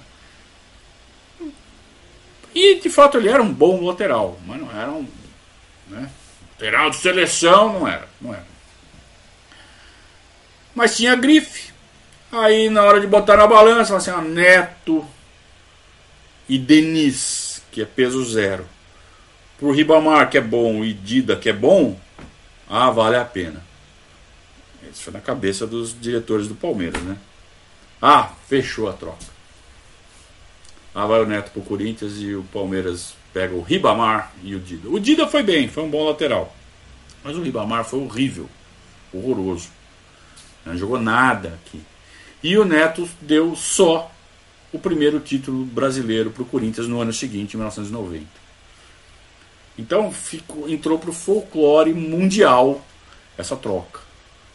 E 2.54 2.80
de 2.80 2.90
fato 2.90 3.16
ele 3.16 3.28
era 3.28 3.42
um 3.42 3.52
bom 3.52 3.84
lateral, 3.84 4.38
mas 4.46 4.60
não 4.60 4.70
era 4.70 4.90
um. 4.90 5.06
Né? 5.88 6.10
Lateral 6.52 6.90
de 6.90 6.96
seleção 6.96 7.72
não 7.72 7.88
era, 7.88 8.08
não 8.20 8.34
era. 8.34 8.46
Mas 10.74 10.96
tinha 10.96 11.16
grife. 11.16 11.72
Aí 12.30 12.68
na 12.68 12.82
hora 12.84 13.00
de 13.00 13.06
botar 13.06 13.36
na 13.36 13.46
balança, 13.46 13.96
assim, 13.96 14.10
ó, 14.10 14.20
Neto 14.20 15.04
e 16.50 16.58
Denis, 16.58 17.62
que 17.70 17.80
é 17.80 17.84
peso 17.84 18.24
zero. 18.24 18.66
Pro 19.56 19.70
Ribamar, 19.70 20.28
que 20.28 20.36
é 20.36 20.40
bom, 20.40 20.84
e 20.84 20.92
Dida, 20.92 21.36
que 21.36 21.48
é 21.48 21.52
bom, 21.52 21.98
ah, 22.68 22.90
vale 22.90 23.16
a 23.16 23.24
pena. 23.24 23.64
Isso 24.90 25.02
foi 25.02 25.12
na 25.12 25.20
cabeça 25.20 25.64
dos 25.64 25.98
diretores 25.98 26.48
do 26.48 26.56
Palmeiras, 26.56 27.00
né? 27.02 27.16
Ah, 28.02 28.32
fechou 28.48 28.88
a 28.88 28.92
troca. 28.92 29.24
Ah, 30.92 31.06
vai 31.06 31.20
o 31.20 31.26
Neto 31.26 31.52
pro 31.52 31.62
Corinthians 31.62 32.14
e 32.18 32.34
o 32.34 32.42
Palmeiras 32.52 33.14
pega 33.32 33.54
o 33.54 33.62
Ribamar 33.62 34.32
e 34.42 34.56
o 34.56 34.58
Dida. 34.58 34.88
O 34.88 34.98
Dida 34.98 35.28
foi 35.28 35.44
bem, 35.44 35.68
foi 35.68 35.84
um 35.84 35.90
bom 35.90 36.04
lateral. 36.04 36.52
Mas 37.22 37.36
o 37.36 37.42
Ribamar 37.42 37.84
foi 37.84 38.00
horrível, 38.00 38.50
horroroso. 39.12 39.68
Não 40.66 40.76
jogou 40.76 41.00
nada 41.00 41.60
aqui. 41.64 41.80
E 42.42 42.58
o 42.58 42.64
Neto 42.64 43.08
deu 43.20 43.54
só 43.54 44.10
o 44.72 44.78
primeiro 44.78 45.18
título 45.20 45.64
brasileiro 45.64 46.30
para 46.30 46.42
o 46.42 46.46
Corinthians 46.46 46.86
no 46.86 47.00
ano 47.00 47.12
seguinte, 47.12 47.54
em 47.54 47.56
1990. 47.56 48.26
Então 49.78 50.12
ficou, 50.12 50.68
entrou 50.68 50.98
para 50.98 51.10
o 51.10 51.14
folclore 51.14 51.92
mundial 51.92 52.84
essa 53.36 53.56
troca. 53.56 54.00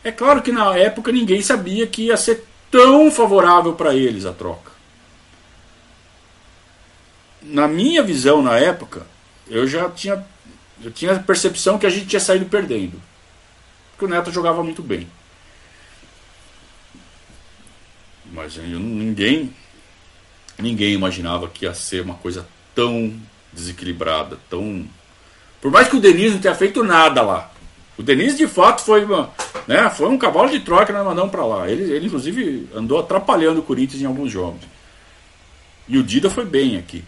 É 0.03 0.11
claro 0.11 0.41
que 0.41 0.51
na 0.51 0.77
época 0.77 1.11
ninguém 1.11 1.41
sabia 1.41 1.87
que 1.87 2.03
ia 2.03 2.17
ser 2.17 2.45
tão 2.69 3.09
favorável 3.09 3.73
para 3.73 3.95
eles 3.95 4.25
a 4.25 4.33
troca. 4.33 4.71
Na 7.41 7.67
minha 7.67 8.03
visão 8.03 8.41
na 8.41 8.57
época, 8.57 9.05
eu 9.47 9.67
já 9.67 9.89
tinha, 9.89 10.25
eu 10.83 10.91
tinha 10.91 11.13
a 11.13 11.19
percepção 11.19 11.77
que 11.77 11.85
a 11.85 11.89
gente 11.89 12.07
tinha 12.07 12.19
saído 12.19 12.45
perdendo. 12.45 13.01
Porque 13.91 14.05
o 14.05 14.07
Neto 14.07 14.31
jogava 14.31 14.63
muito 14.63 14.81
bem. 14.81 15.07
Mas 18.31 18.57
ninguém 18.57 19.53
ninguém 20.57 20.93
imaginava 20.93 21.47
que 21.47 21.65
ia 21.65 21.73
ser 21.73 22.01
uma 22.01 22.15
coisa 22.15 22.47
tão 22.73 23.13
desequilibrada, 23.51 24.37
tão 24.49 24.85
por 25.61 25.71
mais 25.71 25.87
que 25.87 25.95
o 25.95 25.99
Denis 25.99 26.31
não 26.31 26.39
tenha 26.39 26.53
feito 26.53 26.83
nada 26.83 27.21
lá. 27.21 27.51
O 27.97 28.03
Denis 28.03 28.37
de 28.37 28.47
fato 28.47 28.83
foi 28.83 29.05
uma, 29.05 29.31
né, 29.65 29.89
foi 29.89 30.07
um 30.09 30.17
cavalo 30.17 30.49
de 30.49 30.59
troca 30.59 30.87
que 30.87 30.91
nós 30.91 31.31
para 31.31 31.45
lá. 31.45 31.69
Ele, 31.69 31.91
ele 31.91 32.05
inclusive 32.05 32.69
andou 32.75 32.99
atrapalhando 32.99 33.61
o 33.61 33.63
Corinthians 33.63 34.01
em 34.01 34.05
alguns 34.05 34.31
jogos. 34.31 34.61
E 35.87 35.97
o 35.97 36.03
Dida 36.03 36.29
foi 36.29 36.45
bem 36.45 36.77
aqui. 36.77 37.03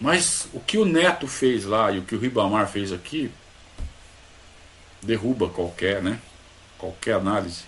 Mas 0.00 0.48
o 0.52 0.60
que 0.60 0.78
o 0.78 0.84
Neto 0.84 1.28
fez 1.28 1.64
lá 1.64 1.92
e 1.92 1.98
o 1.98 2.02
que 2.02 2.14
o 2.14 2.18
Ribamar 2.18 2.66
fez 2.68 2.92
aqui 2.92 3.30
derruba 5.02 5.48
qualquer, 5.48 6.02
né? 6.02 6.18
Qualquer 6.78 7.14
análise. 7.14 7.62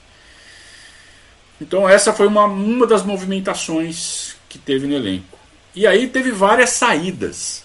Então 1.60 1.88
essa 1.88 2.12
foi 2.12 2.26
uma, 2.26 2.44
uma 2.44 2.86
das 2.86 3.04
movimentações 3.04 4.34
que 4.52 4.58
teve 4.58 4.86
no 4.86 4.94
elenco. 4.94 5.38
E 5.74 5.86
aí 5.86 6.06
teve 6.06 6.30
várias 6.30 6.70
saídas. 6.70 7.64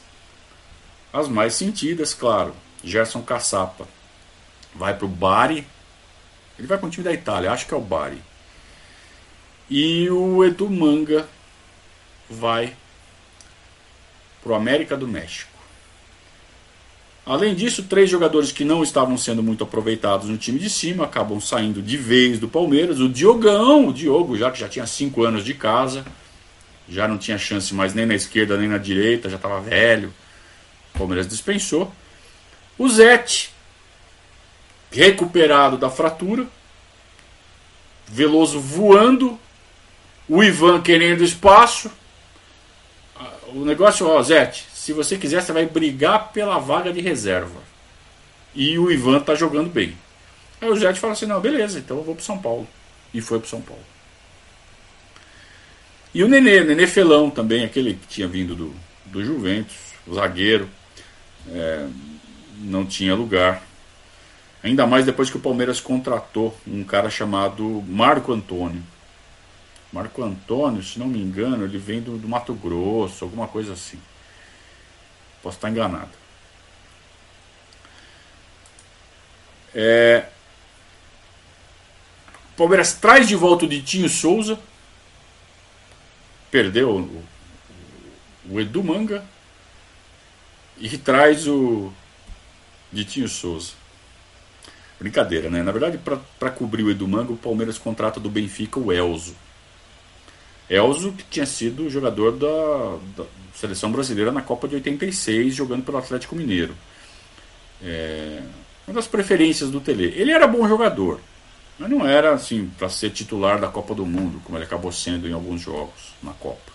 As 1.11 1.27
mais 1.27 1.53
sentidas, 1.53 2.13
claro. 2.13 2.55
Gerson 2.81 3.21
Caçapa 3.21 3.85
vai 4.73 4.95
para 4.95 5.05
o 5.05 5.09
Bari. 5.09 5.67
Ele 6.57 6.65
vai 6.65 6.77
para 6.77 6.87
o 6.87 6.89
time 6.89 7.03
da 7.03 7.11
Itália, 7.11 7.51
acho 7.51 7.67
que 7.67 7.73
é 7.73 7.77
o 7.77 7.81
Bari. 7.81 8.21
E 9.69 10.09
o 10.09 10.45
Edu 10.45 10.69
Manga 10.69 11.27
vai 12.29 12.73
para 14.41 14.53
o 14.53 14.55
América 14.55 14.95
do 14.95 15.09
México. 15.09 15.51
Além 17.25 17.53
disso, 17.53 17.83
três 17.83 18.09
jogadores 18.09 18.53
que 18.53 18.63
não 18.63 18.81
estavam 18.81 19.17
sendo 19.17 19.43
muito 19.43 19.61
aproveitados 19.61 20.29
no 20.29 20.37
time 20.37 20.57
de 20.57 20.69
cima 20.69 21.03
acabam 21.03 21.41
saindo 21.41 21.81
de 21.81 21.97
vez 21.97 22.39
do 22.39 22.47
Palmeiras. 22.47 23.01
O 23.01 23.09
Diogão, 23.09 23.89
o 23.89 23.93
Diogo, 23.93 24.37
já 24.37 24.49
que 24.49 24.59
já 24.61 24.69
tinha 24.69 24.87
cinco 24.87 25.25
anos 25.25 25.43
de 25.43 25.53
casa, 25.53 26.05
já 26.87 27.07
não 27.07 27.17
tinha 27.17 27.37
chance 27.37 27.73
mais 27.73 27.93
nem 27.93 28.05
na 28.05 28.15
esquerda 28.15 28.57
nem 28.57 28.67
na 28.67 28.77
direita, 28.77 29.29
já 29.29 29.35
estava 29.35 29.59
velho. 29.59 30.13
O 30.93 30.99
Palmeiras 30.99 31.27
dispensou. 31.27 31.91
O 32.77 32.87
Zete, 32.87 33.51
recuperado 34.91 35.77
da 35.77 35.89
fratura. 35.89 36.47
Veloso 38.07 38.59
voando. 38.59 39.39
O 40.29 40.43
Ivan 40.43 40.81
querendo 40.81 41.23
espaço. 41.23 41.91
O 43.47 43.65
negócio, 43.65 44.07
ó, 44.07 44.21
Zete, 44.21 44.65
se 44.73 44.93
você 44.93 45.17
quiser, 45.17 45.41
você 45.41 45.51
vai 45.51 45.65
brigar 45.65 46.31
pela 46.31 46.59
vaga 46.59 46.91
de 46.91 47.01
reserva. 47.01 47.61
E 48.53 48.77
o 48.77 48.91
Ivan 48.91 49.19
tá 49.19 49.35
jogando 49.35 49.69
bem. 49.69 49.97
Aí 50.61 50.69
o 50.69 50.75
Zete 50.75 50.99
fala 50.99 51.13
assim: 51.13 51.25
não, 51.25 51.39
beleza, 51.39 51.79
então 51.79 51.97
eu 51.97 52.03
vou 52.03 52.15
pro 52.15 52.23
São 52.23 52.37
Paulo. 52.37 52.67
E 53.13 53.21
foi 53.21 53.39
pro 53.39 53.49
São 53.49 53.61
Paulo. 53.61 53.83
E 56.17 56.23
o 56.23 56.27
Nenê, 56.27 56.63
Nenê 56.63 56.87
Felão 56.87 57.29
também, 57.29 57.63
aquele 57.63 57.93
que 57.93 58.07
tinha 58.07 58.27
vindo 58.27 58.55
do, 58.55 58.75
do 59.05 59.23
Juventus, 59.23 59.75
o 60.07 60.15
zagueiro, 60.15 60.67
é, 61.47 61.87
não 62.57 62.87
tinha 62.87 63.13
lugar. 63.13 63.61
Ainda 64.63 64.87
mais 64.87 65.05
depois 65.05 65.29
que 65.29 65.37
o 65.37 65.39
Palmeiras 65.39 65.79
contratou 65.79 66.59
um 66.65 66.83
cara 66.83 67.07
chamado 67.11 67.83
Marco 67.87 68.33
Antônio. 68.33 68.81
Marco 69.93 70.23
Antônio, 70.23 70.81
se 70.81 70.97
não 70.97 71.05
me 71.05 71.21
engano, 71.21 71.63
ele 71.63 71.77
vem 71.77 72.01
do, 72.01 72.17
do 72.17 72.27
Mato 72.27 72.55
Grosso, 72.55 73.23
alguma 73.23 73.47
coisa 73.47 73.73
assim. 73.73 73.99
Posso 75.43 75.57
estar 75.57 75.69
enganado. 75.69 76.09
É... 79.75 80.25
O 82.53 82.57
Palmeiras 82.57 82.93
traz 82.93 83.27
de 83.27 83.35
volta 83.35 83.65
o 83.65 83.69
Ditinho 83.69 84.09
Souza. 84.09 84.59
Perdeu 86.51 86.89
o, 86.89 87.23
o 88.49 88.59
Edu 88.59 88.83
Manga. 88.83 89.23
E 90.79 90.97
traz 90.97 91.47
o 91.47 91.91
Ditinho 92.91 93.27
Souza. 93.27 93.73
Brincadeira, 94.99 95.49
né? 95.49 95.61
Na 95.61 95.71
verdade, 95.71 95.99
para 96.39 96.49
cobrir 96.49 96.83
o 96.83 96.91
Edu 96.91 97.07
Manga, 97.07 97.31
o 97.31 97.37
Palmeiras 97.37 97.77
contrata 97.77 98.19
do 98.19 98.29
Benfica 98.29 98.79
o 98.79 98.91
Elzo. 98.91 99.35
Elzo, 100.69 101.13
que 101.13 101.23
tinha 101.23 101.45
sido 101.45 101.89
jogador 101.89 102.31
da, 102.33 102.97
da, 103.15 103.29
seleção 103.53 103.91
brasileira 103.91 104.31
na 104.31 104.41
Copa 104.41 104.67
de 104.67 104.75
86, 104.75 105.55
jogando 105.55 105.83
pelo 105.83 105.97
Atlético 105.97 106.35
Mineiro. 106.35 106.75
É, 107.81 108.41
uma 108.87 108.95
das 108.95 109.07
preferências 109.07 109.69
do 109.69 109.79
Tele. 109.79 110.13
Ele 110.15 110.31
era 110.31 110.47
bom 110.47 110.67
jogador, 110.67 111.21
mas 111.77 111.89
não 111.89 112.07
era 112.07 112.33
assim 112.33 112.71
para 112.77 112.89
ser 112.89 113.11
titular 113.11 113.59
da 113.59 113.67
Copa 113.67 113.93
do 113.93 114.05
Mundo, 114.05 114.41
como 114.43 114.57
ele 114.57 114.65
acabou 114.65 114.91
sendo 114.91 115.27
em 115.27 115.33
alguns 115.33 115.61
jogos 115.61 116.13
na 116.21 116.31
Copa. 116.33 116.71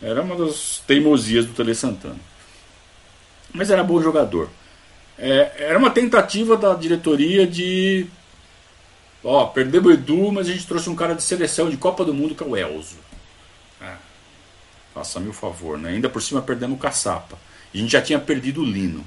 Era 0.00 0.22
uma 0.22 0.36
das 0.36 0.82
teimosias 0.86 1.44
do 1.44 1.52
Tele 1.52 1.74
Santana. 1.74 2.20
Mas 3.52 3.70
era 3.70 3.84
bom 3.84 4.00
jogador. 4.00 4.48
É, 5.18 5.66
era 5.68 5.78
uma 5.78 5.90
tentativa 5.90 6.56
da 6.56 6.74
diretoria 6.74 7.46
de. 7.46 8.06
Ó, 9.22 9.46
perdemos 9.46 9.90
o 9.90 9.92
Edu, 9.92 10.32
mas 10.32 10.48
a 10.48 10.52
gente 10.52 10.66
trouxe 10.66 10.88
um 10.88 10.96
cara 10.96 11.14
de 11.14 11.22
seleção 11.22 11.68
de 11.68 11.76
Copa 11.76 12.04
do 12.04 12.14
Mundo 12.14 12.34
que 12.34 12.42
é 12.42 12.46
o 12.46 12.56
Elzo. 12.56 12.96
Faça-me 14.94 15.28
o 15.28 15.32
favor, 15.32 15.78
né? 15.78 15.90
Ainda 15.90 16.08
por 16.08 16.20
cima 16.20 16.42
perdendo 16.42 16.74
o 16.74 16.78
caçapa. 16.78 17.38
A 17.72 17.76
gente 17.76 17.92
já 17.92 18.02
tinha 18.02 18.18
perdido 18.18 18.60
o 18.60 18.64
Lino. 18.64 19.04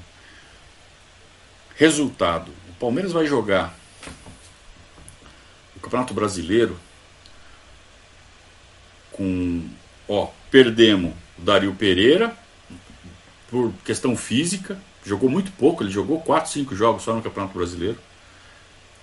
Resultado: 1.76 2.50
o 2.70 2.72
Palmeiras 2.74 3.12
vai 3.12 3.26
jogar 3.26 3.76
Campeonato 5.84 6.14
Brasileiro 6.14 6.76
com. 9.12 9.62
Ó, 10.08 10.28
perdemos 10.50 11.12
o 11.38 11.42
Dario 11.42 11.74
Pereira 11.74 12.36
por 13.50 13.72
questão 13.84 14.16
física. 14.16 14.78
Jogou 15.04 15.30
muito 15.30 15.52
pouco, 15.52 15.82
ele 15.82 15.90
jogou 15.90 16.20
4, 16.20 16.50
5 16.50 16.74
jogos 16.74 17.02
só 17.02 17.14
no 17.14 17.22
Campeonato 17.22 17.56
Brasileiro. 17.56 17.98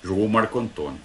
Jogou 0.04 0.26
o 0.26 0.30
Marco 0.30 0.60
Antônio. 0.60 1.00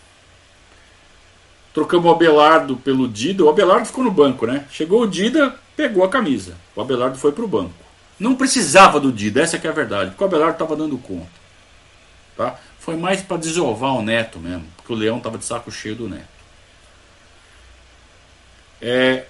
Trocamos 1.72 2.07
o 2.07 2.14
Abelardo 2.14 2.77
pelo 2.79 3.07
Dida. 3.07 3.45
O 3.45 3.51
Abelardo 3.51 3.87
ficou 3.87 4.03
no 4.03 4.11
banco, 4.11 4.47
né? 4.47 4.66
Chegou 4.70 5.03
o 5.03 5.07
Dida, 5.07 5.55
pegou 5.77 6.03
a 6.03 6.09
camisa. 6.09 6.57
O 6.74 6.81
Abelardo 6.81 7.18
foi 7.18 7.33
para 7.33 7.45
o 7.45 7.49
banco. 7.49 7.74
Não 8.18 8.35
precisava 8.35 8.99
do 8.99 9.12
Dida, 9.12 9.43
essa 9.43 9.59
é 9.59 9.68
a 9.68 9.72
verdade, 9.72 10.11
porque 10.11 10.24
o 10.24 10.27
Abelardo 10.27 10.55
estava 10.55 10.74
dando 10.74 10.97
conta. 10.97 11.29
Tá? 12.35 12.59
Foi 12.79 12.97
mais 12.97 13.20
para 13.20 13.37
desovar 13.37 13.95
o 13.95 14.03
Neto 14.03 14.39
mesmo, 14.39 14.64
porque 14.87 14.93
o 14.93 14.97
Leão 14.97 15.18
estava 15.18 15.37
de 15.37 15.45
saco 15.45 15.70
cheio 15.70 15.97
do 15.97 16.09
Neto. 16.09 16.24
É, 18.80 19.26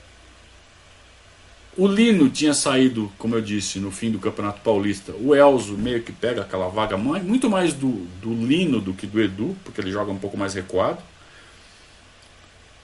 o 1.75 1.87
Lino 1.87 2.29
tinha 2.29 2.53
saído, 2.53 3.11
como 3.17 3.35
eu 3.35 3.41
disse, 3.41 3.79
no 3.81 3.91
fim 3.91 4.11
do 4.11 4.19
Campeonato 4.19 4.61
Paulista. 4.61 5.13
O 5.19 5.35
Elzo 5.35 5.73
meio 5.79 6.03
que 6.03 6.13
pega 6.13 6.43
aquela 6.43 6.69
vaga 6.69 6.99
muito 6.99 7.49
mais 7.49 7.73
do, 7.73 8.07
do 8.21 8.35
Lino 8.35 8.83
do 8.83 8.93
que 8.93 9.07
do 9.07 9.21
Edu, 9.21 9.57
porque 9.65 9.81
ele 9.81 9.91
joga 9.91 10.13
um 10.13 10.19
pouco 10.19 10.37
mais 10.37 10.53
recuado. 10.53 11.03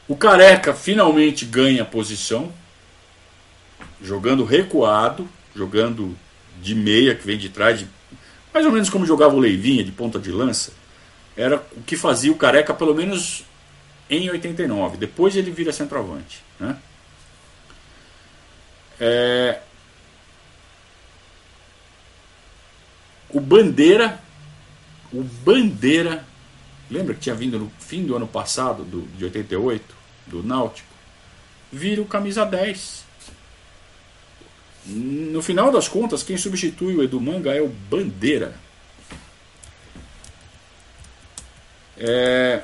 O 0.08 0.16
Careca 0.16 0.72
finalmente 0.72 1.44
ganha 1.44 1.84
posição, 1.84 2.50
jogando 4.02 4.44
recuado, 4.44 5.28
jogando 5.54 6.16
de 6.60 6.74
meia, 6.74 7.14
que 7.14 7.26
vem 7.26 7.36
de 7.36 7.50
trás, 7.50 7.80
de, 7.80 7.86
mais 8.52 8.64
ou 8.64 8.72
menos 8.72 8.88
como 8.88 9.04
jogava 9.04 9.34
o 9.34 9.38
Leivinha, 9.38 9.84
de 9.84 9.92
ponta 9.92 10.18
de 10.18 10.30
lança, 10.30 10.72
era 11.36 11.56
o 11.76 11.82
que 11.82 11.96
fazia 11.96 12.32
o 12.32 12.36
Careca, 12.36 12.74
pelo 12.74 12.94
menos 12.94 13.44
em 14.08 14.28
89. 14.28 14.96
Depois 14.96 15.36
ele 15.36 15.50
vira 15.50 15.72
centroavante. 15.72 16.42
Né? 16.60 16.76
É... 19.00 19.60
O 23.30 23.40
Bandeira, 23.40 24.20
o 25.10 25.22
Bandeira, 25.22 26.22
lembra 26.90 27.14
que 27.14 27.20
tinha 27.20 27.34
vindo 27.34 27.58
no 27.58 27.72
fim 27.78 28.04
do 28.04 28.14
ano 28.14 28.28
passado, 28.28 28.84
do, 28.84 29.02
de 29.16 29.24
88, 29.24 29.94
do 30.26 30.42
Náutico? 30.42 30.88
Vira 31.72 32.02
o 32.02 32.06
camisa 32.06 32.44
10. 32.44 33.04
No 34.84 35.40
final 35.40 35.72
das 35.72 35.88
contas, 35.88 36.22
quem 36.22 36.36
substitui 36.36 36.94
o 36.94 37.02
Edu 37.02 37.18
Manga 37.18 37.54
é 37.54 37.62
o 37.62 37.68
Bandeira. 37.68 38.54
É... 42.04 42.62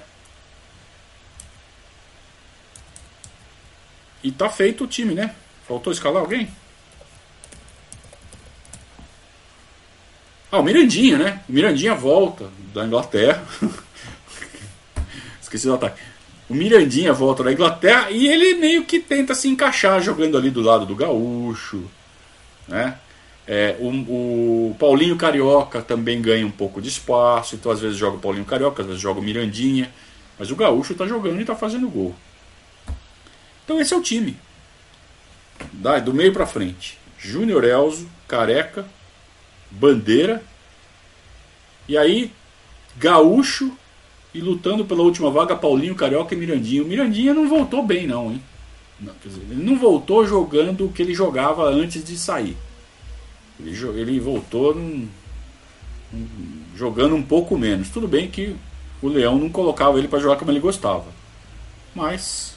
E 4.22 4.32
tá 4.32 4.51
feito 4.51 4.82
o 4.82 4.86
time, 4.89 5.14
né? 5.14 5.34
Faltou 5.66 5.93
escalar 5.93 6.20
alguém? 6.20 6.51
Ah, 10.51 10.59
o 10.59 10.62
Mirandinha, 10.62 11.16
né? 11.16 11.41
O 11.49 11.53
Mirandinha 11.53 11.95
volta 11.95 12.51
da 12.74 12.84
Inglaterra. 12.84 13.45
Esqueci 15.41 15.66
do 15.66 15.74
ataque. 15.74 16.01
O 16.49 16.55
Mirandinha 16.55 17.12
volta 17.12 17.45
da 17.45 17.53
Inglaterra 17.53 18.11
e 18.11 18.26
ele 18.26 18.55
meio 18.55 18.84
que 18.84 18.99
tenta 18.99 19.34
se 19.34 19.49
encaixar 19.49 20.01
jogando 20.01 20.36
ali 20.36 20.51
do 20.51 20.62
lado 20.62 20.84
do 20.84 20.97
Gaúcho. 20.97 21.89
Né? 22.66 22.99
É, 23.51 23.76
o, 23.80 23.88
o, 23.88 24.76
Paulinho 24.78 25.16
Carioca 25.16 25.80
também 25.80 26.20
ganha 26.20 26.46
um 26.46 26.51
pouco 26.51 26.82
de 26.82 26.90
espaço, 26.90 27.55
então 27.55 27.72
às 27.72 27.80
vezes 27.80 27.96
joga 27.96 28.18
o 28.18 28.20
Paulinho 28.20 28.44
Carioca, 28.44 28.82
às 28.82 28.86
vezes 28.86 29.01
joga 29.01 29.20
o 29.20 29.22
Mirandinha. 29.22 29.90
Mas 30.38 30.51
o 30.51 30.57
Gaúcho 30.57 30.92
está 30.92 31.07
jogando 31.07 31.38
e 31.38 31.40
está 31.40 31.57
fazendo 31.57 31.88
gol. 31.88 32.14
Então 33.64 33.80
esse 33.80 33.94
é 33.94 33.96
o 33.96 34.03
time. 34.03 34.36
do 36.05 36.12
meio 36.12 36.32
para 36.32 36.46
frente. 36.46 36.99
Júnior 37.18 37.64
Elzo, 37.64 38.07
Careca, 38.28 38.86
Bandeira. 39.70 40.42
E 41.88 41.96
aí, 41.96 42.30
Gaúcho 42.99 43.72
e 44.34 44.40
lutando 44.42 44.84
pela 44.84 45.03
última 45.03 45.30
vaga, 45.30 45.57
Paulinho, 45.57 45.94
Carioca 45.94 46.34
e 46.34 46.38
Mirandinha. 46.38 46.82
O 46.82 46.86
Mirandinha 46.86 47.32
não 47.32 47.49
voltou 47.49 47.82
bem, 47.82 48.07
não, 48.07 48.30
hein? 48.30 48.42
Não, 49.01 49.14
dizer, 49.24 49.40
ele 49.51 49.64
não 49.64 49.78
voltou 49.78 50.26
jogando 50.26 50.84
o 50.84 50.92
que 50.92 51.01
ele 51.01 51.14
jogava 51.14 51.64
antes 51.64 52.05
de 52.05 52.18
sair. 52.18 52.57
Ele, 53.61 54.00
ele 54.00 54.20
voltou 54.20 54.74
num, 54.74 55.09
num, 56.12 56.28
jogando 56.76 57.14
um 57.14 57.22
pouco 57.22 57.56
menos. 57.59 57.88
Tudo 57.88 58.06
bem 58.06 58.30
que 58.30 58.56
o 59.02 59.09
Leão 59.09 59.38
não 59.38 59.48
colocava 59.48 59.98
ele 59.98 60.09
para 60.09 60.18
jogar 60.18 60.36
como 60.36 60.50
ele 60.50 60.61
gostava. 60.61 61.06
Mas 61.94 62.54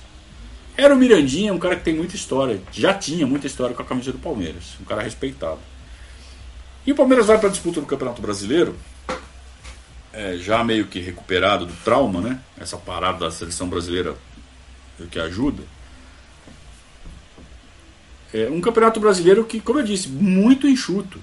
era 0.78 0.94
o 0.94 0.98
Mirandinha, 0.98 1.54
um 1.54 1.60
cara 1.60 1.76
que 1.76 1.84
tem 1.84 1.96
muita 1.96 2.16
história, 2.16 2.62
já 2.72 2.94
tinha 2.94 3.28
muita 3.28 3.48
história 3.48 3.76
com 3.76 3.82
a 3.82 3.86
camisa 3.86 4.12
do 4.12 4.20
Palmeiras, 4.20 4.78
um 4.82 4.86
cara 4.86 5.02
respeitado. 5.02 5.60
E 6.86 6.92
o 6.92 6.96
Palmeiras 6.96 7.28
vai 7.28 7.38
para 7.38 7.50
a 7.50 7.52
disputa 7.52 7.80
do 7.80 7.86
Campeonato 7.86 8.22
Brasileiro, 8.22 8.76
é, 10.14 10.38
já 10.38 10.64
meio 10.64 10.88
que 10.88 11.00
recuperado 11.00 11.66
do 11.66 11.74
trauma, 11.84 12.20
né? 12.22 12.40
Essa 12.60 12.78
parada 12.78 13.20
da 13.20 13.32
seleção 13.32 13.68
brasileira 13.68 14.16
que 15.10 15.20
ajuda. 15.20 15.64
É 18.34 18.50
um 18.50 18.62
campeonato 18.62 19.00
brasileiro 19.00 19.44
que, 19.46 19.60
como 19.60 19.80
eu 19.80 19.84
disse, 19.84 20.08
muito 20.08 20.68
enxuto. 20.68 21.22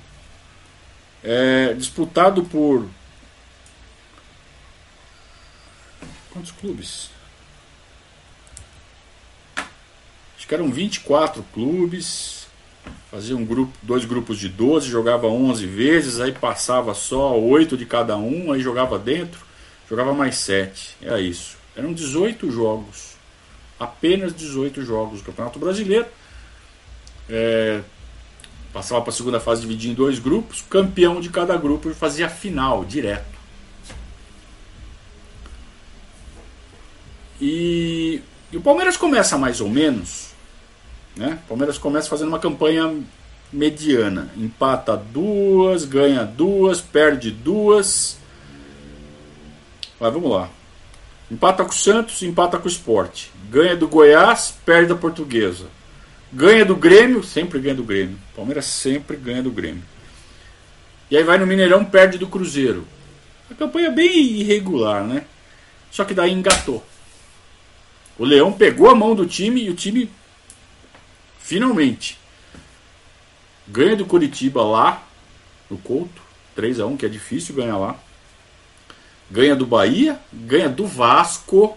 É 1.23 1.75
disputado 1.75 2.45
por. 2.45 2.87
Quantos 6.31 6.53
clubes? 6.53 7.11
que 10.49 10.55
eram 10.55 10.71
24 10.71 11.45
clubes, 11.53 12.47
fazia 13.11 13.37
um 13.37 13.45
grupo, 13.45 13.71
dois 13.83 14.07
grupos 14.07 14.39
de 14.39 14.49
12, 14.49 14.89
jogava 14.89 15.27
11 15.27 15.67
vezes, 15.67 16.21
aí 16.21 16.33
passava 16.33 16.95
só 16.95 17.39
8 17.39 17.77
de 17.77 17.85
cada 17.85 18.17
um, 18.17 18.51
aí 18.51 18.61
jogava 18.61 18.99
dentro, 18.99 19.41
jogava 19.89 20.15
mais 20.15 20.37
7. 20.37 20.97
É 21.03 21.21
isso. 21.21 21.59
Eram 21.77 21.93
18 21.93 22.51
jogos. 22.51 23.19
Apenas 23.79 24.35
18 24.35 24.83
jogos 24.83 25.21
do 25.21 25.27
Campeonato 25.27 25.59
Brasileiro. 25.59 26.07
É, 27.29 27.81
passava 28.73 29.01
para 29.03 29.11
a 29.11 29.15
segunda 29.15 29.41
fase 29.41 29.63
dividido 29.63 29.93
em 29.93 29.95
dois 29.95 30.19
grupos, 30.19 30.63
campeão 30.69 31.21
de 31.21 31.29
cada 31.29 31.57
grupo 31.57 31.93
fazia 31.95 32.27
a 32.27 32.31
final 32.31 32.85
direto. 32.85 33.39
E, 37.41 38.21
e 38.53 38.57
o 38.57 38.61
Palmeiras 38.61 38.97
começa 38.97 39.39
mais 39.39 39.61
ou 39.61 39.69
menos 39.69 40.29
né? 41.19 41.37
O 41.45 41.49
Palmeiras 41.49 41.77
começa 41.77 42.09
fazendo 42.09 42.29
uma 42.29 42.39
campanha 42.39 42.97
mediana. 43.53 44.31
Empata 44.37 44.97
duas, 44.97 45.85
ganha 45.85 46.25
duas, 46.25 46.81
perde 46.81 47.33
duas. 47.33 48.19
Mas 49.99 50.13
vamos 50.13 50.31
lá. 50.31 50.49
Empata 51.29 51.65
com 51.65 51.71
o 51.71 51.75
Santos, 51.75 52.23
empata 52.23 52.57
com 52.57 52.67
o 52.67 52.71
Sport. 52.71 53.27
Ganha 53.51 53.77
do 53.77 53.89
Goiás, 53.89 54.55
perde 54.65 54.91
da 54.91 54.95
Portuguesa. 54.95 55.67
Ganha 56.33 56.65
do 56.65 56.77
Grêmio, 56.77 57.23
sempre 57.23 57.59
ganha 57.59 57.75
do 57.75 57.85
Grêmio. 57.85 58.19
Palmeiras 58.37 58.67
sempre 58.67 59.17
ganha 59.17 59.43
do 59.43 59.51
Grêmio. 59.51 59.83
E 61.11 61.17
aí 61.17 61.23
vai 61.25 61.39
no 61.39 61.47
Mineirão, 61.47 61.85
perde 61.85 62.19
do 62.19 62.27
Cruzeiro. 62.27 62.87
A 63.51 63.55
campanha 63.55 63.89
é 63.89 63.93
bem 63.93 64.41
irregular, 64.41 65.05
né? 65.05 65.25
Só 65.91 66.05
que 66.05 66.13
daí 66.13 66.33
engatou. 66.33 66.85
O 68.19 68.25
Leão 68.25 68.53
pegou 68.53 68.91
a 68.91 68.95
mão 68.95 69.15
do 69.15 69.25
time 69.25 69.63
e 69.63 69.71
o 69.71 69.75
time 69.75 70.11
Finalmente. 71.49 72.19
Ganha 73.67 73.97
do 73.97 74.05
Curitiba 74.05 74.63
lá, 74.63 75.03
no 75.71 75.79
Couto, 75.79 76.21
3 76.55 76.79
a 76.79 76.85
1 76.85 76.99
que 76.99 77.07
é 77.07 77.09
difícil 77.09 77.55
ganhar 77.55 77.79
lá. 77.79 77.97
Ganha 79.31 79.57
do 79.57 79.65
Bahia, 79.65 80.21
ganha 80.31 80.69
do 80.69 80.87
Vasco. 80.87 81.75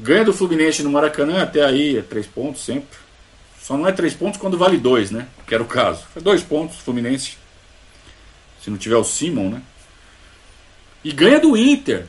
Ganha 0.00 0.24
do 0.24 0.32
Fluminense 0.32 0.82
no 0.82 0.90
Maracanã, 0.90 1.42
até 1.42 1.62
aí 1.62 1.98
é 1.98 2.02
3 2.02 2.26
pontos 2.26 2.64
sempre. 2.64 2.98
Só 3.60 3.76
não 3.76 3.86
é 3.86 3.92
3 3.92 4.14
pontos 4.14 4.40
quando 4.40 4.56
vale 4.56 4.78
2, 4.78 5.10
né? 5.10 5.28
Que 5.46 5.54
era 5.54 5.62
o 5.62 5.66
caso. 5.66 6.04
Foi 6.14 6.22
2 6.22 6.42
pontos, 6.42 6.78
Fluminense. 6.78 7.36
Se 8.62 8.70
não 8.70 8.78
tiver 8.78 8.96
o 8.96 9.04
Simon, 9.04 9.50
né? 9.50 9.62
E 11.04 11.12
ganha 11.12 11.38
do 11.38 11.54
Inter. 11.54 12.06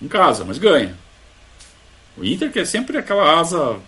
Em 0.00 0.06
casa, 0.06 0.44
mas 0.44 0.56
ganha. 0.56 0.96
O 2.16 2.24
Inter 2.24 2.52
que 2.52 2.60
é 2.60 2.64
sempre 2.64 2.96
aquela 2.96 3.40
asa 3.40 3.80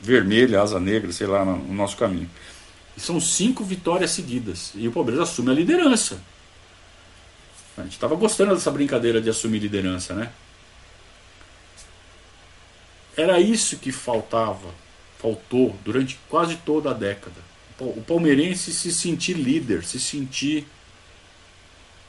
vermelha, 0.00 0.62
asa 0.62 0.78
negra, 0.78 1.12
sei 1.12 1.26
lá, 1.26 1.44
no 1.44 1.74
nosso 1.74 1.96
caminho. 1.96 2.30
E 2.96 3.00
são 3.00 3.20
cinco 3.20 3.64
vitórias 3.64 4.12
seguidas. 4.12 4.70
E 4.76 4.86
o 4.86 4.92
Palmeiras 4.92 5.28
assume 5.28 5.50
a 5.50 5.54
liderança. 5.54 6.20
A 7.76 7.82
gente 7.82 7.94
estava 7.94 8.14
gostando 8.14 8.54
dessa 8.54 8.70
brincadeira 8.70 9.20
de 9.20 9.28
assumir 9.28 9.58
liderança, 9.58 10.14
né? 10.14 10.30
Era 13.18 13.40
isso 13.40 13.78
que 13.78 13.90
faltava, 13.90 14.72
faltou 15.18 15.76
durante 15.84 16.16
quase 16.28 16.54
toda 16.58 16.92
a 16.92 16.94
década. 16.94 17.34
O 17.80 18.00
palmeirense 18.00 18.72
se 18.72 18.92
sentir 18.92 19.32
líder, 19.32 19.84
se 19.84 19.98
sentir 19.98 20.64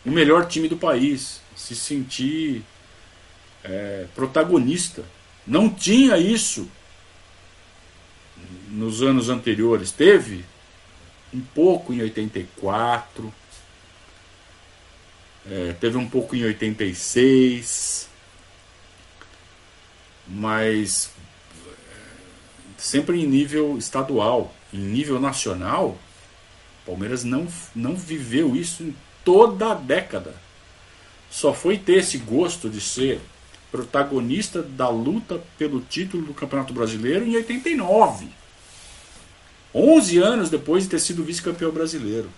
o 0.05 0.12
melhor 0.12 0.47
time 0.47 0.68
do 0.68 0.78
país, 0.78 1.41
se 1.55 1.76
sentir 1.76 2.64
é, 3.64 4.05
protagonista. 4.14 5.03
Não 5.47 5.68
tinha 5.68 6.16
isso 6.16 6.70
nos 8.70 9.01
anos 9.01 9.30
anteriores. 9.30 9.91
Teve 9.91 10.45
um 11.34 11.41
pouco 11.41 11.91
em 11.91 12.01
84, 12.01 13.34
é, 15.49 15.74
teve 15.74 15.97
um 15.97 16.07
pouco 16.07 16.36
em 16.36 16.43
86, 16.43 18.09
mas 20.30 21.11
é, 21.65 21.71
sempre 22.77 23.21
em 23.21 23.25
nível 23.25 23.77
estadual, 23.77 24.53
em 24.73 24.80
nível 24.80 25.19
nacional, 25.19 25.97
Palmeiras 26.86 27.23
não, 27.23 27.47
não 27.75 27.95
viveu 27.95 28.55
isso 28.55 28.84
em 28.84 28.95
toda 29.23 29.71
a 29.71 29.75
década. 29.75 30.34
Só 31.30 31.53
foi 31.53 31.77
ter 31.77 31.97
esse 31.97 32.17
gosto 32.17 32.69
de 32.69 32.82
ser 32.82 33.21
protagonista 33.71 34.63
da 34.63 34.89
luta 34.89 35.41
pelo 35.57 35.82
título 35.82 36.25
do 36.25 36.34
Campeonato 36.34 36.73
Brasileiro 36.73 37.25
em 37.25 37.36
89. 37.36 38.30
11 39.73 40.17
anos 40.17 40.49
depois 40.49 40.84
de 40.84 40.89
ter 40.89 40.99
sido 40.99 41.23
vice-campeão 41.23 41.71
brasileiro. 41.71 42.30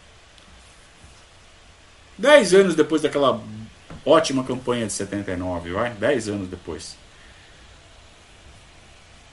10 2.17 2.53
anos 2.53 2.75
depois 2.75 3.01
daquela 3.01 3.41
ótima 4.05 4.43
campanha 4.43 4.85
de 4.85 4.93
79, 4.93 5.71
vai? 5.71 5.91
10 5.91 6.27
anos 6.27 6.49
depois. 6.49 6.97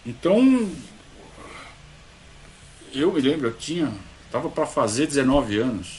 Então, 0.09 0.67
eu 2.95 3.13
me 3.13 3.21
lembro, 3.21 3.49
eu 3.49 3.53
tinha. 3.53 3.93
Tava 4.33 4.49
para 4.49 4.65
fazer 4.65 5.07
19 5.07 5.59
anos. 5.59 5.99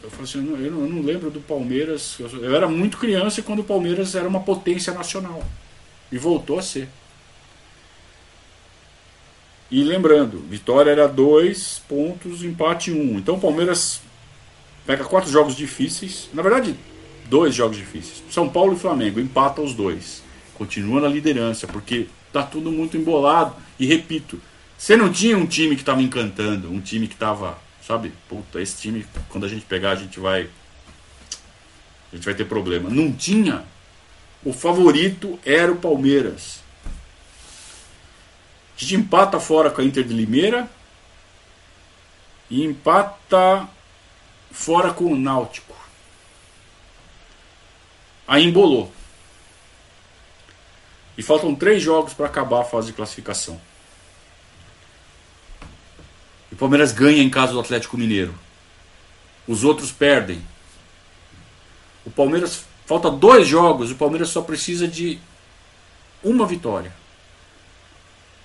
Eu 0.00 0.08
falei 0.10 0.24
assim, 0.26 0.38
eu 0.38 0.44
não, 0.44 0.60
eu 0.64 0.88
não 0.88 1.02
lembro 1.02 1.28
do 1.28 1.40
Palmeiras. 1.40 2.16
Eu, 2.20 2.28
eu 2.44 2.54
era 2.54 2.68
muito 2.68 2.98
criança 2.98 3.42
quando 3.42 3.60
o 3.60 3.64
Palmeiras 3.64 4.14
era 4.14 4.28
uma 4.28 4.38
potência 4.38 4.94
nacional. 4.94 5.42
E 6.12 6.16
voltou 6.16 6.60
a 6.60 6.62
ser. 6.62 6.88
E 9.68 9.82
lembrando, 9.82 10.38
vitória 10.48 10.92
era 10.92 11.08
dois 11.08 11.82
pontos, 11.88 12.44
empate 12.44 12.92
um. 12.92 13.18
Então 13.18 13.34
o 13.34 13.40
Palmeiras 13.40 14.00
pega 14.86 15.02
quatro 15.02 15.28
jogos 15.28 15.56
difíceis. 15.56 16.28
Na 16.32 16.42
verdade, 16.42 16.76
dois 17.28 17.52
jogos 17.52 17.76
difíceis. 17.76 18.22
São 18.30 18.48
Paulo 18.48 18.74
e 18.74 18.78
Flamengo, 18.78 19.18
empata 19.18 19.60
os 19.60 19.74
dois. 19.74 20.22
Continua 20.54 21.00
na 21.00 21.08
liderança, 21.08 21.66
porque 21.66 22.06
tá 22.36 22.42
tudo 22.42 22.70
muito 22.70 22.96
embolado. 22.96 23.56
E 23.78 23.86
repito, 23.86 24.40
você 24.76 24.96
não 24.96 25.10
tinha 25.10 25.36
um 25.36 25.46
time 25.46 25.74
que 25.74 25.82
estava 25.82 26.02
encantando, 26.02 26.70
um 26.70 26.80
time 26.80 27.06
que 27.06 27.14
estava, 27.14 27.58
sabe, 27.86 28.12
puta, 28.28 28.60
esse 28.60 28.80
time, 28.80 29.06
quando 29.28 29.44
a 29.44 29.48
gente 29.48 29.64
pegar, 29.64 29.92
a 29.92 29.96
gente 29.96 30.20
vai. 30.20 30.50
A 32.12 32.16
gente 32.16 32.24
vai 32.24 32.34
ter 32.34 32.44
problema. 32.44 32.90
Não 32.90 33.12
tinha. 33.12 33.64
O 34.44 34.52
favorito 34.52 35.38
era 35.44 35.72
o 35.72 35.76
Palmeiras. 35.76 36.60
A 38.76 38.80
gente 38.80 38.96
empata 38.96 39.40
fora 39.40 39.70
com 39.70 39.80
a 39.80 39.84
Inter 39.84 40.04
de 40.04 40.12
Limeira 40.12 40.70
e 42.50 42.62
empata 42.62 43.68
fora 44.52 44.92
com 44.92 45.06
o 45.06 45.16
Náutico. 45.16 45.74
Aí 48.28 48.44
embolou. 48.44 48.92
E 51.16 51.22
faltam 51.22 51.54
três 51.54 51.82
jogos 51.82 52.12
para 52.12 52.26
acabar 52.26 52.60
a 52.60 52.64
fase 52.64 52.88
de 52.88 52.92
classificação. 52.92 53.60
E 56.50 56.54
o 56.54 56.56
Palmeiras 56.56 56.92
ganha 56.92 57.22
em 57.22 57.30
casa 57.30 57.52
do 57.52 57.60
Atlético 57.60 57.96
Mineiro. 57.96 58.34
Os 59.46 59.64
outros 59.64 59.90
perdem. 59.90 60.42
O 62.04 62.10
Palmeiras 62.10 62.64
falta 62.84 63.10
dois 63.10 63.48
jogos. 63.48 63.90
O 63.90 63.96
Palmeiras 63.96 64.28
só 64.28 64.42
precisa 64.42 64.86
de 64.86 65.18
uma 66.22 66.46
vitória. 66.46 66.92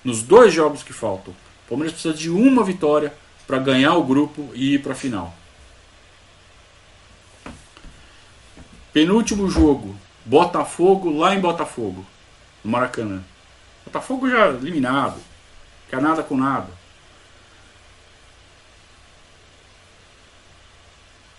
Nos 0.04 0.22
dois 0.22 0.52
jogos 0.52 0.82
que 0.82 0.92
faltam, 0.92 1.32
o 1.32 1.68
Palmeiras 1.68 1.92
precisa 1.92 2.14
de 2.14 2.28
uma 2.28 2.64
vitória 2.64 3.14
para 3.46 3.58
ganhar 3.58 3.94
o 3.94 4.04
grupo 4.04 4.50
e 4.54 4.74
ir 4.74 4.82
para 4.82 4.92
a 4.92 4.96
final. 4.96 5.34
Penúltimo 8.92 9.48
jogo, 9.48 9.96
Botafogo 10.24 11.16
lá 11.16 11.34
em 11.34 11.40
Botafogo, 11.40 12.04
no 12.62 12.70
Maracanã. 12.70 13.22
Botafogo 13.84 14.30
já 14.30 14.48
eliminado, 14.48 15.20
quer 15.88 16.00
nada 16.00 16.22
com 16.22 16.36
nada. 16.36 16.68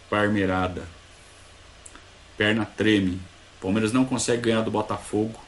Parmeirada. 0.10 0.88
Perna 2.38 2.66
treme. 2.66 3.22
Palmeiras 3.62 3.94
não 3.94 4.06
consegue 4.06 4.44
ganhar 4.44 4.62
do 4.62 4.72
Botafogo. 4.72 5.40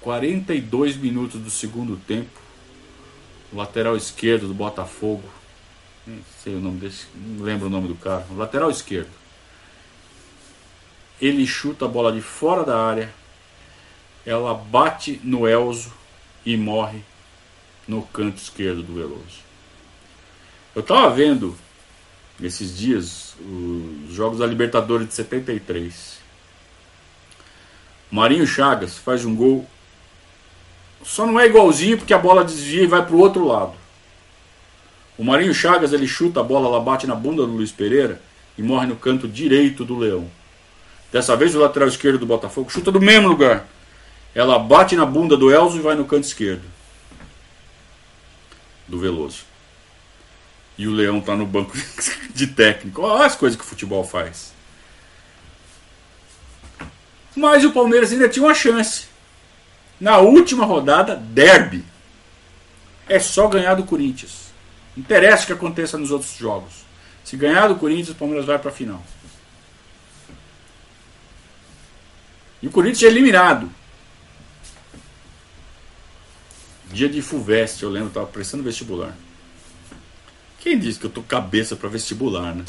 42 0.00 0.96
minutos 0.96 1.40
do 1.40 1.50
segundo 1.50 1.96
tempo. 1.96 2.40
Lateral 3.52 3.96
esquerdo 3.96 4.46
do 4.46 4.54
Botafogo 4.54 5.28
não 6.06 6.22
sei 6.42 6.54
o 6.54 6.60
nome 6.60 6.80
desse, 6.80 7.06
não 7.14 7.44
lembro 7.44 7.66
o 7.66 7.70
nome 7.70 7.88
do 7.88 7.94
cara, 7.94 8.26
lateral 8.36 8.70
esquerdo. 8.70 9.10
Ele 11.20 11.46
chuta 11.46 11.84
a 11.84 11.88
bola 11.88 12.12
de 12.12 12.20
fora 12.20 12.64
da 12.64 12.78
área, 12.78 13.12
ela 14.26 14.54
bate 14.54 15.20
no 15.22 15.46
Elzo 15.46 15.92
e 16.44 16.56
morre 16.56 17.00
no 17.86 18.02
canto 18.02 18.38
esquerdo 18.38 18.82
do 18.82 18.94
Veloso. 18.94 19.44
Eu 20.74 20.80
estava 20.80 21.08
vendo 21.10 21.56
esses 22.42 22.76
dias 22.76 23.36
os 23.40 24.12
jogos 24.12 24.38
da 24.38 24.46
Libertadores 24.46 25.08
de 25.08 25.14
73. 25.14 26.18
Marinho 28.10 28.46
Chagas 28.46 28.96
faz 28.96 29.24
um 29.24 29.34
gol. 29.34 29.66
Só 31.04 31.26
não 31.26 31.38
é 31.38 31.46
igualzinho 31.46 31.98
porque 31.98 32.14
a 32.14 32.18
bola 32.18 32.44
desvia 32.44 32.82
e 32.82 32.86
vai 32.86 33.04
para 33.04 33.14
o 33.14 33.20
outro 33.20 33.46
lado. 33.46 33.74
O 35.16 35.24
Marinho 35.24 35.54
Chagas 35.54 35.92
ele 35.92 36.08
chuta 36.08 36.40
a 36.40 36.42
bola, 36.42 36.66
ela 36.66 36.80
bate 36.80 37.06
na 37.06 37.14
bunda 37.14 37.46
do 37.46 37.52
Luiz 37.52 37.70
Pereira 37.70 38.20
e 38.58 38.62
morre 38.62 38.86
no 38.86 38.96
canto 38.96 39.28
direito 39.28 39.84
do 39.84 39.96
Leão. 39.96 40.28
Dessa 41.14 41.36
vez 41.36 41.54
o 41.54 41.60
lateral 41.60 41.88
esquerdo 41.88 42.18
do 42.18 42.26
Botafogo 42.26 42.68
chuta 42.68 42.90
do 42.90 43.00
mesmo 43.00 43.28
lugar. 43.28 43.68
Ela 44.34 44.58
bate 44.58 44.96
na 44.96 45.06
bunda 45.06 45.36
do 45.36 45.48
Elzo 45.48 45.76
e 45.76 45.80
vai 45.80 45.94
no 45.94 46.04
canto 46.04 46.24
esquerdo 46.24 46.64
do 48.88 48.98
Veloso. 48.98 49.44
E 50.76 50.88
o 50.88 50.90
Leão 50.90 51.18
está 51.18 51.36
no 51.36 51.46
banco 51.46 51.72
de 52.34 52.48
técnico. 52.48 53.02
Olha 53.02 53.26
as 53.26 53.36
coisas 53.36 53.56
que 53.56 53.64
o 53.64 53.68
futebol 53.68 54.02
faz. 54.02 54.52
Mas 57.36 57.64
o 57.64 57.70
Palmeiras 57.70 58.10
ainda 58.10 58.28
tinha 58.28 58.44
uma 58.44 58.52
chance. 58.52 59.06
Na 60.00 60.18
última 60.18 60.66
rodada, 60.66 61.14
derby. 61.14 61.84
É 63.08 63.20
só 63.20 63.46
ganhar 63.46 63.76
do 63.76 63.84
Corinthians. 63.84 64.52
Interessa 64.96 65.44
o 65.44 65.46
que 65.46 65.52
aconteça 65.52 65.96
nos 65.96 66.10
outros 66.10 66.36
jogos. 66.36 66.72
Se 67.22 67.36
ganhar 67.36 67.68
do 67.68 67.76
Corinthians, 67.76 68.10
o 68.10 68.16
Palmeiras 68.16 68.46
vai 68.46 68.58
para 68.58 68.72
a 68.72 68.74
final. 68.74 69.00
E 72.64 72.66
o 72.66 72.70
Corinthians 72.70 73.02
é 73.02 73.06
eliminado. 73.08 73.70
Dia 76.90 77.10
de 77.10 77.20
Fuveste, 77.20 77.82
eu 77.82 77.90
lembro, 77.90 78.08
estava 78.08 78.26
prestando 78.26 78.62
vestibular. 78.62 79.14
Quem 80.60 80.78
disse 80.78 80.98
que 80.98 81.04
eu 81.04 81.10
tô 81.10 81.22
cabeça 81.22 81.76
para 81.76 81.90
vestibular, 81.90 82.54
né? 82.54 82.64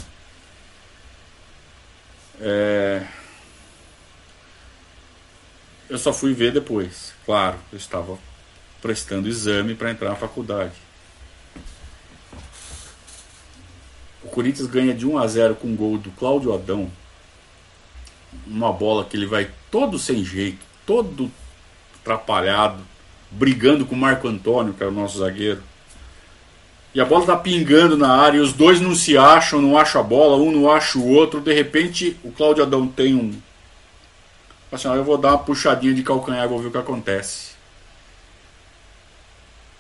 É... 2.42 3.08
Eu 5.90 5.98
só 5.98 6.12
fui 6.12 6.34
ver 6.34 6.52
depois. 6.52 7.14
Claro, 7.26 7.58
eu 7.72 7.78
estava 7.78 8.20
prestando 8.82 9.30
exame 9.30 9.76
para 9.76 9.92
entrar 9.92 10.10
na 10.10 10.18
faculdade. 10.18 10.74
O 14.22 14.28
Corinthians 14.28 14.68
ganha 14.68 14.94
de 14.94 15.08
1 15.08 15.18
a 15.18 15.26
0 15.26 15.56
com 15.56 15.70
um 15.70 15.76
gol 15.76 15.98
do 15.98 16.12
Cláudio 16.12 16.54
Adão. 16.54 16.92
Uma 18.46 18.74
bola 18.74 19.06
que 19.06 19.16
ele 19.16 19.26
vai 19.26 19.50
todo 19.76 20.00
sem 20.00 20.24
jeito, 20.24 20.60
todo 20.86 21.30
atrapalhado, 22.00 22.82
brigando 23.30 23.86
com 23.86 23.94
o 23.94 23.98
Marco 23.98 24.26
Antônio, 24.26 24.74
que 24.74 24.82
é 24.82 24.88
o 24.88 24.92
nosso 24.92 25.18
zagueiro. 25.18 25.62
E 26.94 27.02
a 27.02 27.04
bola 27.04 27.26
tá 27.26 27.36
pingando 27.36 27.98
na 27.98 28.10
área 28.10 28.38
e 28.38 28.40
os 28.40 28.54
dois 28.54 28.80
não 28.80 28.96
se 28.96 29.18
acham, 29.18 29.62
não 29.62 29.78
acham 29.78 30.00
a 30.00 30.04
bola, 30.04 30.38
um 30.38 30.50
não 30.50 30.72
acha 30.72 30.98
o 30.98 31.06
outro. 31.06 31.42
De 31.42 31.54
repente, 31.54 32.16
o 32.24 32.32
Cláudio 32.32 32.64
Adão 32.64 32.88
tem 32.88 33.16
um. 33.16 33.38
Assim, 34.72 34.88
eu 34.88 35.04
vou 35.04 35.18
dar 35.18 35.32
uma 35.32 35.40
puxadinha 35.40 35.94
de 35.94 36.04
calcanhar, 36.04 36.48
vou 36.48 36.60
ver 36.60 36.70
o 36.70 36.72
que 36.72 36.78
acontece. 36.78 37.56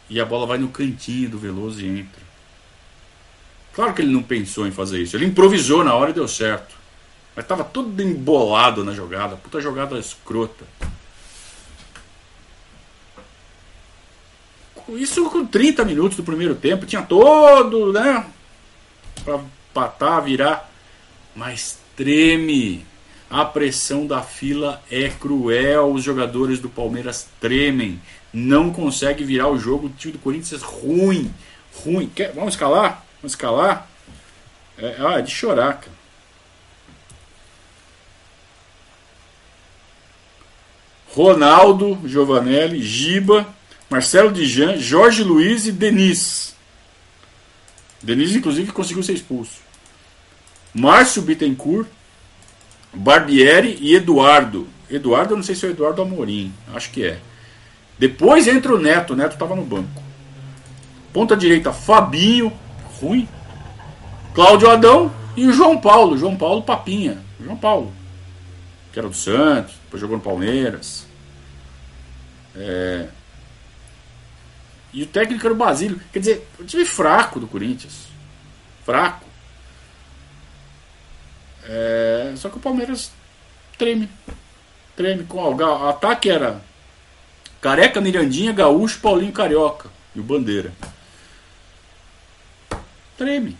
E 0.10 0.20
a 0.20 0.26
bola 0.26 0.46
vai 0.46 0.58
no 0.58 0.68
cantinho 0.68 1.30
do 1.30 1.39
Veloso 1.39 1.80
e 1.80 2.00
entra. 2.02 2.22
Claro 3.74 3.93
que 3.93 4.02
ele 4.02 4.12
não 4.12 4.22
pensou 4.22 4.68
em 4.68 4.72
fazer 4.72 5.02
isso. 5.02 5.16
Ele 5.16 5.28
improvisou 5.28 5.86
na 5.86 5.96
hora 5.96 6.10
e 6.10 6.14
deu 6.14 6.28
certo. 6.28 6.84
Mas 7.36 7.44
estava 7.44 7.64
todo 7.64 8.02
embolado 8.02 8.84
na 8.84 8.94
jogada. 8.94 9.36
Puta 9.36 9.60
jogada 9.60 10.00
escrota. 10.00 10.66
Isso 14.90 15.30
com 15.30 15.46
30 15.46 15.84
minutos 15.84 16.16
do 16.16 16.24
primeiro 16.24 16.56
tempo. 16.56 16.86
Tinha 16.86 17.02
todo, 17.02 17.92
né? 17.92 18.26
Pra 19.24 19.40
patar, 19.74 20.22
virar. 20.22 20.72
Mas 21.36 21.80
treme. 21.96 22.86
A 23.30 23.44
pressão 23.44 24.08
da 24.08 24.22
fila 24.22 24.82
é 24.90 25.10
cruel. 25.10 25.92
Os 25.92 26.04
jogadores 26.04 26.60
do 26.60 26.70
Palmeiras 26.70 27.28
tremem. 27.42 28.00
Não 28.32 28.72
consegue 28.72 29.26
virar 29.26 29.50
o 29.50 29.58
jogo. 29.58 29.88
O 29.88 29.90
time 29.90 30.14
do 30.14 30.20
Corinthians 30.20 30.62
é 30.62 30.66
ruim. 30.66 31.34
Ruim. 31.84 32.10
Quer, 32.16 32.32
vamos 32.32 32.54
escalar? 32.54 33.04
Vamos 33.22 33.34
escalar? 33.34 33.90
É, 34.78 34.96
ah, 35.00 35.20
é 35.20 35.22
de 35.22 35.32
chorar, 35.32 35.74
cara. 35.80 36.05
Ronaldo, 41.16 41.97
Giovanelli, 42.03 42.82
Giba, 42.82 43.47
Marcelo 43.89 44.34
Dijan, 44.34 44.78
Jorge 44.78 45.24
Luiz 45.24 45.66
e 45.66 45.72
Denis. 45.72 46.53
Denis, 48.03 48.36
inclusive, 48.36 48.74
conseguiu 48.74 49.01
ser 49.01 49.13
expulso. 49.13 49.61
Márcio 50.74 51.22
Bittencourt, 51.22 51.88
Barbieri 52.93 53.78
e 53.80 53.95
Eduardo. 53.95 54.68
Eduardo, 54.89 55.34
eu 55.34 55.38
não 55.38 55.43
sei 55.43 55.55
se 55.55 55.66
é 55.66 55.70
o 55.70 55.72
Eduardo 55.72 56.01
Amorim, 56.01 56.53
acho 56.74 56.91
que 56.91 57.05
é. 57.05 57.18
Depois 57.97 58.45
entra 58.45 58.76
o 58.76 58.78
Neto, 58.78 59.13
o 59.13 59.16
Neto 59.16 59.34
estava 59.34 59.55
no 59.55 59.63
banco. 59.63 60.03
Ponta 61.13 61.38
direita, 61.38 61.72
Fabinho, 61.72 62.51
ruim. 62.99 63.26
Cláudio 64.34 64.70
Adão 64.70 65.09
e 65.38 65.47
o 65.47 65.53
João 65.53 65.78
Paulo, 65.78 66.18
João 66.18 66.36
Paulo 66.36 66.61
Papinha. 66.61 67.24
João 67.41 67.55
Paulo, 67.55 67.93
que 68.96 69.00
era 69.00 69.10
do 69.10 69.14
Santos, 69.14 69.76
depois 69.84 70.00
jogou 70.00 70.16
no 70.16 70.24
Palmeiras. 70.24 71.06
É, 72.56 73.10
E 74.93 75.04
o 75.04 75.06
técnico 75.06 75.46
era 75.46 75.54
o 75.54 75.58
Basílio. 75.58 76.00
Quer 76.14 76.20
dizer, 76.20 76.48
o 76.58 76.64
time 76.64 76.86
fraco 76.86 77.38
do 77.38 77.46
Corinthians. 77.46 78.08
Fraco. 78.86 79.26
É, 81.66 82.34
só 82.38 82.48
que 82.48 82.56
o 82.56 82.62
Palmeiras 82.62 83.12
treme. 83.78 84.10
Treme 84.96 85.26
com 85.26 85.43
o 85.43 85.89
ataque 85.89 86.30
era 86.30 86.62
Careca, 87.60 88.00
Mirandinha, 88.00 88.54
Gaúcho, 88.54 89.02
Paulinho 89.02 89.34
Carioca 89.34 89.89
e 90.16 90.22
o 90.22 90.24
Bandeira. 90.24 90.72
Treme. 93.18 93.58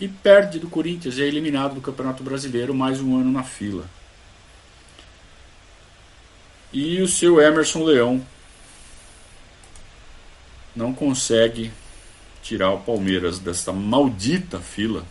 E 0.00 0.08
perde 0.08 0.58
do 0.58 0.70
Corinthians 0.70 1.18
e 1.18 1.22
é 1.22 1.26
eliminado 1.26 1.74
do 1.74 1.80
Campeonato 1.82 2.22
Brasileiro 2.22 2.74
mais 2.74 3.02
um 3.02 3.20
ano 3.20 3.30
na 3.30 3.42
fila. 3.42 3.84
E 6.72 7.02
o 7.02 7.06
seu 7.06 7.38
Emerson 7.38 7.84
Leão 7.84 8.26
não 10.74 10.94
consegue 10.94 11.70
tirar 12.42 12.70
o 12.70 12.80
Palmeiras 12.80 13.38
dessa 13.38 13.72
maldita 13.72 14.58
fila. 14.58 15.04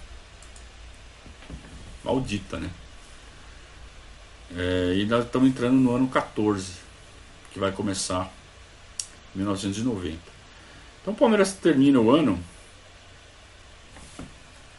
Maldita, 2.04 2.58
né? 2.58 2.72
É, 4.58 4.96
e 4.96 5.06
nós 5.06 5.26
estamos 5.26 5.50
entrando 5.50 5.76
no 5.76 5.96
ano 5.96 6.08
14 6.08 6.72
que 7.52 7.60
vai 7.60 7.72
começar 7.72 8.34
em 9.36 9.40
1990. 9.40 10.18
Então 11.02 11.14
o 11.14 11.16
Palmeiras 11.18 11.54
termina 11.54 12.00
o 12.00 12.10
ano 12.10 12.44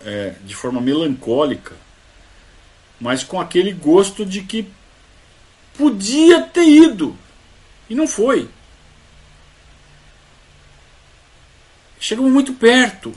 é, 0.00 0.34
de 0.44 0.54
forma 0.54 0.80
melancólica, 0.80 1.74
mas 3.00 3.22
com 3.22 3.40
aquele 3.40 3.72
gosto 3.72 4.24
de 4.24 4.42
que 4.42 4.70
podia 5.74 6.42
ter 6.42 6.66
ido 6.66 7.16
e 7.88 7.94
não 7.94 8.06
foi. 8.06 8.48
Chegamos 11.98 12.32
muito 12.32 12.52
perto, 12.54 13.12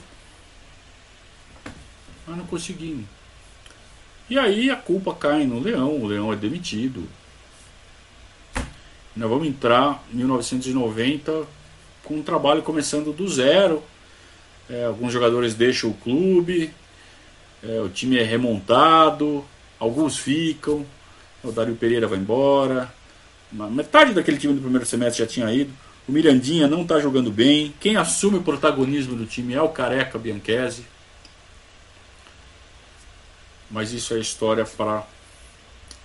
mas 2.26 2.36
não 2.36 2.46
conseguimos. 2.46 3.06
E 4.28 4.38
aí 4.38 4.70
a 4.70 4.76
culpa 4.76 5.14
cai 5.14 5.44
no 5.44 5.60
Leão, 5.60 6.02
o 6.02 6.06
Leão 6.06 6.32
é 6.32 6.36
demitido, 6.36 7.06
nós 9.16 9.30
vamos 9.30 9.46
entrar 9.46 10.02
em 10.12 10.16
1990 10.16 11.46
com 12.02 12.16
um 12.16 12.22
trabalho 12.22 12.62
começando 12.62 13.12
do 13.12 13.28
zero. 13.28 13.82
É, 14.68 14.84
alguns 14.84 15.12
jogadores 15.12 15.54
deixam 15.54 15.90
o 15.90 15.94
clube, 15.94 16.72
é, 17.62 17.80
o 17.80 17.88
time 17.88 18.18
é 18.18 18.22
remontado, 18.22 19.44
alguns 19.78 20.18
ficam, 20.18 20.86
o 21.42 21.52
Dário 21.52 21.74
Pereira 21.76 22.06
vai 22.06 22.18
embora. 22.18 22.92
Metade 23.52 24.12
daquele 24.12 24.38
time 24.38 24.54
do 24.54 24.60
primeiro 24.60 24.86
semestre 24.86 25.24
já 25.24 25.30
tinha 25.30 25.52
ido. 25.52 25.72
O 26.08 26.12
Mirandinha 26.12 26.66
não 26.66 26.82
está 26.82 26.98
jogando 26.98 27.30
bem. 27.30 27.72
Quem 27.80 27.96
assume 27.96 28.38
o 28.38 28.42
protagonismo 28.42 29.16
do 29.16 29.26
time 29.26 29.54
é 29.54 29.62
o 29.62 29.68
Careca 29.68 30.18
Bianchese. 30.18 30.84
Mas 33.70 33.92
isso 33.92 34.14
é 34.14 34.18
história 34.18 34.64
para 34.64 35.06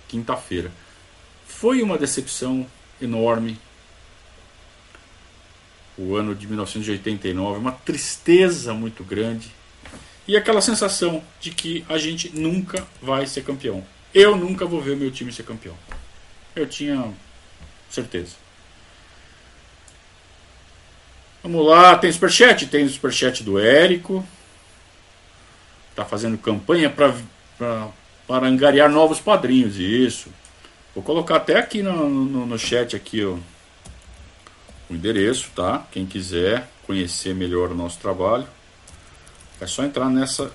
quinta-feira. 0.08 0.70
Foi 1.46 1.82
uma 1.82 1.98
decepção 1.98 2.66
enorme. 3.00 3.58
O 5.98 6.16
ano 6.16 6.34
de 6.34 6.46
1989, 6.46 7.58
uma 7.58 7.72
tristeza 7.72 8.72
muito 8.72 9.04
grande. 9.04 9.50
E 10.26 10.36
aquela 10.36 10.60
sensação 10.60 11.22
de 11.40 11.50
que 11.50 11.84
a 11.88 11.98
gente 11.98 12.30
nunca 12.34 12.86
vai 13.02 13.26
ser 13.26 13.42
campeão. 13.42 13.84
Eu 14.14 14.36
nunca 14.36 14.64
vou 14.64 14.80
ver 14.80 14.92
o 14.92 14.96
meu 14.96 15.10
time 15.10 15.32
ser 15.32 15.42
campeão. 15.42 15.76
Eu 16.54 16.66
tinha 16.66 17.12
certeza. 17.88 18.36
Vamos 21.42 21.66
lá, 21.66 21.96
tem 21.96 22.12
superchat? 22.12 22.66
Tem 22.66 22.88
superchat 22.88 23.42
do 23.42 23.58
Érico. 23.58 24.24
Está 25.90 26.04
fazendo 26.04 26.36
campanha 26.38 26.90
para 26.90 27.90
angariar 28.46 28.90
novos 28.90 29.20
padrinhos. 29.20 29.76
Isso. 29.78 30.30
Vou 30.94 31.02
colocar 31.02 31.36
até 31.36 31.56
aqui 31.56 31.82
no, 31.82 32.08
no, 32.08 32.46
no 32.46 32.58
chat 32.58 32.96
aqui 32.96 33.24
ó, 33.24 33.36
o 34.90 34.94
endereço, 34.94 35.50
tá? 35.54 35.86
Quem 35.92 36.04
quiser 36.04 36.68
conhecer 36.86 37.34
melhor 37.34 37.70
o 37.70 37.74
nosso 37.74 37.98
trabalho, 38.00 38.46
é 39.60 39.66
só 39.66 39.84
entrar 39.84 40.10
nessa 40.10 40.50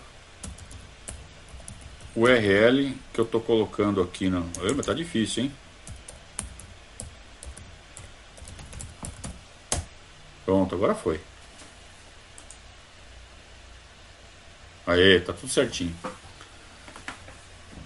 URL 2.16 2.94
que 3.14 3.20
eu 3.20 3.26
estou 3.26 3.40
colocando 3.40 4.02
aqui. 4.02 4.30
No... 4.30 4.50
Lembra, 4.60 4.84
tá 4.84 4.94
difícil, 4.94 5.46
hein? 5.46 5.52
Pronto, 10.46 10.76
agora 10.76 10.94
foi. 10.94 11.20
Aê, 14.86 15.20
tá 15.20 15.34
tudo 15.34 15.52
certinho. 15.52 15.96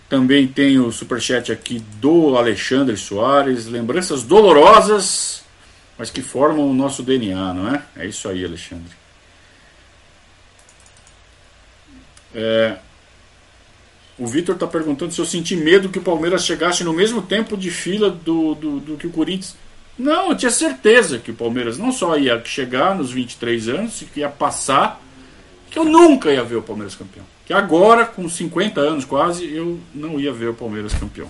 Também 0.10 0.48
tem 0.48 0.80
o 0.80 0.92
superchat 0.92 1.52
aqui 1.52 1.80
do 1.80 2.36
Alexandre 2.36 2.98
Soares. 2.98 3.68
Lembranças 3.68 4.24
dolorosas, 4.24 5.44
mas 6.00 6.10
que 6.10 6.24
formam 6.24 6.68
o 6.68 6.74
nosso 6.74 7.04
DNA, 7.04 7.54
não 7.54 7.76
é? 7.76 7.84
É 7.96 8.08
isso 8.08 8.28
aí, 8.28 8.44
Alexandre. 8.44 8.98
É, 12.34 12.78
o 14.18 14.26
Vitor 14.26 14.56
está 14.56 14.66
perguntando 14.66 15.14
se 15.14 15.20
eu 15.20 15.26
senti 15.26 15.56
medo 15.56 15.90
que 15.90 16.00
o 16.00 16.02
Palmeiras 16.02 16.44
chegasse 16.44 16.84
no 16.84 16.94
mesmo 16.94 17.22
tempo 17.22 17.56
de 17.56 17.70
fila 17.70 18.10
do, 18.10 18.56
do, 18.56 18.80
do, 18.80 18.98
que 18.98 19.06
o 19.06 19.12
Corinthians. 19.12 19.56
Não, 19.98 20.30
eu 20.30 20.38
tinha 20.38 20.50
certeza 20.50 21.20
que 21.20 21.30
o 21.30 21.36
Palmeiras 21.36 21.78
não 21.78 21.92
só 21.92 22.18
ia 22.18 22.44
chegar 22.44 22.96
nos 22.96 23.12
23 23.12 23.68
anos, 23.68 24.04
que 24.12 24.22
ia 24.22 24.30
passar, 24.30 25.00
que 25.70 25.78
eu 25.78 25.86
nunca 25.86 26.32
ia 26.32 26.44
ver 26.44 26.56
o 26.56 26.64
Palmeiras 26.64 26.96
campeão 26.96 27.26
que 27.50 27.54
agora, 27.54 28.06
com 28.06 28.30
50 28.30 28.80
anos 28.80 29.06
quase, 29.06 29.52
eu 29.52 29.80
não 29.92 30.20
ia 30.20 30.32
ver 30.32 30.50
o 30.50 30.54
Palmeiras 30.54 30.94
campeão. 30.94 31.28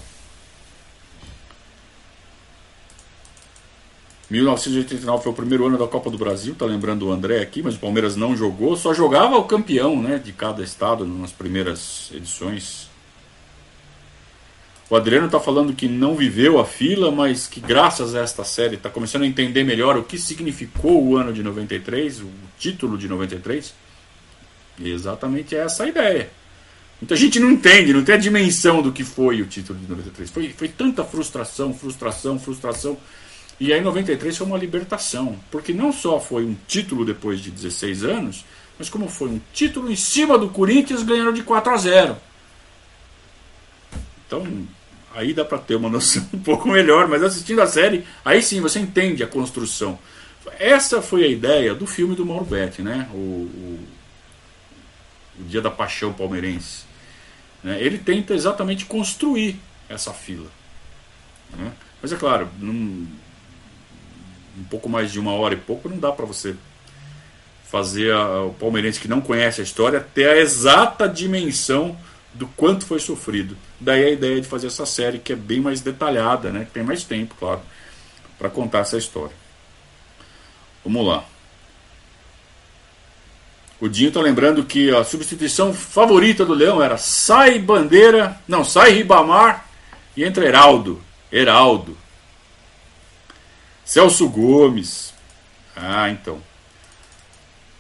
1989 4.30 5.24
foi 5.24 5.32
o 5.32 5.36
primeiro 5.36 5.66
ano 5.66 5.78
da 5.78 5.88
Copa 5.88 6.10
do 6.12 6.18
Brasil, 6.18 6.54
tá 6.54 6.66
lembrando 6.66 7.08
o 7.08 7.12
André 7.12 7.42
aqui, 7.42 7.64
mas 7.64 7.76
o 7.76 7.80
Palmeiras 7.80 8.16
não 8.16 8.38
jogou, 8.38 8.78
só 8.78 8.94
jogava 8.94 9.36
o 9.38 9.46
campeão 9.46 10.00
né, 10.00 10.20
de 10.24 10.32
cada 10.32 10.62
estado 10.62 11.06
nas 11.06 11.32
primeiras 11.32 12.12
edições. 12.14 12.90
O 14.88 14.96
Adriano 14.96 15.28
está 15.28 15.40
falando 15.40 15.74
que 15.74 15.88
não 15.88 16.16
viveu 16.16 16.60
a 16.60 16.66
fila, 16.66 17.12
mas 17.12 17.48
que 17.48 17.60
graças 17.60 18.16
a 18.16 18.22
esta 18.22 18.44
série 18.44 18.76
está 18.76 18.90
começando 18.90 19.24
a 19.24 19.28
entender 19.28 19.64
melhor 19.64 19.98
o 19.98 20.04
que 20.04 20.18
significou 20.18 21.04
o 21.04 21.16
ano 21.16 21.34
de 21.34 21.44
93, 21.44 22.22
o 22.22 22.30
título 22.58 22.98
de 22.98 23.08
93. 23.08 23.74
Exatamente 24.80 25.56
essa 25.56 25.84
a 25.84 25.88
ideia. 25.88 26.30
Muita 27.02 27.16
gente 27.16 27.40
não 27.40 27.52
entende, 27.52 27.94
não 27.94 28.04
tem 28.04 28.16
a 28.16 28.18
dimensão 28.18 28.82
do 28.82 28.92
que 28.92 29.04
foi 29.04 29.42
o 29.42 29.46
título 29.46 29.80
de 29.80 29.88
93. 29.88 30.30
Foi, 30.30 30.50
foi 30.50 30.68
tanta 30.68 31.04
frustração, 31.04 31.74
frustração, 31.74 32.40
frustração. 32.40 32.98
E 33.60 33.74
aí 33.74 33.82
93 33.82 34.38
foi 34.38 34.48
uma 34.48 34.58
libertação. 34.58 35.40
Porque 35.52 35.74
não 35.74 35.92
só 35.92 36.20
foi 36.20 36.46
um 36.46 36.56
título 36.68 37.06
depois 37.06 37.40
de 37.40 37.52
16 37.52 38.04
anos, 38.04 38.46
mas 38.78 38.90
como 38.90 39.10
foi 39.10 39.30
um 39.30 39.42
título 39.54 39.92
em 39.92 39.96
cima 39.96 40.38
do 40.38 40.50
Corinthians 40.50 41.04
ganhando 41.04 41.34
de 41.34 41.44
4 41.44 41.74
a 41.74 41.78
0. 41.78 42.18
Então, 44.26 44.68
aí 45.14 45.34
dá 45.34 45.44
para 45.44 45.58
ter 45.58 45.76
uma 45.76 45.90
noção 45.92 46.26
um 46.34 46.40
pouco 46.40 46.70
melhor, 46.70 47.08
mas 47.08 47.24
assistindo 47.24 47.62
a 47.62 47.68
série, 47.68 48.06
aí 48.24 48.42
sim 48.42 48.62
você 48.62 48.80
entende 48.80 49.24
a 49.24 49.28
construção. 49.28 50.00
Essa 50.58 51.02
foi 51.02 51.24
a 51.24 51.28
ideia 51.28 51.76
do 51.76 51.86
filme 51.86 52.16
do 52.16 52.26
Mauro 52.26 52.46
Betti, 52.46 52.82
né? 52.82 53.10
O, 53.14 53.18
o 53.18 53.88
o 55.40 55.44
Dia 55.44 55.62
da 55.62 55.72
Paixão 55.72 56.14
Palmeirense. 56.14 56.84
Né? 57.64 57.82
Ele 57.82 57.98
tenta 57.98 58.34
exatamente 58.34 58.86
construir 58.86 59.60
essa 59.88 60.14
fila. 60.14 60.50
Né? 61.58 61.72
Mas 62.02 62.12
é 62.12 62.18
claro, 62.18 62.50
num, 62.60 63.08
um 64.60 64.64
pouco 64.66 64.90
mais 64.90 65.12
de 65.12 65.20
uma 65.20 65.32
hora 65.32 65.54
e 65.54 65.58
pouco 65.58 65.88
não 65.88 65.98
dá 65.98 66.12
para 66.12 66.26
você 66.26 66.56
fazer 67.70 68.12
a, 68.12 68.44
o 68.44 68.54
palmeirense 68.54 69.00
que 69.00 69.08
não 69.08 69.22
conhece 69.22 69.62
a 69.62 69.64
história 69.64 70.00
ter 70.00 70.28
a 70.28 70.38
exata 70.38 71.08
dimensão 71.08 71.98
do 72.34 72.48
quanto 72.48 72.86
foi 72.86 73.00
sofrido. 73.00 73.56
Daí 73.80 74.04
a 74.04 74.10
ideia 74.10 74.42
de 74.42 74.48
fazer 74.48 74.68
essa 74.68 74.86
série 74.86 75.20
que 75.20 75.34
é 75.34 75.36
bem 75.36 75.62
mais 75.62 75.82
detalhada, 75.82 76.52
né? 76.52 76.66
que 76.66 76.72
tem 76.72 76.84
mais 76.84 77.04
tempo, 77.04 77.36
claro, 77.40 77.62
para 78.38 78.50
contar 78.50 78.80
essa 78.80 78.98
história. 78.98 79.36
Vamos 80.84 81.08
lá. 81.08 81.24
O 83.80 83.88
Dinho 83.88 84.12
tá 84.12 84.20
lembrando 84.20 84.64
que 84.66 84.94
a 84.94 85.04
substituição 85.04 85.74
favorita 85.74 86.46
do 86.46 86.54
Leão 86.54 86.84
era 86.84 86.98
sai 86.98 87.60
Bandeira, 87.60 88.38
não, 88.48 88.64
sai 88.64 88.92
Ribamar 88.92 89.66
e 90.18 90.24
entra 90.24 90.46
Heraldo. 90.46 91.02
Heraldo. 91.32 91.98
Celso 93.90 94.30
Gomes. 94.30 95.16
Ah, 95.76 96.12
então. 96.12 96.40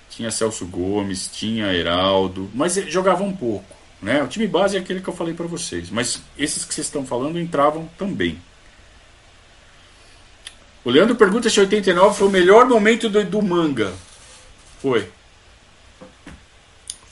Tinha 0.09 0.31
Celso 0.31 0.65
Gomes, 0.65 1.27
tinha 1.27 1.71
Heraldo, 1.71 2.49
mas 2.51 2.73
jogava 2.87 3.23
um 3.23 3.31
pouco. 3.31 3.77
Né? 4.01 4.23
O 4.23 4.27
time 4.27 4.47
base 4.47 4.75
é 4.75 4.79
aquele 4.79 5.01
que 5.01 5.07
eu 5.07 5.15
falei 5.15 5.35
para 5.35 5.45
vocês, 5.45 5.91
mas 5.91 6.19
esses 6.35 6.65
que 6.65 6.73
vocês 6.73 6.87
estão 6.87 7.05
falando 7.05 7.39
entravam 7.39 7.87
também. 7.95 8.41
O 10.83 10.89
Leandro 10.89 11.15
pergunta 11.15 11.47
se 11.47 11.59
89 11.59 12.17
foi 12.17 12.27
o 12.27 12.31
melhor 12.31 12.65
momento 12.65 13.07
do, 13.07 13.23
do 13.23 13.41
manga. 13.43 13.93
Foi. 14.81 15.11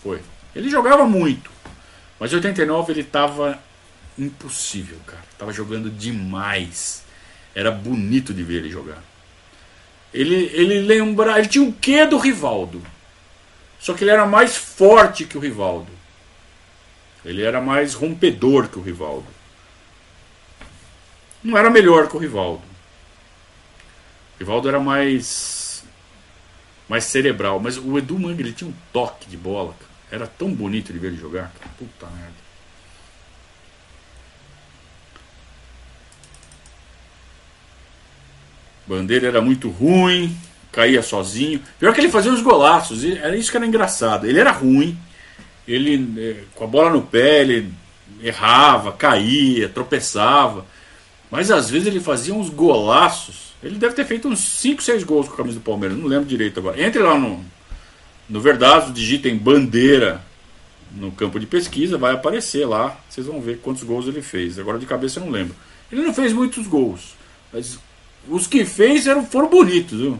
Foi. 0.02 0.24
Ele 0.56 0.72
jogava 0.72 1.06
muito. 1.06 1.52
Mas 2.20 2.34
em 2.34 2.38
89 2.38 2.93
ele 2.93 3.04
tava 3.04 3.60
impossível, 4.18 4.98
cara. 5.06 5.24
Tava 5.38 5.54
jogando 5.54 5.88
demais. 5.91 7.06
Era 7.58 7.72
bonito 7.72 8.36
de 8.36 8.43
ver 8.43 8.58
ele 8.58 8.70
jogar. 8.70 9.03
Ele, 10.14 10.51
ele 10.53 10.80
lembra, 10.80 11.39
ele 11.39 11.47
tinha 11.47 11.68
o 11.68 11.74
quê 11.74 12.05
do 12.05 12.20
Rivaldo? 12.20 12.84
Só 13.80 13.95
que 13.95 14.03
ele 14.03 14.12
era 14.12 14.28
mais 14.28 14.55
forte 14.55 15.26
que 15.26 15.36
o 15.36 15.41
Rivaldo. 15.41 15.91
Ele 17.26 17.41
era 17.41 17.60
mais 17.60 17.95
rompedor 17.95 18.68
que 18.68 18.78
o 18.78 18.82
Rivaldo. 18.84 19.26
Não 21.43 21.58
era 21.58 21.72
melhor 21.72 22.08
que 22.08 22.16
o 22.16 22.20
Rivaldo. 22.20 22.62
O 24.36 24.39
Rivaldo 24.39 24.70
era 24.70 24.80
mais 24.80 25.84
mais 26.88 27.05
cerebral, 27.05 27.60
mas 27.60 27.76
o 27.76 27.97
Edu 27.97 28.20
Manga 28.20 28.39
ele 28.39 28.53
tinha 28.53 28.70
um 28.70 28.74
toque 28.93 29.28
de 29.28 29.36
bola, 29.36 29.74
cara. 29.74 29.91
Era 30.12 30.28
tão 30.28 30.53
bonito 30.53 30.93
de 30.93 30.99
ver 30.99 31.08
ele 31.08 31.18
jogar, 31.18 31.51
cara. 31.58 31.72
Puta 31.76 32.05
merda. 32.05 32.47
Bandeira 38.88 39.28
era 39.28 39.42
muito 39.42 39.70
ruim, 39.70 40.36
caía 40.72 41.02
sozinho. 41.02 41.62
Pior 41.80 41.94
que 41.94 42.00
ele 42.00 42.10
fazia 42.10 42.32
uns 42.32 42.42
golaços, 42.42 43.04
era 43.04 43.36
isso 43.36 43.52
que 43.52 43.58
era 43.58 43.66
engraçado. 43.66 44.26
Ele 44.26 44.40
era 44.40 44.52
ruim, 44.52 44.98
ele 45.68 46.14
eh, 46.18 46.44
com 46.56 46.64
a 46.64 46.68
bola 46.68 46.90
no 46.90 47.02
pé, 47.02 47.42
ele 47.42 47.74
errava, 48.22 48.92
caía, 48.92 49.68
tropeçava. 49.68 50.66
Mas 51.30 51.52
às 51.52 51.70
vezes 51.70 51.88
ele 51.88 52.00
fazia 52.00 52.34
uns 52.34 52.50
golaços. 52.50 53.54
Ele 53.62 53.76
deve 53.76 53.96
ter 53.96 54.06
feito 54.06 54.28
uns 54.28 54.40
5, 54.40 54.82
6 54.82 55.04
gols 55.04 55.28
com 55.28 55.34
a 55.34 55.38
camisa 55.38 55.56
do 55.56 55.64
Palmeiras, 55.64 55.98
não 55.98 56.08
lembro 56.08 56.26
direito 56.26 56.60
agora. 56.60 56.82
Entre 56.82 57.02
lá 57.02 57.18
no, 57.18 57.44
no 58.30 58.40
Verdade, 58.40 58.92
digitem 58.92 59.36
bandeira 59.36 60.22
no 60.92 61.12
campo 61.12 61.40
de 61.40 61.46
pesquisa, 61.46 61.98
vai 61.98 62.14
aparecer 62.14 62.66
lá. 62.66 62.98
Vocês 63.10 63.28
vão 63.28 63.42
ver 63.42 63.60
quantos 63.60 63.84
gols 63.84 64.08
ele 64.08 64.22
fez. 64.22 64.58
Agora 64.58 64.80
de 64.80 64.86
cabeça 64.86 65.20
eu 65.20 65.26
não 65.26 65.32
lembro. 65.32 65.56
Ele 65.92 66.02
não 66.02 66.14
fez 66.14 66.34
muitos 66.34 66.68
gols, 66.68 67.16
mas 67.52 67.80
os 68.30 68.47
que 68.47 68.65
fez 68.65 69.07
eram, 69.07 69.25
foram 69.25 69.49
bonitos, 69.49 69.99
viu? 69.99 70.19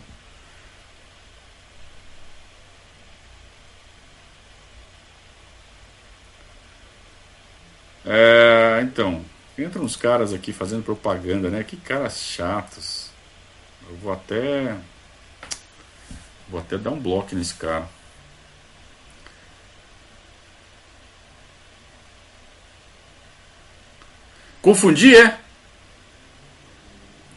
É, 8.05 8.79
então, 8.83 9.23
entram 9.57 9.83
uns 9.83 9.95
caras 9.97 10.33
aqui 10.33 10.53
fazendo 10.53 10.83
propaganda, 10.83 11.49
né? 11.49 11.63
Que 11.63 11.75
caras 11.75 12.21
chatos. 12.21 13.09
Eu 13.89 13.97
vou 13.97 14.13
até. 14.13 14.77
Vou 16.49 16.59
até 16.59 16.77
dar 16.77 16.91
um 16.91 16.99
bloco 16.99 17.35
nesse 17.35 17.53
cara. 17.55 17.89
Confundi, 24.61 25.15
é? 25.15 25.39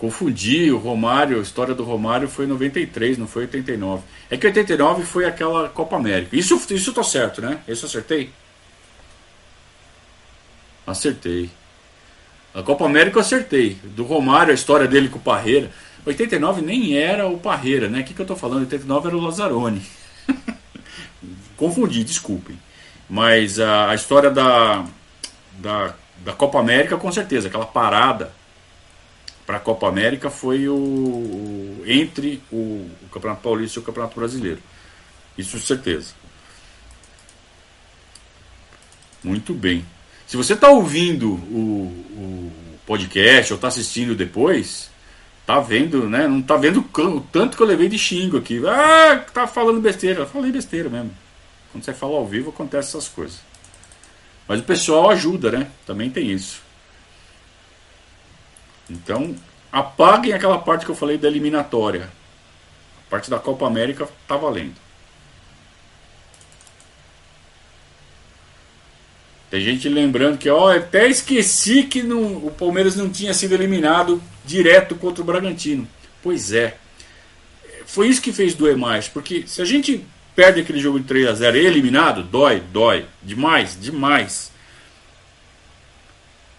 Confundi, 0.01 0.71
o 0.73 0.79
Romário, 0.79 1.39
a 1.39 1.43
história 1.43 1.75
do 1.75 1.85
Romário 1.85 2.27
foi 2.27 2.47
em 2.47 2.49
93, 2.49 3.19
não 3.19 3.27
foi 3.27 3.43
89. 3.43 4.03
É 4.31 4.37
que 4.39 4.47
89 4.47 5.03
foi 5.03 5.27
aquela 5.27 5.69
Copa 5.69 5.97
América. 5.97 6.35
Isso, 6.35 6.59
isso 6.71 6.95
tá 6.95 7.03
certo, 7.03 7.43
né? 7.43 7.61
Isso 7.69 7.85
acertei? 7.85 8.31
Acertei. 10.87 11.51
A 12.55 12.63
Copa 12.63 12.87
América 12.87 13.19
eu 13.19 13.21
acertei. 13.21 13.77
Do 13.95 14.05
Romário, 14.05 14.53
a 14.53 14.55
história 14.55 14.89
dele 14.89 15.11
com 15.11 15.19
o 15.19 15.23
Parreira. 15.23 15.71
89 16.07 16.63
nem 16.63 16.97
era 16.97 17.29
o 17.29 17.37
Parreira, 17.37 17.87
né? 17.87 18.01
O 18.01 18.05
que, 18.05 18.15
que 18.15 18.23
eu 18.23 18.27
tô 18.27 18.35
falando? 18.35 18.61
89 18.61 19.09
era 19.09 19.17
o 19.19 19.21
Lazzaroni. 19.21 19.83
Confundi, 21.59 22.05
desculpem. 22.05 22.59
Mas 23.07 23.61
a, 23.61 23.91
a 23.91 23.95
história 23.95 24.31
da, 24.31 24.83
da, 25.59 25.95
da 26.25 26.33
Copa 26.33 26.59
América, 26.59 26.97
com 26.97 27.13
certeza, 27.13 27.49
aquela 27.49 27.67
parada 27.67 28.40
para 29.51 29.57
a 29.57 29.61
Copa 29.61 29.89
América 29.89 30.31
foi 30.31 30.69
o, 30.69 30.77
o 30.77 31.83
entre 31.85 32.41
o, 32.53 32.89
o, 33.03 33.09
Campeonato 33.13 33.43
Paulista 33.43 33.81
e 33.81 33.83
o 33.83 33.85
Campeonato 33.85 34.15
Brasileiro. 34.15 34.61
Isso 35.37 35.59
certeza. 35.59 36.15
Muito 39.25 39.53
bem. 39.53 39.85
Se 40.25 40.37
você 40.37 40.53
está 40.53 40.69
ouvindo 40.69 41.33
o, 41.33 41.89
o, 42.17 42.53
podcast 42.87 43.53
ou 43.53 43.57
está 43.57 43.67
assistindo 43.67 44.15
depois, 44.15 44.89
tá 45.45 45.59
vendo, 45.59 46.09
né? 46.09 46.29
Não 46.29 46.41
tá 46.41 46.57
vendo 46.57 46.79
o 46.79 47.21
tanto 47.21 47.57
que 47.57 47.63
eu 47.65 47.67
levei 47.67 47.89
de 47.89 47.99
xingo 47.99 48.37
aqui. 48.37 48.63
Ah, 48.65 49.25
tá 49.35 49.49
falando 49.49 49.81
besteira. 49.81 50.21
Eu 50.21 50.29
falei 50.29 50.53
besteira 50.53 50.89
mesmo. 50.89 51.11
Quando 51.73 51.83
você 51.83 51.93
fala 51.93 52.15
ao 52.15 52.25
vivo 52.25 52.51
acontece 52.51 52.91
essas 52.91 53.09
coisas. 53.09 53.41
Mas 54.47 54.61
o 54.61 54.63
pessoal 54.63 55.11
ajuda, 55.11 55.51
né? 55.51 55.67
Também 55.85 56.09
tem 56.09 56.31
isso. 56.31 56.70
Então, 58.91 59.35
apaguem 59.71 60.33
aquela 60.33 60.59
parte 60.59 60.85
que 60.85 60.91
eu 60.91 60.97
falei 60.97 61.17
da 61.17 61.29
eliminatória. 61.29 62.11
A 63.07 63.11
parte 63.11 63.31
da 63.31 63.39
Copa 63.39 63.67
América 63.67 64.09
tá 64.27 64.37
valendo. 64.37 64.75
Tem 69.51 69.61
gente 69.61 69.89
lembrando 69.89 70.39
que, 70.39 70.49
ó, 70.49 70.77
até 70.77 71.09
esqueci 71.09 71.83
que 71.85 72.03
o 72.03 72.53
Palmeiras 72.57 72.95
não 72.95 73.11
tinha 73.11 73.35
sido 73.35 73.55
eliminado 73.55 74.23
direto 74.45 74.95
contra 74.95 75.23
o 75.23 75.27
Bragantino. 75.27 75.89
Pois 76.23 76.53
é. 76.53 76.77
Foi 77.85 78.07
isso 78.07 78.23
que 78.23 78.33
fez 78.33 78.55
doer 78.55 78.77
mais, 78.77 79.09
porque 79.09 79.45
se 79.49 79.61
a 79.61 79.65
gente 79.65 80.05
perde 80.37 80.61
aquele 80.61 80.79
jogo 80.79 81.01
de 81.01 81.07
3 81.07 81.27
a 81.27 81.35
0 81.35 81.57
eliminado, 81.57 82.23
dói, 82.23 82.61
dói, 82.61 83.07
demais, 83.21 83.77
demais. 83.81 84.53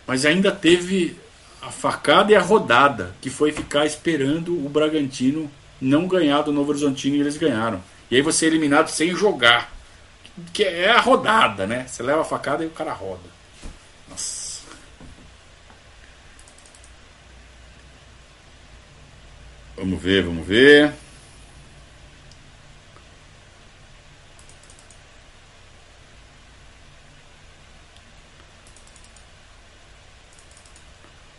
Mas 0.06 0.26
ainda 0.26 0.52
teve 0.52 1.16
a 1.62 1.70
facada 1.70 2.32
e 2.32 2.36
a 2.36 2.42
rodada, 2.42 3.16
que 3.22 3.30
foi 3.30 3.52
ficar 3.52 3.86
esperando 3.86 4.54
o 4.54 4.68
Bragantino 4.68 5.50
não 5.80 6.08
ganhar 6.08 6.42
do 6.42 6.52
Novo 6.52 6.72
Horizontino 6.72 7.16
e 7.16 7.20
eles 7.20 7.38
ganharam. 7.38 7.82
E 8.10 8.16
aí 8.16 8.22
você 8.22 8.46
é 8.46 8.50
eliminado 8.50 8.90
sem 8.90 9.16
jogar. 9.16 9.72
Que 10.54 10.64
é 10.64 10.90
a 10.90 11.00
rodada, 11.00 11.68
né? 11.68 11.86
Você 11.88 12.02
leva 12.02 12.22
a 12.22 12.26
facada 12.26 12.64
e 12.64 12.68
o 12.68 12.72
cara 12.72 12.94
roda. 12.94 13.30
Nossa. 14.10 14.62
Vamos 19.76 20.02
ver, 20.02 20.24
vamos 20.24 20.46
ver. 20.46 20.94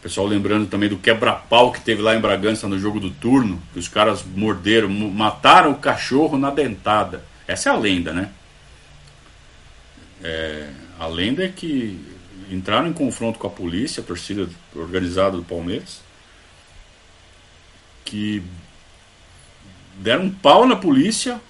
Pessoal 0.03 0.27
lembrando 0.27 0.67
também 0.67 0.89
do 0.89 0.99
quebra-pau 0.99 1.71
que 1.71 1.81
teve 1.81 2.03
lá 2.03 2.17
em 2.17 2.21
Bragança 2.21 2.67
no 2.67 2.77
jogo 2.77 2.99
do 2.99 3.09
turno, 3.09 3.63
que 3.73 3.79
os 3.79 3.87
caras 3.87 4.25
morderam, 4.25 4.89
mataram 4.89 5.71
o 5.71 5.79
cachorro 5.79 6.37
na 6.37 6.51
dentada. 6.51 7.25
Essa 7.47 7.69
é 7.69 7.73
a 7.73 7.77
lenda, 7.77 8.13
né? 8.13 8.33
É, 10.21 10.71
a 10.99 11.07
lenda 11.07 11.45
é 11.45 11.49
que 11.49 12.05
entraram 12.51 12.89
em 12.89 12.93
confronto 12.93 13.39
com 13.39 13.47
a 13.47 13.51
polícia, 13.51 14.03
a 14.03 14.05
torcida 14.05 14.49
organizada 14.75 15.37
do 15.37 15.45
Palmeiras, 15.45 16.01
que 18.05 18.43
deram 19.99 20.25
um 20.25 20.31
pau 20.31 20.67
na 20.67 20.75
polícia 20.75 21.41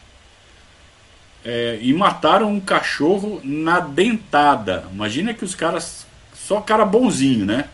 é, 1.42 1.78
e 1.80 1.90
mataram 1.94 2.52
um 2.52 2.60
cachorro 2.60 3.40
na 3.42 3.80
dentada. 3.80 4.86
Imagina 4.92 5.32
que 5.32 5.42
os 5.42 5.54
caras, 5.54 6.06
só 6.34 6.60
cara 6.60 6.84
bonzinho, 6.84 7.46
né? 7.46 7.70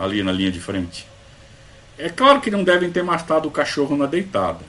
Ali 0.00 0.22
na 0.22 0.32
linha 0.32 0.50
de 0.50 0.58
frente. 0.58 1.06
É 1.98 2.08
claro 2.08 2.40
que 2.40 2.50
não 2.50 2.64
devem 2.64 2.90
ter 2.90 3.02
matado 3.02 3.46
o 3.46 3.50
cachorro 3.50 3.94
na 3.94 4.06
deitada. 4.06 4.64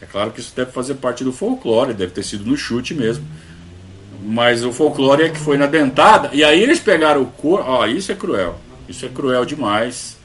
É 0.00 0.06
claro 0.06 0.30
que 0.30 0.40
isso 0.40 0.54
deve 0.54 0.70
fazer 0.70 0.94
parte 0.94 1.24
do 1.24 1.32
folclore, 1.32 1.92
deve 1.92 2.12
ter 2.12 2.22
sido 2.22 2.44
no 2.46 2.56
chute 2.56 2.94
mesmo. 2.94 3.26
Mas 4.22 4.64
o 4.64 4.72
folclore 4.72 5.24
é 5.24 5.28
que 5.28 5.38
foi 5.38 5.58
na 5.58 5.66
dentada, 5.66 6.30
e 6.32 6.44
aí 6.44 6.62
eles 6.62 6.78
pegaram 6.78 7.22
o 7.22 7.26
corpo. 7.26 7.68
Ó, 7.68 7.84
isso 7.86 8.12
é 8.12 8.14
cruel. 8.14 8.58
Isso 8.88 9.04
é 9.04 9.08
cruel 9.08 9.44
demais. 9.44 10.16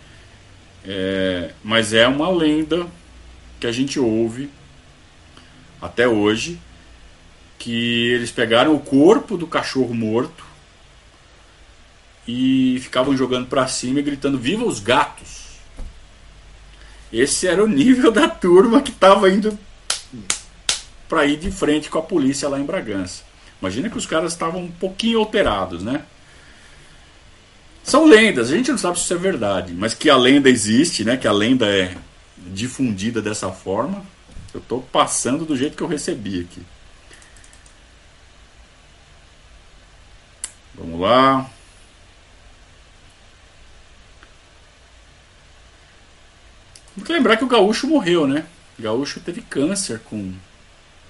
É, 0.85 1.51
mas 1.63 1.91
é 1.93 2.07
uma 2.07 2.29
lenda 2.29 2.85
que 3.59 3.65
a 3.65 3.71
gente 3.71 3.99
ouve 3.99 4.49
até 5.81 6.07
hoje 6.07 6.59
que 7.57 8.11
eles 8.11 8.31
pegaram 8.31 8.73
o 8.73 8.79
corpo 8.79 9.35
do 9.35 9.47
cachorro 9.47 9.93
morto 9.93 10.46
e 12.27 12.79
ficavam 12.81 13.15
jogando 13.15 13.47
para 13.47 13.67
cima 13.67 13.99
e 13.99 14.03
gritando: 14.03 14.37
Viva 14.37 14.65
os 14.65 14.79
gatos! 14.79 15.47
Esse 17.11 17.47
era 17.47 17.63
o 17.63 17.67
nível 17.67 18.11
da 18.11 18.27
turma 18.27 18.81
que 18.81 18.91
estava 18.91 19.29
indo 19.29 19.57
para 21.07 21.25
ir 21.25 21.37
de 21.37 21.49
frente 21.49 21.89
com 21.89 21.99
a 21.99 22.03
polícia 22.03 22.49
lá 22.49 22.59
em 22.59 22.65
Bragança. 22.65 23.23
Imagina 23.61 23.89
que 23.89 23.97
os 23.97 24.05
caras 24.05 24.33
estavam 24.33 24.61
um 24.61 24.71
pouquinho 24.71 25.19
alterados, 25.19 25.81
né? 25.81 26.03
São 27.81 28.05
lendas, 28.05 28.51
a 28.51 28.55
gente 28.55 28.69
não 28.69 28.77
sabe 28.77 28.97
se 28.97 29.05
isso 29.05 29.13
é 29.13 29.17
verdade, 29.17 29.73
mas 29.73 29.93
que 29.93 30.09
a 30.09 30.17
lenda 30.17 30.49
existe, 30.49 31.05
né? 31.05 31.15
Que 31.15 31.27
a 31.27 31.31
lenda 31.31 31.65
é, 31.65 31.95
difundida 32.37 33.21
dessa 33.21 33.49
forma. 33.49 34.05
Eu 34.53 34.59
estou 34.59 34.81
passando 34.81 35.45
do 35.45 35.55
jeito 35.55 35.77
que 35.77 35.83
eu 35.83 35.87
recebi 35.87 36.41
aqui. 36.41 36.61
Vamos 40.75 40.99
lá. 40.99 41.49
Tem 46.97 47.05
que 47.05 47.13
lembrar 47.13 47.37
que 47.37 47.43
o 47.43 47.47
Gaúcho 47.47 47.85
morreu, 47.85 48.27
né? 48.27 48.43
O 48.77 48.81
Gaúcho 48.81 49.19
teve 49.19 49.39
câncer 49.41 49.99
com 49.99 50.33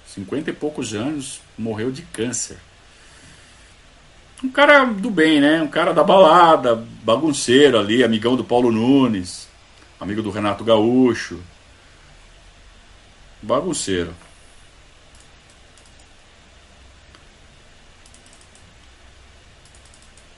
50 0.05 0.49
e 0.49 0.53
poucos 0.53 0.93
anos, 0.93 1.39
morreu 1.57 1.89
de 1.91 2.01
câncer. 2.01 2.57
Um 4.43 4.49
cara 4.49 4.83
do 4.83 5.09
bem, 5.09 5.39
né? 5.39 5.61
Um 5.61 5.67
cara 5.67 5.93
da 5.93 6.03
balada, 6.03 6.85
bagunceiro 7.03 7.79
ali, 7.79 8.03
amigão 8.03 8.35
do 8.35 8.43
Paulo 8.43 8.69
Nunes, 8.69 9.47
amigo 9.97 10.21
do 10.21 10.29
Renato 10.29 10.65
Gaúcho. 10.65 11.39
Bagunceiro. 13.41 14.13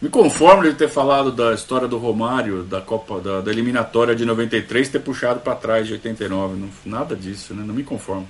Me 0.01 0.07
conformo 0.07 0.63
de 0.63 0.73
ter 0.73 0.87
falado 0.87 1.29
da 1.29 1.53
história 1.53 1.87
do 1.87 1.97
Romário, 1.97 2.63
da 2.63 2.79
Copa, 2.79 3.19
da, 3.19 3.41
da 3.41 3.51
eliminatória 3.51 4.15
de 4.15 4.23
93, 4.23 4.87
ter 4.87 4.99
puxado 4.99 5.41
para 5.41 5.55
trás 5.55 5.87
de 5.87 5.93
89. 5.93 6.55
Não, 6.55 6.69
nada 6.85 7.15
disso, 7.15 7.53
né? 7.53 7.63
Não 7.65 7.73
me 7.73 7.83
conformo. 7.83 8.27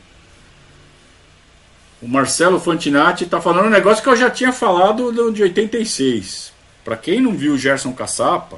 O 2.02 2.08
Marcelo 2.08 2.60
Fantinati 2.60 3.26
está 3.26 3.40
falando 3.40 3.68
um 3.68 3.70
negócio 3.70 4.02
que 4.02 4.10
eu 4.10 4.16
já 4.16 4.32
tinha 4.32 4.52
falado 4.52 5.12
de 5.32 5.44
86. 5.44 6.54
Para 6.84 6.98
quem 6.98 7.22
não 7.22 7.36
viu 7.36 7.54
o 7.54 7.58
Gerson 7.58 7.94
Caçapa, 7.94 8.58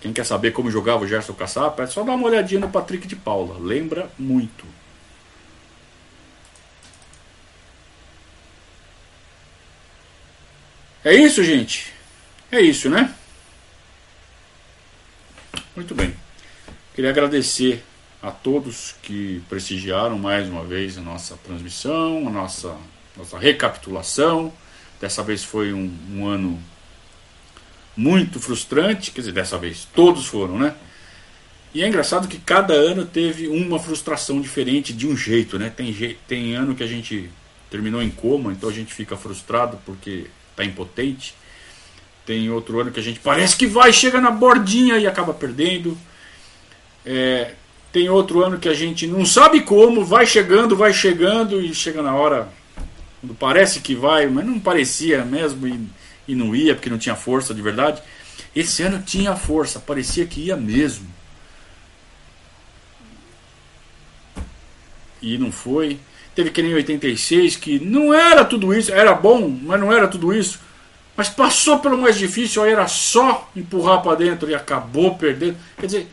quem 0.00 0.12
quer 0.12 0.24
saber 0.24 0.52
como 0.52 0.70
jogava 0.70 1.04
o 1.04 1.06
Gerson 1.06 1.34
Caçapa, 1.34 1.82
é 1.82 1.86
só 1.86 2.02
dar 2.04 2.14
uma 2.14 2.26
olhadinha 2.26 2.60
no 2.60 2.70
Patrick 2.70 3.06
de 3.06 3.16
Paula. 3.16 3.58
Lembra 3.60 4.08
muito. 4.18 4.64
É 11.06 11.14
isso, 11.14 11.44
gente? 11.44 11.92
É 12.50 12.60
isso, 12.60 12.90
né? 12.90 13.14
Muito 15.76 15.94
bem. 15.94 16.12
Queria 16.96 17.10
agradecer 17.10 17.84
a 18.20 18.32
todos 18.32 18.96
que 19.04 19.40
prestigiaram 19.48 20.18
mais 20.18 20.48
uma 20.48 20.64
vez 20.64 20.98
a 20.98 21.00
nossa 21.00 21.36
transmissão, 21.44 22.26
a 22.26 22.30
nossa, 22.32 22.76
nossa 23.16 23.38
recapitulação. 23.38 24.52
Dessa 25.00 25.22
vez 25.22 25.44
foi 25.44 25.72
um, 25.72 25.96
um 26.10 26.26
ano 26.26 26.60
muito 27.96 28.40
frustrante, 28.40 29.12
quer 29.12 29.20
dizer, 29.20 29.32
dessa 29.32 29.56
vez 29.56 29.86
todos 29.94 30.26
foram, 30.26 30.58
né? 30.58 30.74
E 31.72 31.84
é 31.84 31.86
engraçado 31.86 32.26
que 32.26 32.38
cada 32.38 32.74
ano 32.74 33.06
teve 33.06 33.46
uma 33.46 33.78
frustração 33.78 34.40
diferente 34.40 34.92
de 34.92 35.06
um 35.06 35.16
jeito, 35.16 35.56
né? 35.56 35.70
Tem, 35.70 36.18
tem 36.26 36.56
ano 36.56 36.74
que 36.74 36.82
a 36.82 36.88
gente 36.88 37.30
terminou 37.70 38.02
em 38.02 38.10
coma, 38.10 38.50
então 38.50 38.68
a 38.68 38.72
gente 38.72 38.92
fica 38.92 39.16
frustrado 39.16 39.78
porque 39.86 40.26
está 40.56 40.64
impotente. 40.64 41.34
Tem 42.24 42.50
outro 42.50 42.80
ano 42.80 42.90
que 42.90 42.98
a 42.98 43.02
gente 43.02 43.20
parece 43.20 43.56
que 43.56 43.66
vai, 43.66 43.92
chega 43.92 44.20
na 44.20 44.30
bordinha 44.30 44.96
e 44.96 45.06
acaba 45.06 45.32
perdendo. 45.32 45.96
É, 47.04 47.52
tem 47.92 48.08
outro 48.08 48.42
ano 48.42 48.58
que 48.58 48.68
a 48.68 48.74
gente 48.74 49.06
não 49.06 49.24
sabe 49.24 49.60
como, 49.60 50.04
vai 50.04 50.26
chegando, 50.26 50.76
vai 50.76 50.92
chegando 50.92 51.60
e 51.60 51.72
chega 51.74 52.02
na 52.02 52.14
hora, 52.14 52.48
quando 53.20 53.34
parece 53.34 53.80
que 53.80 53.94
vai, 53.94 54.26
mas 54.26 54.44
não 54.44 54.58
parecia 54.58 55.24
mesmo 55.24 55.68
e, 55.68 55.80
e 56.26 56.34
não 56.34 56.54
ia 56.56 56.74
porque 56.74 56.90
não 56.90 56.98
tinha 56.98 57.14
força 57.14 57.54
de 57.54 57.62
verdade. 57.62 58.02
Esse 58.54 58.82
ano 58.82 59.02
tinha 59.02 59.36
força, 59.36 59.78
parecia 59.78 60.26
que 60.26 60.40
ia 60.40 60.56
mesmo. 60.56 61.06
E 65.22 65.38
não 65.38 65.52
foi. 65.52 65.98
Teve 66.36 66.50
que 66.50 66.62
nem 66.62 66.74
86, 66.74 67.56
que 67.56 67.80
não 67.80 68.12
era 68.12 68.44
tudo 68.44 68.74
isso, 68.74 68.92
era 68.92 69.14
bom, 69.14 69.48
mas 69.48 69.80
não 69.80 69.90
era 69.90 70.06
tudo 70.06 70.34
isso. 70.34 70.60
Mas 71.16 71.30
passou 71.30 71.78
pelo 71.78 71.96
mais 71.96 72.18
difícil, 72.18 72.62
aí 72.62 72.72
era 72.72 72.86
só 72.86 73.50
empurrar 73.56 74.02
para 74.02 74.16
dentro 74.16 74.50
e 74.50 74.54
acabou 74.54 75.14
perdendo. 75.14 75.56
Quer 75.78 75.86
dizer, 75.86 76.08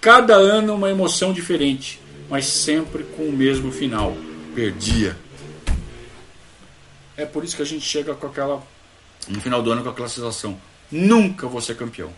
cada 0.00 0.34
ano 0.34 0.74
uma 0.74 0.90
emoção 0.90 1.32
diferente, 1.32 2.00
mas 2.28 2.44
sempre 2.46 3.04
com 3.04 3.22
o 3.22 3.32
mesmo 3.32 3.70
final. 3.70 4.16
Perdia. 4.52 5.16
É 7.16 7.24
por 7.24 7.44
isso 7.44 7.54
que 7.54 7.62
a 7.62 7.66
gente 7.66 7.84
chega 7.86 8.14
com 8.14 8.26
aquela. 8.26 8.60
No 9.28 9.40
final 9.40 9.62
do 9.62 9.70
ano 9.70 9.84
com 9.84 9.90
aquela 9.90 10.08
sensação. 10.08 10.60
Nunca 10.90 11.46
vou 11.46 11.60
ser 11.60 11.76
campeão. 11.76 12.12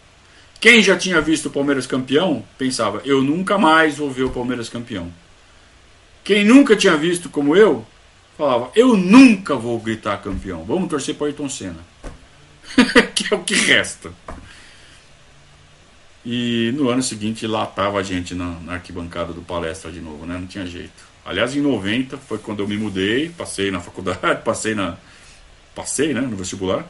Quem 0.58 0.82
já 0.82 0.96
tinha 0.96 1.20
visto 1.20 1.46
o 1.46 1.50
Palmeiras 1.50 1.86
campeão 1.86 2.42
pensava, 2.56 3.02
eu 3.04 3.22
nunca 3.22 3.58
mais 3.58 3.98
vou 3.98 4.10
ver 4.10 4.22
o 4.22 4.30
Palmeiras 4.30 4.70
campeão. 4.70 5.12
Quem 6.30 6.44
nunca 6.44 6.76
tinha 6.76 6.96
visto 6.96 7.28
como 7.28 7.56
eu, 7.56 7.84
falava: 8.38 8.70
Eu 8.76 8.96
nunca 8.96 9.56
vou 9.56 9.80
gritar 9.80 10.22
campeão. 10.22 10.62
Vamos 10.62 10.88
torcer 10.88 11.16
para 11.16 11.26
Ayrton 11.26 11.48
Senna. 11.48 11.80
que 13.16 13.34
é 13.34 13.36
o 13.36 13.42
que 13.42 13.56
resta. 13.56 14.12
E 16.24 16.72
no 16.76 16.88
ano 16.88 17.02
seguinte 17.02 17.48
lá 17.48 17.64
estava 17.64 17.98
a 17.98 18.04
gente 18.04 18.32
na, 18.32 18.48
na, 18.60 18.74
arquibancada 18.74 19.32
do 19.32 19.42
palestra 19.42 19.90
de 19.90 20.00
novo, 20.00 20.24
né? 20.24 20.38
Não 20.38 20.46
tinha 20.46 20.64
jeito. 20.64 21.02
Aliás, 21.26 21.56
em 21.56 21.60
90 21.60 22.16
foi 22.16 22.38
quando 22.38 22.60
eu 22.60 22.68
me 22.68 22.76
mudei, 22.76 23.30
passei 23.30 23.72
na 23.72 23.80
faculdade, 23.80 24.20
passei 24.46 24.72
na. 24.72 24.98
Passei, 25.74 26.14
né? 26.14 26.20
No 26.20 26.36
vestibular. 26.36 26.86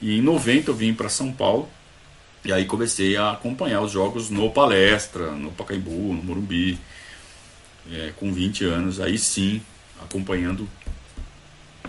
E 0.00 0.18
em 0.18 0.22
90 0.22 0.70
eu 0.70 0.74
vim 0.76 0.94
para 0.94 1.08
São 1.08 1.32
Paulo. 1.32 1.68
E 2.44 2.52
aí 2.52 2.66
comecei 2.66 3.16
a 3.16 3.32
acompanhar 3.32 3.80
os 3.80 3.90
jogos 3.90 4.30
no 4.30 4.48
palestra, 4.48 5.32
no 5.32 5.50
Pacaembu, 5.50 5.90
no 5.90 6.22
Morumbi 6.22 6.78
é, 7.92 8.12
com 8.16 8.32
20 8.32 8.64
anos, 8.64 9.00
aí 9.00 9.18
sim, 9.18 9.60
acompanhando 10.02 10.68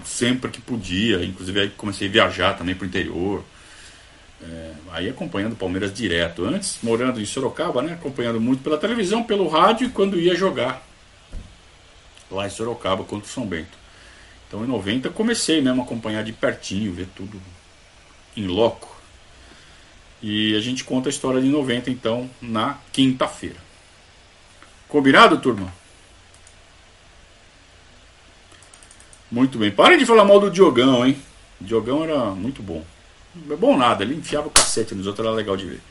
sempre 0.03 0.51
que 0.51 0.61
podia, 0.61 1.23
inclusive 1.23 1.59
aí 1.59 1.69
comecei 1.69 2.07
a 2.07 2.11
viajar 2.11 2.57
também 2.57 2.75
para 2.75 2.85
o 2.85 2.87
interior, 2.87 3.43
é, 4.41 4.71
aí 4.91 5.09
acompanhando 5.09 5.53
o 5.53 5.57
Palmeiras 5.57 5.93
direto. 5.93 6.45
Antes, 6.45 6.79
morando 6.83 7.19
em 7.21 7.25
Sorocaba, 7.25 7.81
né, 7.81 7.93
acompanhando 7.93 8.39
muito 8.39 8.63
pela 8.63 8.77
televisão, 8.77 9.23
pelo 9.23 9.47
rádio 9.47 9.87
e 9.87 9.89
quando 9.89 10.19
ia 10.19 10.35
jogar 10.35 10.85
lá 12.29 12.45
em 12.45 12.49
Sorocaba 12.49 13.03
contra 13.03 13.27
o 13.27 13.29
São 13.29 13.45
Bento. 13.45 13.77
Então 14.47 14.63
em 14.63 14.67
90 14.67 15.09
comecei 15.09 15.61
mesmo 15.61 15.81
a 15.81 15.85
acompanhar 15.85 16.23
de 16.23 16.33
pertinho, 16.33 16.93
ver 16.93 17.07
tudo 17.15 17.41
em 18.35 18.47
loco. 18.47 18.95
E 20.21 20.55
a 20.55 20.59
gente 20.59 20.83
conta 20.83 21.09
a 21.09 21.11
história 21.11 21.41
de 21.41 21.47
90 21.47 21.89
então 21.89 22.29
na 22.41 22.77
quinta-feira. 22.91 23.57
Combinado, 24.87 25.37
turma? 25.37 25.73
Muito 29.31 29.57
bem. 29.57 29.71
Parem 29.71 29.97
de 29.97 30.05
falar 30.05 30.23
mal 30.23 30.39
do 30.39 30.51
Diogão, 30.51 31.05
hein? 31.05 31.17
O 31.59 31.63
Diogão 31.63 32.03
era 32.03 32.31
muito 32.31 32.61
bom. 32.61 32.83
Não 33.35 33.53
é 33.53 33.57
bom 33.57 33.77
nada, 33.77 34.03
ele 34.03 34.15
enfiava 34.15 34.47
o 34.47 34.51
cacete 34.51 34.95
nos 34.95 35.07
outros, 35.07 35.25
era 35.25 35.35
legal 35.35 35.57
de 35.57 35.65
ver. 35.65 35.81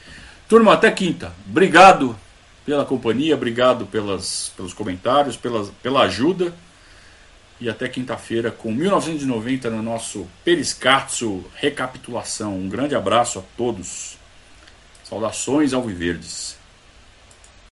Turma, 0.48 0.72
até 0.72 0.90
quinta. 0.90 1.32
Obrigado 1.48 2.16
pela 2.64 2.84
companhia, 2.84 3.34
obrigado 3.34 3.86
pelas, 3.86 4.52
pelos 4.56 4.72
comentários, 4.72 5.36
pela, 5.36 5.66
pela 5.82 6.02
ajuda. 6.02 6.54
E 7.60 7.68
até 7.68 7.88
quinta-feira 7.88 8.50
com 8.50 8.72
1990 8.72 9.70
no 9.70 9.82
nosso 9.82 10.26
Periscatso 10.44 11.44
Recapitulação. 11.54 12.56
Um 12.56 12.68
grande 12.68 12.94
abraço 12.94 13.38
a 13.38 13.42
todos. 13.56 14.16
Saudações 15.04 15.72
ao 15.72 15.82
Viverdes. 15.82 16.53